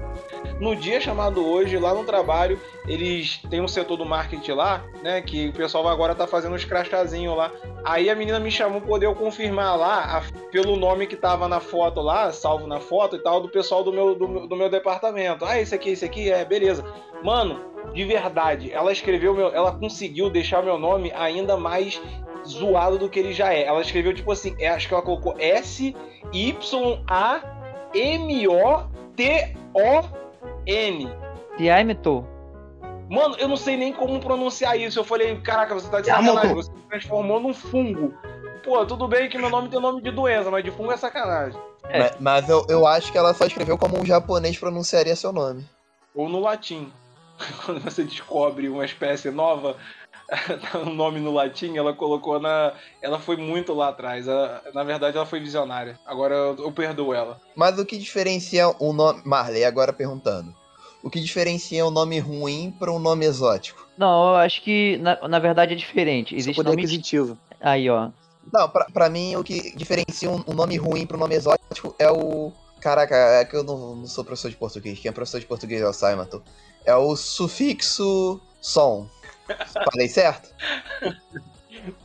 No 0.59 0.75
dia 0.75 1.01
chamado 1.01 1.45
hoje, 1.45 1.77
lá 1.77 1.93
no 1.93 2.03
trabalho, 2.03 2.59
eles 2.87 3.37
têm 3.49 3.61
um 3.61 3.67
setor 3.67 3.97
do 3.97 4.05
marketing 4.05 4.51
lá, 4.51 4.83
né? 5.01 5.21
Que 5.21 5.49
o 5.49 5.53
pessoal 5.53 5.87
agora 5.87 6.13
tá 6.13 6.27
fazendo 6.27 6.53
uns 6.55 6.63
crachazinhos 6.65 7.35
lá. 7.35 7.51
Aí 7.83 8.09
a 8.09 8.15
menina 8.15 8.39
me 8.39 8.51
chamou 8.51 8.79
poder 8.81 9.13
confirmar 9.15 9.77
lá, 9.77 10.17
a- 10.17 10.23
pelo 10.51 10.75
nome 10.75 11.07
que 11.07 11.15
tava 11.15 11.47
na 11.47 11.59
foto 11.59 11.99
lá, 12.01 12.31
salvo 12.31 12.67
na 12.67 12.79
foto 12.79 13.15
e 13.15 13.19
tal, 13.19 13.41
do 13.41 13.49
pessoal 13.49 13.83
do 13.83 13.91
meu, 13.91 14.13
do, 14.15 14.47
do 14.47 14.55
meu 14.55 14.69
departamento. 14.69 15.45
Ah, 15.45 15.59
esse 15.59 15.73
aqui, 15.73 15.89
esse 15.89 16.05
aqui, 16.05 16.31
é, 16.31 16.45
beleza. 16.45 16.85
Mano, 17.23 17.59
de 17.93 18.03
verdade, 18.05 18.71
ela 18.71 18.91
escreveu 18.91 19.33
meu. 19.33 19.49
Ela 19.49 19.71
conseguiu 19.71 20.29
deixar 20.29 20.61
meu 20.63 20.77
nome 20.77 21.11
ainda 21.15 21.57
mais 21.57 21.99
zoado 22.45 22.97
do 22.97 23.09
que 23.09 23.19
ele 23.19 23.33
já 23.33 23.53
é. 23.53 23.63
Ela 23.63 23.81
escreveu, 23.81 24.13
tipo 24.13 24.31
assim, 24.31 24.55
é, 24.59 24.67
acho 24.69 24.87
que 24.87 24.93
ela 24.93 25.03
colocou 25.03 25.35
S-Y-A-M-O-T-O-N. 30.65 31.31
Yamato. 31.59 32.25
Mano, 33.09 33.35
eu 33.37 33.47
não 33.47 33.57
sei 33.57 33.75
nem 33.75 33.91
como 33.91 34.19
pronunciar 34.19 34.79
isso. 34.79 34.97
Eu 34.97 35.03
falei, 35.03 35.35
caraca, 35.41 35.73
você 35.73 35.89
tá 35.89 35.99
de 35.99 36.07
sacanagem. 36.07 36.55
Você 36.55 36.71
se 36.71 36.87
transformou 36.89 37.39
num 37.39 37.53
fungo. 37.53 38.13
Pô, 38.63 38.85
tudo 38.85 39.07
bem 39.07 39.27
que 39.27 39.37
meu 39.37 39.49
nome 39.49 39.69
tem 39.69 39.81
nome 39.81 40.01
de 40.01 40.11
doença, 40.11 40.49
mas 40.49 40.63
de 40.63 40.71
fungo 40.71 40.91
é 40.91 40.97
sacanagem. 40.97 41.59
É. 41.89 41.99
Mas, 41.99 42.15
mas 42.19 42.49
eu, 42.49 42.65
eu 42.69 42.87
acho 42.87 43.11
que 43.11 43.17
ela 43.17 43.33
só 43.33 43.45
escreveu 43.45 43.77
como 43.77 43.99
um 43.99 44.05
japonês 44.05 44.57
pronunciaria 44.57 45.15
seu 45.15 45.33
nome. 45.33 45.65
Ou 46.15 46.29
no 46.29 46.39
latim. 46.39 46.91
Quando 47.65 47.81
você 47.81 48.03
descobre 48.03 48.69
uma 48.69 48.85
espécie 48.85 49.29
nova, 49.29 49.75
um 50.87 50.93
nome 50.93 51.19
no 51.19 51.31
latim, 51.31 51.77
ela 51.77 51.93
colocou 51.93 52.39
na. 52.39 52.73
Ela 53.01 53.19
foi 53.19 53.35
muito 53.37 53.73
lá 53.73 53.89
atrás. 53.89 54.27
Ela- 54.27 54.61
na 54.73 54.83
verdade, 54.83 55.17
ela 55.17 55.25
foi 55.25 55.39
visionária. 55.39 55.99
Agora 56.05 56.33
eu, 56.33 56.55
eu 56.57 56.71
perdoo 56.71 57.13
ela. 57.13 57.39
Mas 57.55 57.77
o 57.77 57.85
que 57.85 57.97
diferencia 57.97 58.73
um 58.79 58.93
nome. 58.93 59.21
Marley, 59.25 59.63
agora 59.65 59.91
perguntando. 59.91 60.55
O 61.03 61.09
que 61.09 61.19
diferencia 61.19 61.85
um 61.85 61.89
nome 61.91 62.19
ruim 62.19 62.73
para 62.77 62.91
um 62.91 62.99
nome 62.99 63.25
exótico? 63.25 63.87
Não, 63.97 64.29
eu 64.29 64.35
acho 64.35 64.61
que 64.61 64.97
na, 64.97 65.27
na 65.27 65.39
verdade 65.39 65.73
é 65.73 65.75
diferente. 65.75 66.29
Seu 66.29 66.37
Existe 66.37 66.55
poder 66.55 66.69
nome. 66.69 66.81
aquisitivo. 66.83 67.37
Aí, 67.59 67.89
ó. 67.89 68.09
Não, 68.53 68.69
pra, 68.69 68.85
pra 68.85 69.09
mim 69.09 69.35
o 69.35 69.43
que 69.43 69.75
diferencia 69.75 70.29
um, 70.29 70.43
um 70.47 70.53
nome 70.53 70.77
ruim 70.77 71.05
para 71.05 71.17
um 71.17 71.19
nome 71.19 71.35
exótico 71.35 71.95
é 71.99 72.09
o. 72.09 72.51
Caraca, 72.79 73.15
é 73.15 73.45
que 73.45 73.55
eu 73.55 73.63
não, 73.63 73.95
não 73.95 74.07
sou 74.07 74.23
professor 74.23 74.49
de 74.49 74.57
português. 74.57 74.99
Quem 74.99 75.09
é 75.09 75.11
professor 75.11 75.39
de 75.39 75.45
português 75.45 75.81
é 75.81 75.87
o 75.87 75.93
Saimato. 75.93 76.41
É 76.85 76.95
o 76.95 77.15
sufixo 77.15 78.41
som. 78.59 79.07
Falei 79.91 80.07
certo? 80.07 80.53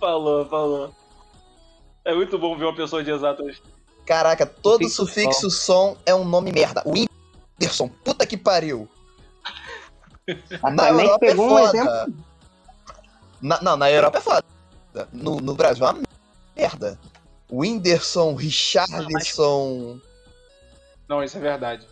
Falou, 0.00 0.48
falou. 0.48 0.94
É 2.04 2.14
muito 2.14 2.38
bom 2.38 2.56
ver 2.56 2.64
uma 2.64 2.74
pessoa 2.76 3.02
de 3.04 3.10
exatas. 3.10 3.60
Caraca, 4.06 4.46
todo 4.46 4.88
Sufixo 4.88 5.06
sufixo 5.06 5.50
som 5.50 5.96
é 6.06 6.14
um 6.14 6.24
nome 6.24 6.52
merda. 6.52 6.82
Whindersson, 6.86 7.88
puta 7.88 8.24
que 8.26 8.36
pariu. 8.36 8.88
A 10.62 10.70
Na 10.70 10.88
Europa 10.88 11.26
é 11.26 11.28
pegou 11.28 11.46
um 11.46 11.50
foda. 11.50 11.78
exemplo. 11.78 12.14
Na- 13.42 13.60
não, 13.60 13.76
na 13.76 13.90
Europa 13.90 14.18
é 14.18 14.20
foda. 14.20 14.44
No, 15.12 15.36
no 15.40 15.54
Brasil 15.54 15.84
é 15.86 15.90
uma 15.90 16.02
merda. 16.56 16.98
Whindersson, 17.52 18.34
Richarlison, 18.34 20.00
Não, 21.08 21.22
isso 21.22 21.36
é 21.36 21.40
verdade. 21.40 21.86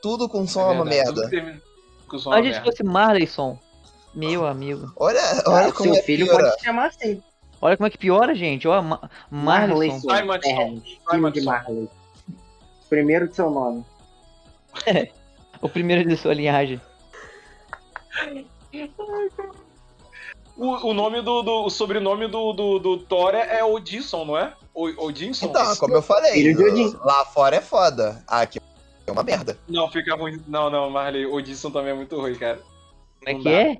tudo 0.00 0.28
com 0.28 0.46
som 0.46 0.68
é 0.70 0.72
é 0.72 0.76
uma 0.76 0.84
merda. 0.84 1.24
que 1.24 1.30
termina 1.30 1.60
com 2.06 2.18
som 2.18 2.30
é 2.30 2.36
uma 2.36 2.38
Antes 2.40 2.52
merda. 2.52 2.70
fosse 2.70 2.84
Marleyson. 2.84 3.58
Meu 4.14 4.46
amigo. 4.46 4.92
Olha, 4.96 5.20
olha 5.46 5.66
Ah, 5.68 5.72
como 5.72 5.90
seu 5.92 6.00
é 6.00 6.02
filho 6.02 6.26
piora. 6.26 6.44
pode 6.44 6.58
se 6.58 6.64
chamar 6.64 6.86
assim. 6.86 7.22
Olha 7.60 7.76
como 7.76 7.86
é 7.86 7.90
que 7.90 7.98
piora, 7.98 8.34
gente. 8.34 8.68
Ó, 8.68 8.80
Ma 8.82 9.00
filho 9.66 9.88
de 9.90 11.40
Matson. 11.40 11.44
Marley. 11.44 11.88
Primeiro 12.88 13.28
de 13.28 13.34
seu 13.34 13.50
nome. 13.50 13.84
O 15.62 15.68
primeiro 15.68 16.06
de 16.06 16.14
sua 16.14 16.34
linhagem. 16.34 16.78
O, 20.56 20.88
o 20.90 20.94
nome 20.94 21.22
do, 21.22 21.42
do- 21.42 21.64
O 21.64 21.70
sobrenome 21.70 22.28
do, 22.28 22.52
do, 22.52 22.78
do 22.78 22.98
Thor 22.98 23.34
é 23.34 23.64
Odinson, 23.64 24.24
não 24.24 24.36
é? 24.38 24.52
O, 24.74 25.06
Odinson? 25.06 25.46
Então, 25.46 25.74
como 25.76 25.94
eu 25.94 26.02
falei, 26.02 26.32
Filho 26.32 26.56
de 26.56 26.64
Odin. 26.64 26.96
lá 27.04 27.24
fora 27.24 27.56
é 27.56 27.60
foda. 27.60 28.22
Aqui 28.26 28.60
é 29.06 29.10
uma 29.12 29.22
merda. 29.22 29.58
Não, 29.68 29.90
fica 29.90 30.14
ruim. 30.14 30.40
Não, 30.46 30.68
não, 30.70 30.90
Marley. 30.90 31.26
Odinson 31.26 31.70
também 31.70 31.92
é 31.92 31.94
muito 31.94 32.16
ruim, 32.20 32.34
cara. 32.34 32.60
Como 33.20 33.28
é 33.28 33.32
Não 33.32 33.38
que 33.40 33.44
dá. 33.44 33.50
é? 33.50 33.78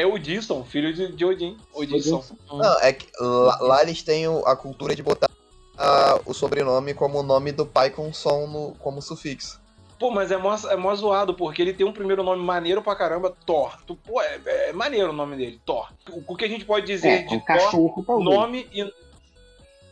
É 0.00 0.06
Odinson, 0.06 0.62
filho 0.64 0.92
de, 0.94 1.10
de 1.12 1.24
Odin. 1.24 1.56
Odinson. 1.74 2.24
Não, 2.48 2.80
é 2.80 2.92
que 2.92 3.08
lá, 3.18 3.58
lá 3.60 3.82
eles 3.82 4.00
têm 4.00 4.28
o- 4.28 4.46
a 4.46 4.54
cultura 4.56 4.94
de 4.94 5.02
botar 5.02 5.28
ah, 5.76 6.20
o 6.24 6.32
sobrenome 6.32 6.94
como 6.94 7.18
o 7.18 7.22
nome 7.24 7.50
do 7.50 7.66
pai 7.66 7.90
com 7.90 8.12
som 8.12 8.46
no, 8.46 8.74
como 8.78 9.02
sufixo. 9.02 9.60
Pô, 9.98 10.12
mas 10.12 10.30
é 10.30 10.36
mó, 10.36 10.54
é 10.70 10.76
mó 10.76 10.94
zoado, 10.94 11.34
porque 11.34 11.60
ele 11.60 11.74
tem 11.74 11.84
um 11.84 11.92
primeiro 11.92 12.22
nome 12.22 12.40
maneiro 12.44 12.80
pra 12.80 12.94
caramba, 12.94 13.34
Thor. 13.44 13.76
Tu, 13.84 13.96
pô, 13.96 14.22
é, 14.22 14.40
é 14.68 14.72
maneiro 14.72 15.10
o 15.10 15.12
nome 15.12 15.36
dele, 15.36 15.60
Thor. 15.66 15.88
O, 16.10 16.32
o 16.32 16.36
que 16.36 16.44
a 16.44 16.48
gente 16.48 16.64
pode 16.64 16.86
dizer 16.86 17.08
É, 17.08 17.22
de 17.22 17.34
um 17.34 17.38
Thor, 17.40 17.44
cachorro 17.46 18.04
talvez. 18.06 18.30
nome 18.30 18.68
e. 18.72 18.92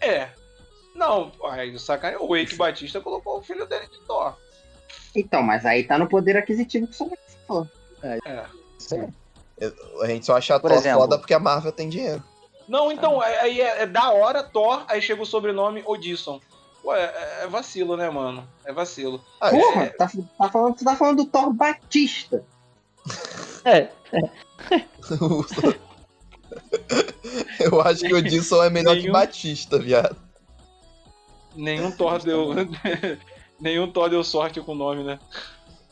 É. 0.00 0.28
Não, 0.94 1.32
aí 1.50 1.74
o 1.74 1.80
sacanagem. 1.80 2.24
O 2.24 2.28
Wake 2.28 2.54
Batista 2.54 3.00
colocou 3.00 3.38
o 3.38 3.42
filho 3.42 3.66
dele 3.66 3.88
de 3.88 3.98
Thor. 4.06 4.34
Então, 5.16 5.42
mas 5.42 5.66
aí 5.66 5.82
tá 5.82 5.98
no 5.98 6.08
poder 6.08 6.36
aquisitivo 6.36 6.86
que 6.86 6.94
você 6.94 7.04
falou. 7.48 7.66
É. 8.04 8.18
Isso 8.78 8.94
aí. 8.94 9.08
A 10.02 10.06
gente 10.06 10.26
só 10.26 10.36
acha 10.36 10.58
Por 10.60 10.70
Thor 10.70 10.78
exemplo. 10.78 11.00
foda 11.00 11.18
porque 11.18 11.32
a 11.34 11.38
Marvel 11.38 11.72
tem 11.72 11.88
dinheiro. 11.88 12.22
Não, 12.68 12.90
então, 12.92 13.22
é- 13.22 13.40
aí 13.40 13.60
é, 13.60 13.82
é 13.82 13.86
da 13.86 14.10
hora 14.10 14.42
Thor, 14.42 14.84
aí 14.88 15.00
chega 15.00 15.22
o 15.22 15.26
sobrenome 15.26 15.82
Odisson. 15.86 16.40
Pô, 16.82 16.94
é, 16.94 17.04
é- 17.04 17.38
é 17.44 17.46
vacilo, 17.46 17.96
né, 17.96 18.10
mano? 18.10 18.46
É 18.64 18.72
vacilo. 18.72 19.24
Ah, 19.40 19.50
Porra, 19.50 19.86
tá, 19.96 20.10
tá 20.38 20.48
falando, 20.50 20.78
você 20.78 20.84
tá 20.84 20.96
falando 20.96 21.24
do 21.24 21.30
Thor 21.30 21.52
Batista. 21.52 22.44
É. 23.64 23.88
eu 27.60 27.80
acho 27.80 28.00
que 28.00 28.12
o 28.14 28.18
Edson 28.18 28.62
é 28.62 28.70
melhor 28.70 28.94
que 28.94 29.00
Nenhum- 29.02 29.12
Batista, 29.12 29.78
viado. 29.78 30.16
Nenhum 31.54 31.90
Thor 31.90 32.22
deu. 32.22 32.50
Nenhum 33.58 33.90
Thor 33.90 34.08
deu 34.10 34.22
sorte 34.22 34.60
com 34.60 34.72
o 34.72 34.76
nome, 34.76 35.02
né? 35.02 35.18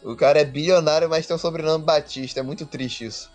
O 0.02 0.14
cara 0.14 0.38
é 0.40 0.44
bilionário, 0.44 1.08
mas 1.08 1.26
tem 1.26 1.34
o 1.34 1.38
sobrenome 1.38 1.84
Batista. 1.84 2.40
É 2.40 2.42
muito 2.42 2.66
triste 2.66 3.06
isso. 3.06 3.30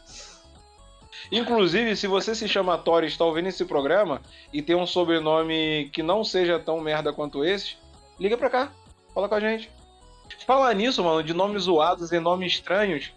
Inclusive, 1.31 1.95
se 1.95 2.07
você 2.07 2.33
se 2.33 2.47
chama 2.47 2.77
Thor 2.77 3.03
e 3.03 3.07
está 3.07 3.23
ouvindo 3.23 3.47
esse 3.49 3.63
programa 3.65 4.21
e 4.51 4.61
tem 4.61 4.75
um 4.75 4.87
sobrenome 4.87 5.89
que 5.93 6.01
não 6.01 6.23
seja 6.23 6.57
tão 6.59 6.79
merda 6.81 7.13
quanto 7.13 7.43
esse, 7.45 7.75
liga 8.19 8.35
pra 8.37 8.49
cá, 8.49 8.71
fala 9.13 9.29
com 9.29 9.35
a 9.35 9.39
gente. 9.39 9.69
Falar 10.45 10.73
nisso, 10.73 11.03
mano, 11.03 11.23
de 11.23 11.33
nomes 11.33 11.63
zoados 11.63 12.11
e 12.11 12.19
nomes 12.19 12.53
estranhos, 12.53 13.11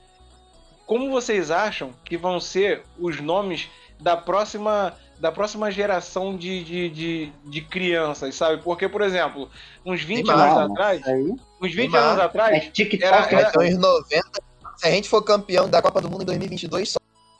como 0.87 1.11
vocês 1.11 1.51
acham 1.51 1.93
que 2.05 2.17
vão 2.17 2.39
ser 2.41 2.83
os 2.99 3.21
nomes 3.21 3.69
da 4.01 4.17
próxima 4.17 4.95
da 5.19 5.31
próxima 5.31 5.71
geração 5.71 6.37
de, 6.37 6.65
de, 6.65 6.89
de, 6.89 7.33
de 7.45 7.61
crianças, 7.61 8.35
sabe? 8.35 8.61
Porque, 8.61 8.89
por 8.89 9.03
exemplo, 9.03 9.49
uns 9.87 10.03
20 10.03 10.27
Neymar, 10.27 10.51
anos 10.59 10.71
atrás, 10.73 11.07
aí 11.07 11.23
uns 11.23 11.73
20 11.73 11.77
Neymar. 11.77 12.03
anos 12.03 12.19
é 12.19 12.25
atrás, 12.25 12.65
TikTok. 12.73 13.05
Era- 13.05 13.31
era- 13.31 13.49
então, 13.49 13.63
em 13.63 13.75
90, 13.75 14.43
se 14.79 14.87
a 14.89 14.91
gente 14.91 15.09
for 15.09 15.23
campeão 15.23 15.69
da 15.69 15.81
Copa 15.81 16.01
do 16.01 16.11
Mundo 16.11 16.23
em 16.23 16.27
2022, 16.27 16.89
só 16.91 16.99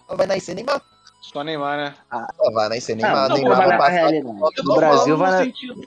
vai 0.09 0.27
nascer 0.27 0.55
Neymar. 0.55 0.83
só 1.21 1.43
Neymar, 1.43 1.77
né? 1.79 1.95
Só 2.37 2.51
vai 2.53 2.69
nascer 2.69 2.97
Neymar. 2.97 3.29
não, 3.29 3.37
Neymar 3.37 3.69
vai 3.69 3.79
passar 3.79 4.11
o 4.11 4.15
Eu 4.15 4.23
No 4.25 4.51
tô 4.65 4.75
Brasil 4.77 5.17
falando 5.17 5.19
vai 5.19 5.31
na- 5.31 5.45
sentido. 5.45 5.83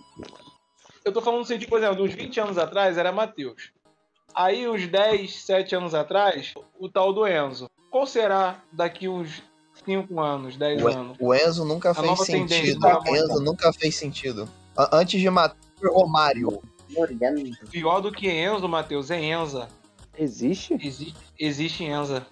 Eu 1.04 1.12
tô 1.14 1.22
falando 1.22 1.40
no 1.42 1.46
sentido, 1.46 1.70
por 1.70 1.78
exemplo, 1.80 2.04
uns 2.04 2.14
20 2.14 2.40
anos 2.40 2.58
atrás 2.58 2.98
era 2.98 3.12
Matheus. 3.12 3.72
Aí, 4.34 4.68
uns 4.68 4.88
10, 4.88 5.44
7 5.46 5.76
anos 5.76 5.94
atrás, 5.94 6.54
o 6.80 6.90
tal 6.90 7.14
do 7.14 7.26
Enzo. 7.28 7.70
Qual 7.92 8.06
será 8.08 8.60
daqui 8.72 9.08
uns 9.08 9.42
5 9.86 10.20
anos, 10.20 10.58
10 10.58 10.82
O- 10.84 10.88
anos? 10.88 11.18
O 11.20 11.34
Enzo 11.34 11.64
nunca 11.64 11.94
fez 11.94 12.08
nova 12.08 12.26
tendência 12.26 12.58
sentido. 12.66 12.80
da 12.80 13.00
O 13.00 13.16
Enzo 13.16 13.40
nunca 13.42 13.72
fez 13.72 13.96
sentido. 13.96 14.50
A- 14.76 14.98
Antes 14.98 15.22
de 15.22 15.30
matar 15.30 15.56
o 15.84 15.94
Romário. 16.02 16.62
Pior 17.72 18.02
do 18.02 18.12
que 18.12 18.28
Enzo, 18.28 18.68
Matheus, 18.68 19.10
é 19.12 19.22
Enza. 19.24 19.68
Existe? 20.18 20.74
Existe, 20.82 21.16
existe 21.40 21.84
Enza. 21.84 22.26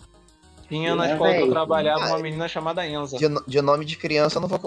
Tinha 0.68 0.96
na 0.96 1.12
escola 1.12 1.34
que 1.34 1.42
eu 1.42 1.50
trabalhava 1.52 2.06
uma 2.08 2.20
menina 2.20 2.48
chamada 2.48 2.88
Enza. 2.88 3.18
De, 3.18 3.28
de 3.48 3.62
nome 3.62 3.86
de 3.86 3.96
criança, 3.98 4.38
eu 4.38 4.42
não 4.42 4.48
vou, 4.48 4.60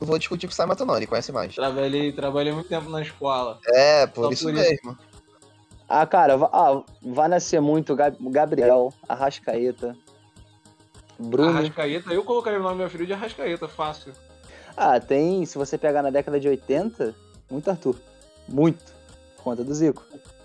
não 0.00 0.06
vou 0.06 0.18
discutir 0.18 0.46
com 0.46 0.52
o 0.52 0.56
Simon 0.56 0.74
não, 0.86 0.96
ele 0.96 1.06
conhece 1.06 1.32
mais. 1.32 1.54
Trabalhei, 1.54 2.12
trabalhei 2.12 2.52
muito 2.52 2.68
tempo 2.68 2.88
na 2.90 3.00
escola. 3.02 3.58
É, 3.66 4.06
por 4.06 4.24
Só 4.26 4.30
isso 4.32 4.44
por 4.44 4.54
isso. 4.54 4.62
mesmo. 4.70 4.98
Ah, 5.88 6.06
cara, 6.06 6.38
ah, 6.52 6.82
vai 7.02 7.28
nascer 7.28 7.60
muito 7.60 7.96
Gab- 7.96 8.16
Gabriel, 8.30 8.92
Arrascaeta, 9.08 9.96
Bruno. 11.18 11.50
Arrascaeta, 11.58 12.12
eu 12.12 12.24
colocaria 12.24 12.58
o 12.58 12.62
nome 12.62 12.74
do 12.76 12.78
meu 12.78 12.90
filho 12.90 13.06
de 13.06 13.12
Arrascaeta, 13.12 13.66
fácil. 13.68 14.12
Ah, 14.76 15.00
tem, 15.00 15.44
se 15.44 15.58
você 15.58 15.76
pegar 15.76 16.02
na 16.02 16.10
década 16.10 16.38
de 16.38 16.48
80, 16.48 17.14
muito 17.50 17.68
Arthur. 17.70 17.96
Muito. 18.48 18.84
Por 19.36 19.42
conta 19.44 19.64
do 19.64 19.74
Zico. 19.74 20.02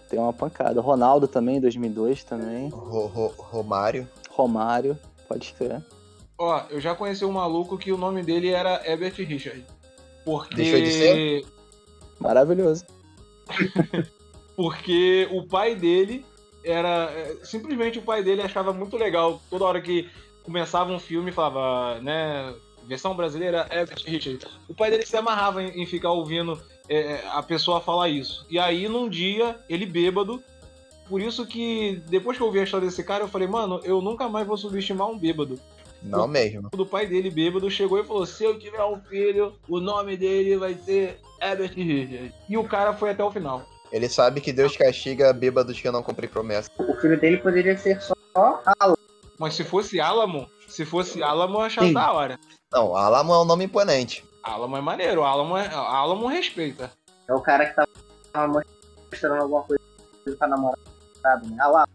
Tem 0.10 0.20
uma 0.20 0.34
pancada. 0.34 0.82
Ronaldo 0.82 1.28
também, 1.28 1.62
2002 1.62 2.24
também. 2.24 2.70
Ro- 2.70 3.06
Ro- 3.08 3.34
Romário. 3.38 4.08
Romário, 4.36 4.98
pode 5.30 5.46
escrever. 5.46 5.82
Ó, 6.38 6.64
eu 6.70 6.82
já 6.82 6.94
conheci 6.94 7.24
um 7.24 7.32
maluco 7.32 7.78
que 7.78 7.92
o 7.92 7.98
nome 7.98 8.22
dele 8.22 8.50
era 8.50 8.82
Herbert 8.86 9.16
Richard. 9.16 9.66
Porque. 10.26 10.56
Deixou 10.56 10.82
de 10.82 10.92
ser? 10.92 11.46
Maravilhoso. 12.20 12.86
Porque 14.56 15.28
o 15.32 15.48
pai 15.48 15.76
dele 15.76 16.26
era. 16.64 17.10
é, 17.14 17.38
Simplesmente 17.44 18.00
o 18.00 18.02
pai 18.02 18.24
dele 18.24 18.42
achava 18.42 18.74
muito 18.74 18.98
legal. 18.98 19.42
Toda 19.50 19.66
hora 19.66 19.82
que 19.82 20.10
começava 20.44 20.92
um 20.92 21.00
filme, 21.00 21.32
falava, 21.32 22.02
né? 22.02 22.54
Versão 22.86 23.16
brasileira, 23.16 23.68
Herbert 23.72 24.04
Richard. 24.06 24.46
O 24.68 24.74
pai 24.74 24.92
dele 24.92 25.06
se 25.06 25.16
amarrava 25.16 25.64
em, 25.64 25.82
em 25.82 25.86
ficar 25.86 26.12
ouvindo 26.12 26.62
é, 26.90 27.22
a 27.32 27.42
pessoa 27.42 27.80
falar 27.80 28.10
isso. 28.10 28.46
E 28.50 28.60
aí, 28.60 28.88
num 28.90 29.08
dia, 29.10 29.58
ele 29.70 29.86
bêbado. 29.86 30.44
Por 31.08 31.22
isso 31.22 31.46
que, 31.46 32.02
depois 32.10 32.38
que 32.38 32.44
eu 32.44 32.48
ouvi 32.48 32.60
a 32.60 32.64
história 32.64 32.88
desse 32.88 33.04
cara, 33.04 33.24
eu 33.24 33.28
falei, 33.28 33.48
mano, 33.48 33.80
eu 33.84 34.02
nunca 34.02 34.28
mais 34.28 34.48
vou 34.48 34.58
subestimar 34.58 35.08
um 35.08 35.18
bêbado. 35.18 35.60
Não 36.02 36.28
mesmo. 36.28 36.70
do 36.70 36.86
pai 36.86 37.08
dele 37.08 37.32
bêbado 37.32 37.70
chegou 37.70 38.00
e 38.00 38.04
falou: 38.04 38.26
Se 38.26 38.44
eu 38.44 38.60
tiver 38.60 38.84
um 38.84 39.00
filho, 39.02 39.54
o 39.68 39.80
nome 39.80 40.16
dele 40.16 40.56
vai 40.56 40.76
ser 40.76 41.20
Herbert 41.42 41.74
Richard. 41.74 42.34
E 42.48 42.58
o 42.58 42.64
cara 42.64 42.94
foi 42.94 43.12
até 43.12 43.24
o 43.24 43.32
final. 43.32 43.66
Ele 43.92 44.08
sabe 44.10 44.42
que 44.42 44.54
Deus 44.54 44.76
castiga 44.78 45.34
bêbados 45.34 45.80
que 45.80 45.90
não 45.90 46.04
cumprem 46.04 46.30
promessa. 46.30 46.70
O 46.78 46.96
filho 46.96 47.20
dele 47.20 47.38
poderia 47.38 47.78
ser 47.78 48.00
só 48.02 48.14
Mas 49.40 49.56
se 49.56 49.64
fosse 49.64 50.00
Alamo, 50.00 50.48
se 50.68 50.86
fosse 50.86 51.24
Alamo, 51.24 51.58
eu 51.58 51.62
achava 51.62 51.88
Sim. 51.88 51.94
da 51.94 52.12
hora. 52.12 52.40
Não, 52.72 52.96
Alamo 52.96 53.34
é 53.34 53.42
um 53.42 53.46
nome 53.46 53.66
imponente. 53.66 54.24
Alamo 54.44 54.78
é 54.78 54.82
maneiro, 54.82 55.24
Alamo, 55.24 55.58
é, 55.58 55.68
Alamo 55.74 56.28
respeita. 56.28 56.92
É 57.28 57.34
o 57.34 57.40
cara 57.40 57.66
que 57.66 57.76
tava 57.76 58.48
mostrando 59.12 59.42
alguma 59.42 59.64
coisa 59.64 59.82
pra 60.38 60.48
namorado, 61.26 61.48
né? 61.50 61.58
Ah 61.60 61.68
lá. 61.68 61.88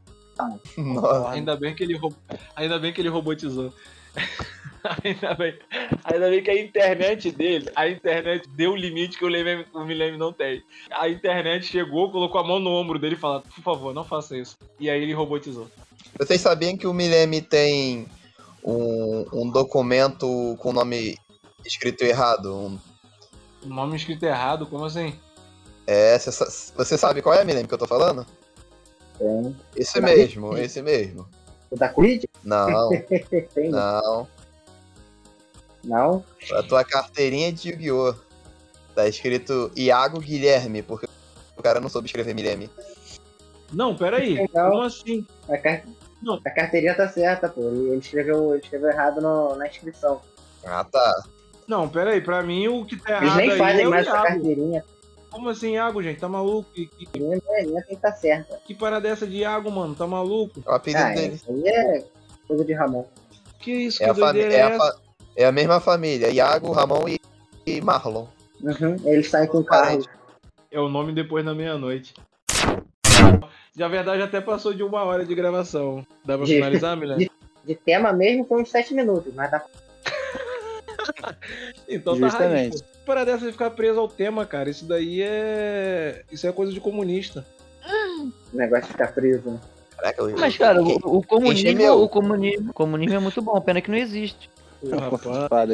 Nossa. 0.76 1.30
Ainda 1.30 1.56
bem 1.56 1.74
que 1.74 1.82
ele 1.82 1.96
roubou, 1.96 2.18
ainda 2.56 2.78
bem 2.78 2.92
que 2.92 3.00
ele 3.00 3.08
robotizou. 3.08 3.72
ainda, 5.04 5.34
bem, 5.34 5.58
ainda 6.04 6.30
bem 6.30 6.42
que 6.42 6.50
a 6.50 6.60
internet 6.60 7.30
dele, 7.30 7.70
a 7.76 7.88
internet 7.88 8.48
deu 8.48 8.72
o 8.72 8.76
limite 8.76 9.18
que 9.18 9.24
o 9.24 9.28
Millennium, 9.28 9.64
o 9.74 9.84
Millennium 9.84 10.18
não 10.18 10.32
tem. 10.32 10.62
A 10.90 11.08
internet 11.08 11.66
chegou, 11.66 12.10
colocou 12.10 12.40
a 12.40 12.46
mão 12.46 12.58
no 12.58 12.70
ombro 12.70 12.98
dele 12.98 13.16
e 13.16 13.18
falou: 13.18 13.42
"Por 13.42 13.62
favor, 13.62 13.94
não 13.94 14.04
faça 14.04 14.36
isso". 14.36 14.56
E 14.78 14.88
aí 14.88 15.02
ele 15.02 15.12
robotizou. 15.12 15.68
Vocês 16.18 16.40
sabiam 16.40 16.76
que 16.76 16.86
o 16.86 16.94
Mileme 16.94 17.42
tem 17.42 18.06
um, 18.64 19.26
um 19.32 19.50
documento 19.50 20.56
com 20.58 20.70
o 20.70 20.72
nome 20.72 21.16
escrito 21.64 22.02
errado? 22.02 22.56
Um- 22.56 22.78
nome 23.66 23.94
escrito 23.96 24.24
errado, 24.24 24.66
como 24.66 24.86
assim? 24.86 25.14
é, 25.86 26.16
você 26.18 26.96
sabe 26.96 27.20
qual 27.20 27.34
é, 27.34 27.44
Mileme, 27.44 27.68
que 27.68 27.74
eu 27.74 27.78
tô 27.78 27.86
falando? 27.86 28.24
Tem. 29.20 29.56
Esse 29.76 30.00
mesmo, 30.00 30.56
esse 30.58 30.80
mesmo. 30.82 31.28
O 31.70 31.76
da 31.76 31.88
Creed? 31.90 32.24
Não, 32.42 32.88
Tem. 33.54 33.70
não. 33.70 34.26
Não? 35.84 36.24
A 36.52 36.62
tua 36.62 36.82
carteirinha 36.84 37.52
de 37.52 37.70
Yu-Gi-Oh! 37.70 38.14
Tá 38.94 39.06
escrito 39.06 39.70
Iago 39.76 40.18
Guilherme, 40.18 40.82
porque 40.82 41.06
o 41.56 41.62
cara 41.62 41.78
não 41.80 41.88
soube 41.88 42.06
escrever 42.06 42.34
Mileme. 42.34 42.68
Não, 43.72 43.94
peraí. 43.96 44.34
Legal. 44.34 44.70
Como 44.70 44.82
assim? 44.82 45.24
A, 45.48 45.56
car... 45.56 45.84
Não. 46.20 46.40
a 46.44 46.50
carteirinha 46.50 46.94
tá 46.94 47.08
certa, 47.08 47.48
pô. 47.48 47.60
Ele 47.68 47.96
escreveu, 47.96 48.52
ele 48.54 48.62
escreveu 48.62 48.88
errado 48.90 49.20
no- 49.20 49.54
na 49.54 49.68
inscrição. 49.68 50.20
Ah, 50.64 50.82
tá. 50.84 51.22
Não, 51.68 51.88
peraí, 51.88 52.20
pra 52.20 52.42
mim 52.42 52.66
o 52.66 52.84
que 52.84 52.96
tá 52.96 53.18
Eles 53.18 53.22
errado 53.22 53.36
nem 53.38 53.50
aí 53.52 53.58
fazem 53.58 53.84
é 53.84 53.86
o 53.86 53.90
mais 53.90 54.06
essa 54.06 54.16
carteirinha. 54.22 54.84
Como 55.30 55.48
assim, 55.48 55.74
Iago, 55.74 56.02
gente? 56.02 56.20
Tá 56.20 56.28
maluco? 56.28 56.68
Que, 56.72 56.86
que, 56.86 57.18
A 57.18 57.20
minha 57.20 57.40
tem 57.40 57.82
que 57.86 57.94
estar 57.94 58.12
certa. 58.12 58.58
que 58.64 58.74
parada 58.74 59.08
é 59.08 59.12
essa 59.12 59.26
de 59.26 59.38
Iago, 59.38 59.70
mano? 59.70 59.94
Tá 59.94 60.06
maluco? 60.06 60.60
É 60.66 60.70
o 60.70 60.74
apelido 60.74 61.02
Ah, 61.02 61.14
dele. 61.14 61.34
isso 61.34 61.50
aí 61.50 61.68
é 61.68 62.04
coisa 62.48 62.64
de 62.64 62.72
Ramon. 62.72 63.04
Que 63.60 63.72
isso, 63.72 64.02
É 64.02 64.06
que 64.06 64.10
a, 64.10 64.14
fami- 64.14 64.32
doideira 64.40 64.54
é, 64.54 64.58
é, 64.58 64.62
a 64.62 64.68
essa? 64.70 65.00
é 65.36 65.44
a 65.44 65.52
mesma 65.52 65.80
família, 65.80 66.30
Iago, 66.30 66.72
Ramon 66.72 67.08
e, 67.08 67.20
e 67.66 67.80
Marlon. 67.80 68.26
Uhum. 68.62 68.96
Eles 69.04 69.28
saem 69.30 69.48
com 69.48 69.62
carro. 69.62 70.02
É 70.70 70.80
o 70.80 70.88
nome 70.88 71.12
depois 71.12 71.44
da 71.44 71.54
meia-noite. 71.54 72.14
Já 73.76 73.86
a 73.86 73.88
verdade 73.88 74.22
até 74.22 74.40
passou 74.40 74.74
de 74.74 74.82
uma 74.82 75.02
hora 75.04 75.24
de 75.24 75.34
gravação. 75.34 76.04
Dá 76.24 76.36
pra 76.36 76.46
De- 76.46 76.54
finalizar, 76.54 76.96
Milene? 76.98 77.30
De 77.64 77.74
tema 77.76 78.12
mesmo 78.12 78.44
foi 78.46 78.62
uns 78.62 78.70
7 78.70 78.94
minutos, 78.94 79.32
mas 79.34 79.50
dá 79.50 79.64
Então 81.88 82.18
tá 82.18 82.28
Justamente. 82.28 82.78
raiz, 82.78 82.84
pô. 83.10 83.14
Para 83.14 83.24
dessa 83.24 83.46
de 83.46 83.52
ficar 83.52 83.70
preso 83.70 83.98
ao 84.00 84.08
tema, 84.08 84.46
cara. 84.46 84.70
Isso 84.70 84.84
daí 84.84 85.22
é. 85.22 86.22
Isso 86.30 86.46
é 86.46 86.52
coisa 86.52 86.72
de 86.72 86.80
comunista. 86.80 87.44
o 88.52 88.56
negócio 88.56 88.86
de 88.86 88.92
ficar 88.92 89.12
preso. 89.12 89.50
Né? 89.50 89.60
Caraca, 89.96 90.22
eu- 90.22 90.38
Mas, 90.38 90.56
cara, 90.56 90.82
o, 90.82 91.18
o 91.18 91.22
comunismo, 91.26 91.76
meu. 91.78 92.02
o 92.02 92.08
comunismo, 92.08 92.70
o 92.70 92.74
comunismo 92.74 93.16
é 93.16 93.18
muito 93.18 93.42
bom, 93.42 93.60
pena 93.60 93.80
que 93.80 93.90
não 93.90 93.98
existe. 93.98 94.48
Rapaz. 94.90 95.70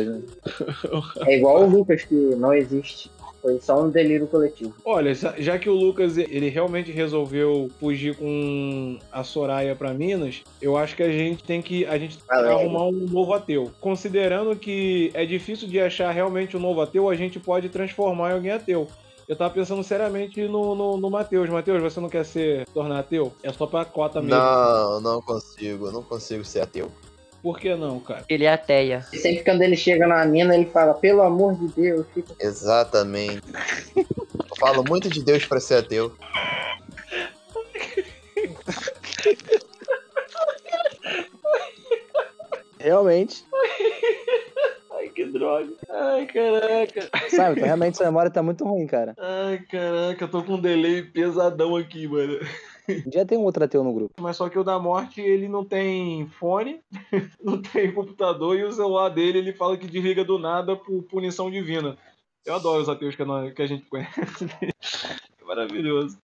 É 1.27 1.37
igual 1.37 1.63
o 1.63 1.67
Lucas, 1.71 2.03
que 2.05 2.15
não 2.15 2.53
existe. 2.53 3.11
Foi 3.47 3.61
só 3.61 3.81
um 3.81 3.89
delírio 3.89 4.27
coletivo. 4.27 4.75
Olha, 4.85 5.15
já 5.15 5.57
que 5.57 5.71
o 5.71 5.73
Lucas 5.73 6.19
ele 6.19 6.49
realmente 6.49 6.91
resolveu 6.91 7.71
fugir 7.79 8.17
com 8.17 8.99
a 9.13 9.23
Soraya 9.23 9.77
pra 9.77 9.95
Minas, 9.95 10.43
eu 10.61 10.77
acho 10.77 10.97
que 10.97 11.03
a 11.05 11.13
gente 11.13 11.45
tem 11.45 11.63
que 11.63 11.87
a 11.87 11.97
gente 11.97 12.19
Valeu. 12.27 12.59
arrumar 12.59 12.87
um 12.87 13.07
novo 13.09 13.33
ateu. 13.33 13.71
Considerando 13.81 14.57
que 14.57 15.13
é 15.15 15.25
difícil 15.25 15.69
de 15.69 15.79
achar 15.79 16.11
realmente 16.11 16.57
um 16.57 16.61
novo 16.61 16.81
ateu, 16.81 17.09
a 17.09 17.15
gente 17.15 17.39
pode 17.39 17.69
transformar 17.69 18.33
em 18.33 18.35
alguém 18.35 18.51
ateu. 18.51 18.89
Eu 19.29 19.37
tava 19.37 19.55
pensando 19.55 19.85
seriamente 19.85 20.43
no, 20.49 20.75
no, 20.75 20.97
no 20.97 21.09
Matheus. 21.09 21.49
Matheus, 21.49 21.81
você 21.81 22.01
não 22.01 22.09
quer 22.09 22.25
ser 22.25 22.67
tornar 22.75 22.99
ateu? 22.99 23.33
É 23.45 23.53
só 23.53 23.65
pra 23.65 23.85
cota 23.85 24.21
mesmo. 24.21 24.41
Não, 24.41 25.01
não 25.01 25.23
consigo, 25.23 25.93
não 25.93 26.03
consigo 26.03 26.45
ser 26.45 26.63
ateu. 26.63 26.91
Por 27.47 27.61
que 27.61 27.73
não, 27.77 28.01
cara? 28.01 28.25
Ele 28.29 28.45
é 28.45 28.53
ateia. 28.53 29.07
E 29.13 29.19
sempre 29.19 29.45
quando 29.45 29.63
ele 29.63 29.77
chega 29.77 30.05
na 30.05 30.27
mina, 30.27 30.53
ele 30.53 30.67
fala, 30.67 30.95
pelo 30.95 31.23
amor 31.23 31.55
de 31.55 31.69
Deus, 31.69 32.05
fica 32.13 32.35
Exatamente. 32.41 33.41
Eu 33.95 34.57
falo 34.59 34.83
muito 34.83 35.09
de 35.09 35.23
Deus 35.23 35.47
pra 35.47 35.61
ser 35.61 35.77
ateu. 35.77 36.13
Realmente. 42.81 43.45
Ai, 44.91 45.09
que 45.11 45.25
droga. 45.27 45.73
Ai, 45.89 46.27
caraca. 46.27 47.29
Sabe, 47.31 47.53
então, 47.53 47.65
realmente 47.65 47.97
sua 47.97 48.07
memória 48.07 48.29
tá 48.29 48.43
muito 48.43 48.65
ruim, 48.65 48.89
cara. 48.89 49.15
Ai, 49.17 49.61
caraca, 49.71 50.25
eu 50.25 50.29
tô 50.29 50.43
com 50.43 50.55
um 50.55 50.61
delay 50.61 51.03
pesadão 51.03 51.77
aqui, 51.77 52.09
mano. 52.09 52.41
Dia 53.07 53.25
tem 53.27 53.37
um 53.39 53.43
outro 53.45 53.65
ateu 53.65 53.83
no 53.83 53.93
grupo. 53.93 54.15
Mas 54.21 54.37
só 54.37 54.49
que 54.49 54.59
o 54.59 54.65
da 54.65 54.79
morte, 54.79 55.21
ele 55.21 55.49
não 55.49 55.65
tem 55.65 56.27
fone, 56.29 56.81
não 57.43 57.61
tem 57.61 57.93
computador 57.93 58.57
e 58.59 58.65
o 58.65 58.73
celular 58.73 59.09
dele, 59.09 59.39
ele 59.39 59.53
fala 59.53 59.77
que 59.77 59.87
desliga 59.87 60.25
do 60.25 60.39
nada 60.39 60.77
por 60.77 61.03
punição 61.05 61.51
divina. 61.51 61.97
Eu 62.45 62.55
adoro 62.55 62.81
os 62.83 62.89
ateus 62.89 63.17
que, 63.17 63.25
nós- 63.25 63.53
que 63.53 63.63
a 63.63 63.67
gente 63.67 63.85
conhece. 63.87 64.13
É 65.41 65.45
maravilhoso. 65.47 66.19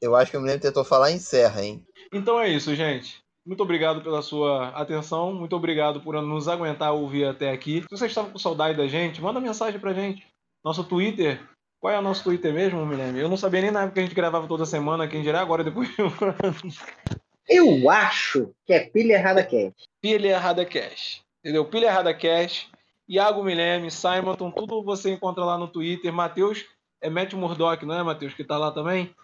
Eu 0.00 0.14
acho 0.14 0.30
que 0.30 0.36
eu 0.36 0.40
me 0.40 0.46
lembro 0.46 0.62
tentou 0.62 0.84
falar 0.84 1.10
em 1.10 1.18
serra, 1.18 1.62
hein? 1.64 1.82
Então 2.12 2.38
é 2.38 2.48
isso, 2.48 2.74
gente. 2.74 3.22
Muito 3.46 3.62
obrigado 3.62 4.02
pela 4.02 4.22
sua 4.22 4.68
atenção. 4.70 5.32
Muito 5.34 5.54
obrigado 5.56 6.00
por 6.00 6.20
nos 6.22 6.48
aguentar 6.48 6.92
ouvir 6.92 7.24
até 7.26 7.50
aqui. 7.50 7.82
Se 7.82 7.88
você 7.90 8.06
estava 8.06 8.30
com 8.30 8.38
saudade 8.38 8.76
da 8.76 8.86
gente, 8.86 9.20
manda 9.20 9.40
mensagem 9.40 9.80
pra 9.80 9.92
gente. 9.94 10.26
Nosso 10.64 10.82
Twitter. 10.84 11.40
Qual 11.78 11.92
é 11.92 11.98
o 11.98 12.02
nosso 12.02 12.24
Twitter 12.24 12.52
mesmo, 12.52 12.88
Guilherme? 12.88 13.20
Eu 13.20 13.28
não 13.28 13.36
sabia 13.36 13.60
nem 13.60 13.70
na 13.70 13.82
época 13.82 13.94
que 13.94 14.00
a 14.00 14.02
gente 14.04 14.14
gravava 14.14 14.48
toda 14.48 14.64
semana, 14.64 15.06
quem 15.06 15.22
dirá 15.22 15.40
agora 15.40 15.62
depois. 15.62 15.90
Eu 17.46 17.90
acho 17.90 18.54
que 18.64 18.72
é 18.72 18.80
pilha 18.80 19.14
errada 19.14 19.44
cast. 19.44 19.86
Pilha 20.00 20.28
Errada 20.28 20.64
Cash. 20.64 21.22
Entendeu? 21.40 21.64
Pilha 21.66 21.88
Errada 21.88 22.14
Cash. 22.14 22.70
Iago 23.06 23.44
Milene, 23.44 23.90
Simonton, 23.90 24.50
tudo 24.50 24.82
você 24.82 25.12
encontra 25.12 25.44
lá 25.44 25.58
no 25.58 25.68
Twitter. 25.68 26.10
Matheus, 26.10 26.64
é 27.02 27.10
Matt 27.10 27.34
Murdock, 27.34 27.84
não 27.84 27.94
é, 27.94 28.02
Matheus? 28.02 28.32
Que 28.32 28.42
tá 28.42 28.56
lá 28.56 28.70
também? 28.70 29.14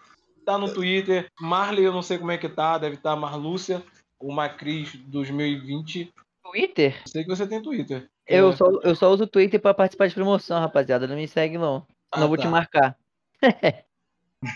Tá 0.45 0.55
no 0.55 0.71
Twitter. 0.71 1.27
Marley, 1.39 1.85
eu 1.85 1.91
não 1.91 2.03
sei 2.03 2.19
como 2.19 2.31
é 2.31 2.37
que 2.37 2.47
tá, 2.47 2.77
deve 2.77 2.95
estar 2.95 3.11
tá 3.11 3.15
Marlúcia, 3.15 3.81
o 4.19 4.31
Macris 4.31 4.93
2020. 5.07 6.13
Twitter? 6.43 7.01
Sei 7.07 7.23
que 7.23 7.29
você 7.29 7.47
tem 7.47 7.59
Twitter. 7.59 8.07
Eu 8.27 8.49
É. 8.51 8.55
só, 8.55 8.65
eu 8.83 8.95
só 8.95 9.11
uso 9.11 9.23
o 9.23 9.27
Twitter 9.27 9.59
pra 9.59 9.73
participar 9.73 10.07
de 10.07 10.15
promoção, 10.15 10.59
rapaziada. 10.59 11.07
Não 11.07 11.15
me 11.15 11.27
segue, 11.27 11.57
não. 11.57 11.85
Ah, 12.11 12.19
não 12.19 12.27
vou 12.27 12.37
tá. 12.37 12.43
te 12.43 12.49
marcar. 12.49 12.97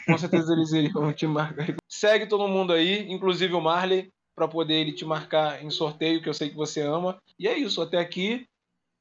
Com 0.08 0.18
certeza 0.18 0.54
eles 0.54 0.72
iriam 0.72 1.14
te 1.14 1.28
marcar. 1.28 1.76
Segue 1.88 2.28
todo 2.28 2.48
mundo 2.48 2.74
aí, 2.74 3.12
inclusive 3.12 3.54
o 3.54 3.62
Marley, 3.62 4.12
pra 4.36 4.48
poder 4.48 4.76
ele 4.76 4.94
te 4.94 5.06
marcar 5.06 5.64
em 5.64 5.70
sorteio, 5.70 6.22
que 6.22 6.30
eu 6.30 6.34
sei 6.34 6.50
que 6.50 6.56
você 6.56 6.82
ama. 6.82 7.18
E 7.38 7.48
é 7.48 7.58
isso, 7.58 7.82
até 7.82 8.00
aqui 8.00 8.48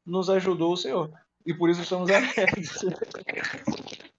nos 0.07 0.29
ajudou 0.29 0.73
o 0.73 0.77
Senhor. 0.77 1.11
E 1.47 1.55
por 1.55 1.71
isso 1.71 1.83
estamos 1.83 2.11
alegres. 2.11 2.79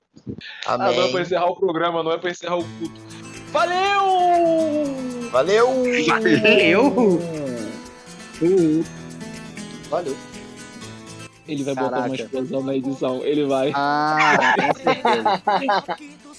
Ah, 0.66 0.76
não 0.76 0.88
é 0.88 0.94
pra 0.96 1.04
Amém. 1.06 1.22
encerrar 1.22 1.46
o 1.46 1.56
programa, 1.56 2.02
não 2.02 2.12
é 2.12 2.18
pra 2.18 2.32
encerrar 2.32 2.56
o 2.56 2.64
culto. 2.64 3.00
Valeu! 3.52 5.30
Valeu! 5.30 5.68
Valeu! 6.08 7.20
Valeu. 9.90 10.18
Ele 11.48 11.64
vai 11.64 11.76
botar 11.76 11.88
uma 11.98 12.02
Caraca. 12.02 12.24
explosão 12.24 12.64
na 12.64 12.76
edição, 12.76 13.22
ele 13.24 13.46
vai. 13.46 13.72
Ah, 13.76 14.56
com 14.56 14.74
certeza. 14.80 15.42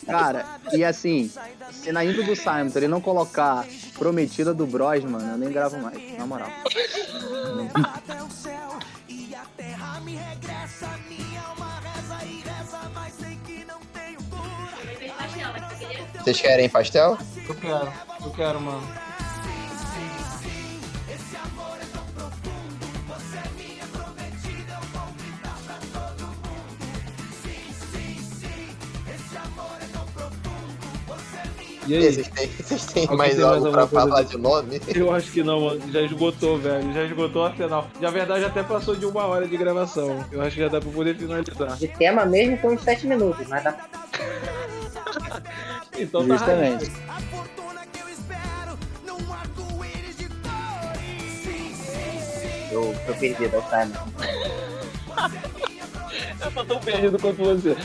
Cara, 0.07 0.45
e 0.73 0.85
assim, 0.85 1.31
se 1.71 1.93
na 1.93 2.05
intro 2.05 2.25
do 2.25 2.35
Simon 2.37 2.71
ele 2.75 2.89
não 2.89 3.01
colocar 3.01 3.65
Prometida 3.99 4.53
do 4.53 4.67
Bros, 4.67 5.03
mano, 5.05 5.33
eu 5.33 5.39
nem 5.39 5.51
gravo 5.51 5.79
mais, 5.79 5.99
na 6.19 6.27
moral. 6.27 6.49
até 7.95 8.23
o 8.23 8.31
céu 8.31 8.79
e 9.09 9.35
a 9.35 9.45
terra 9.57 10.01
me 10.01 10.17
regressa. 10.17 10.89
Minha 11.09 11.41
alma 11.43 11.81
reza 11.81 12.25
e 12.25 12.43
reza, 12.43 12.91
mas 12.95 13.15
sei 13.15 13.39
que 13.47 13.65
não 13.65 13.81
tenho 13.95 14.19
cura. 14.25 16.23
Vocês 16.23 16.41
querem 16.41 16.69
pastel? 16.69 17.17
Eu 17.49 17.55
quero, 17.55 17.93
eu 18.25 18.31
quero, 18.33 18.61
mano. 18.61 18.87
E 31.87 31.95
aí? 31.95 32.13
Vocês 32.13 32.29
têm, 32.29 32.49
vocês 32.49 32.87
têm 32.87 33.03
Alguém 33.05 33.19
mais 33.19 33.35
tem 33.37 33.45
mais 33.45 33.57
algo 33.59 33.71
pra 33.71 33.87
falar 33.87 34.23
de- 34.23 34.37
nome? 34.37 34.81
Eu 34.95 35.13
acho 35.15 35.31
que 35.31 35.43
não, 35.43 35.61
mano. 35.61 35.81
Já 35.93 36.03
esgotou, 36.03 36.59
velho. 36.59 36.93
Já 36.93 37.05
esgotou 37.05 37.45
a 37.45 37.51
final. 37.53 37.87
Na 38.01 38.11
verdade, 38.11 38.45
até 38.45 38.63
passou 38.63 38.97
de 38.97 39.07
uma 39.07 39.25
hora 39.27 39.47
de 39.47 39.57
gravação. 39.57 40.25
Eu 40.33 40.41
acho 40.43 40.57
que 40.57 40.63
já 40.63 40.69
dá 40.69 40.81
pra 40.81 40.91
poder 40.91 41.17
finalizar. 41.17 41.77
De 41.77 41.89
tema 41.89 42.25
mesmo 42.27 42.57
foi 42.59 42.75
uns 42.75 42.83
7 42.83 43.07
minutos, 43.07 43.47
mas 43.49 43.63
dá 43.65 43.77
Então 45.99 46.27
tá 46.27 46.35
Justamente. 46.37 46.85
raiz. 46.87 46.93
A 47.09 47.21
fortuna 47.37 47.81
que 47.93 48.01
eu 48.01 48.09
espero 48.09 48.79
num 49.07 49.33
arco-íris 49.33 50.17
de 50.17 50.25
cores. 50.25 51.33
Sim, 51.43 51.75
sim, 51.75 52.21
sim. 52.21 52.75
Eu 52.75 52.95
tô 53.07 53.15
perdido, 53.15 53.55
eu 53.55 53.63
saio. 53.71 53.93
Eu 56.45 56.51
tô 56.53 56.65
tão 56.65 56.79
perdido 56.81 57.19
quanto 57.19 57.37
você. 57.43 57.77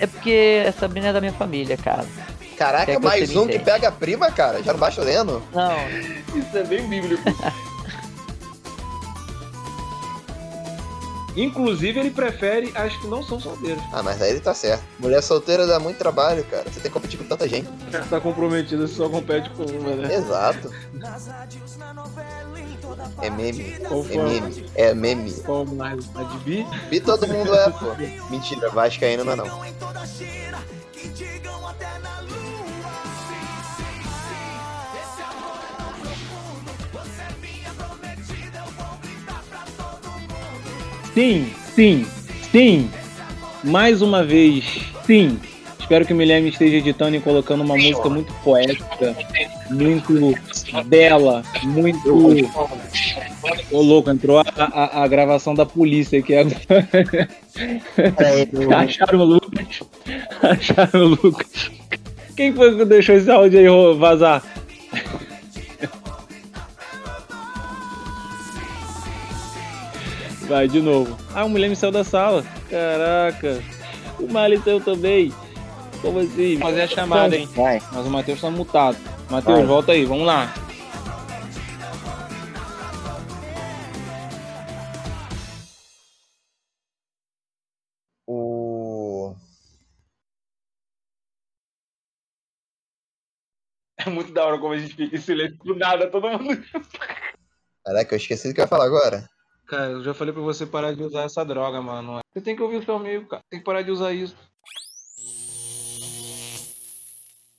É 0.00 0.06
porque 0.06 0.64
a 0.66 0.72
Sabrina 0.72 1.08
é 1.08 1.12
da 1.12 1.20
minha 1.20 1.32
família, 1.32 1.76
cara. 1.76 2.06
Caraca, 2.56 2.92
que 2.92 2.98
mais 2.98 3.30
você 3.30 3.38
um 3.38 3.46
que 3.46 3.58
pega 3.58 3.88
a 3.88 3.92
prima, 3.92 4.30
cara. 4.30 4.62
Já 4.62 4.72
não 4.72 4.80
basta 4.80 5.00
o 5.00 5.04
Leno? 5.04 5.42
Não, 5.52 5.76
Isso 6.36 6.56
é 6.56 6.64
bem 6.64 6.88
bíblico. 6.88 7.22
Inclusive, 11.36 12.00
ele 12.00 12.10
prefere 12.10 12.72
as 12.74 12.96
que 12.96 13.06
não 13.06 13.22
são 13.22 13.38
solteiras. 13.40 13.82
Ah, 13.92 14.02
mas 14.02 14.20
aí 14.20 14.30
ele 14.30 14.40
tá 14.40 14.52
certo. 14.52 14.82
Mulher 14.98 15.22
solteira 15.22 15.66
dá 15.66 15.78
muito 15.78 15.96
trabalho, 15.96 16.44
cara. 16.44 16.64
Você 16.64 16.80
tem 16.80 16.82
que 16.82 16.90
competir 16.90 17.18
com 17.18 17.24
tanta 17.24 17.48
gente. 17.48 17.68
Tá 18.08 18.20
comprometido, 18.20 18.86
só 18.88 19.08
compete 19.08 19.48
com 19.50 19.62
uma, 19.62 19.94
né? 19.94 20.14
Exato. 20.14 20.70
É 23.22 23.30
meme. 23.30 23.76
É 24.10 24.18
meme. 24.18 24.66
É 24.74 24.94
meme. 24.94 25.32
Qual 25.42 25.64
mais? 25.64 26.04
A 26.16 26.24
de 26.24 26.38
bi? 26.38 26.66
E 26.90 27.00
todo 27.00 27.26
mundo 27.28 27.54
é, 27.54 27.70
pô. 27.70 27.94
Mentira, 28.28 28.68
Vascaíno 28.70 29.24
não 29.24 29.32
é 29.32 29.36
não. 29.36 29.60
Sim, 41.20 41.52
sim, 41.74 42.06
sim. 42.50 42.90
Mais 43.62 44.00
uma 44.00 44.24
vez, 44.24 44.64
sim. 45.04 45.38
Espero 45.78 46.06
que 46.06 46.14
o 46.14 46.16
Guilherme 46.16 46.48
esteja 46.48 46.78
editando 46.78 47.14
e 47.14 47.20
colocando 47.20 47.62
uma 47.62 47.76
música 47.76 48.08
muito 48.08 48.32
poética, 48.42 49.14
muito 49.68 50.34
bela, 50.86 51.42
muito. 51.62 52.48
Ô 53.70 53.82
louco, 53.82 54.08
entrou 54.08 54.38
a, 54.38 54.44
a, 54.56 55.02
a 55.02 55.08
gravação 55.08 55.54
da 55.54 55.66
polícia 55.66 56.20
aqui 56.20 56.34
agora. 56.34 57.28
Acharam 58.78 59.18
o 59.18 59.24
Lucas. 59.24 59.82
Acharam 60.40 61.00
o 61.02 61.08
Lucas. 61.08 61.70
Quem 62.34 62.54
foi 62.54 62.78
que 62.78 62.84
deixou 62.86 63.14
esse 63.14 63.30
áudio 63.30 63.60
aí 63.60 63.98
vazar? 63.98 64.42
Vai, 70.50 70.66
de 70.66 70.82
novo. 70.82 71.16
Ah, 71.32 71.44
o 71.44 71.48
Guilherme 71.48 71.76
saiu 71.76 71.92
da 71.92 72.02
sala. 72.02 72.42
Caraca. 72.68 73.62
O 74.18 74.26
Mali 74.26 74.58
saiu 74.58 74.80
também. 74.80 75.32
Como 76.02 76.18
assim? 76.18 76.58
Vou 76.58 76.68
fazer 76.68 76.80
a 76.82 76.88
chamada, 76.88 77.36
hein? 77.36 77.46
Vai. 77.54 77.80
Mas 77.92 78.04
o 78.04 78.10
Matheus 78.10 78.40
tá 78.40 78.50
mutado. 78.50 78.98
Matheus, 79.30 79.64
volta 79.64 79.92
aí, 79.92 80.04
vamos 80.04 80.26
lá. 80.26 80.52
O. 88.26 89.36
É 93.98 94.10
muito 94.10 94.32
da 94.32 94.44
hora 94.44 94.58
como 94.58 94.74
a 94.74 94.78
gente 94.78 94.96
fica 94.96 95.14
em 95.14 95.20
silêncio 95.20 95.58
do 95.58 95.76
nada, 95.76 96.10
todo 96.10 96.28
mundo. 96.28 96.60
Caraca, 97.84 98.14
eu 98.14 98.18
esqueci 98.18 98.48
do 98.48 98.54
que 98.54 98.60
eu 98.60 98.64
ia 98.64 98.68
falar 98.68 98.86
agora. 98.86 99.30
Cara, 99.70 99.92
eu 99.92 100.02
já 100.02 100.12
falei 100.12 100.34
pra 100.34 100.42
você 100.42 100.66
parar 100.66 100.92
de 100.92 101.04
usar 101.04 101.22
essa 101.22 101.44
droga, 101.44 101.80
mano. 101.80 102.18
Você 102.32 102.40
tem 102.40 102.56
que 102.56 102.62
ouvir 102.62 102.78
o 102.78 102.84
seu 102.84 102.96
amigo, 102.96 103.28
cara. 103.28 103.40
Tem 103.48 103.60
que 103.60 103.64
parar 103.64 103.82
de 103.82 103.92
usar 103.92 104.12
isso. 104.12 104.36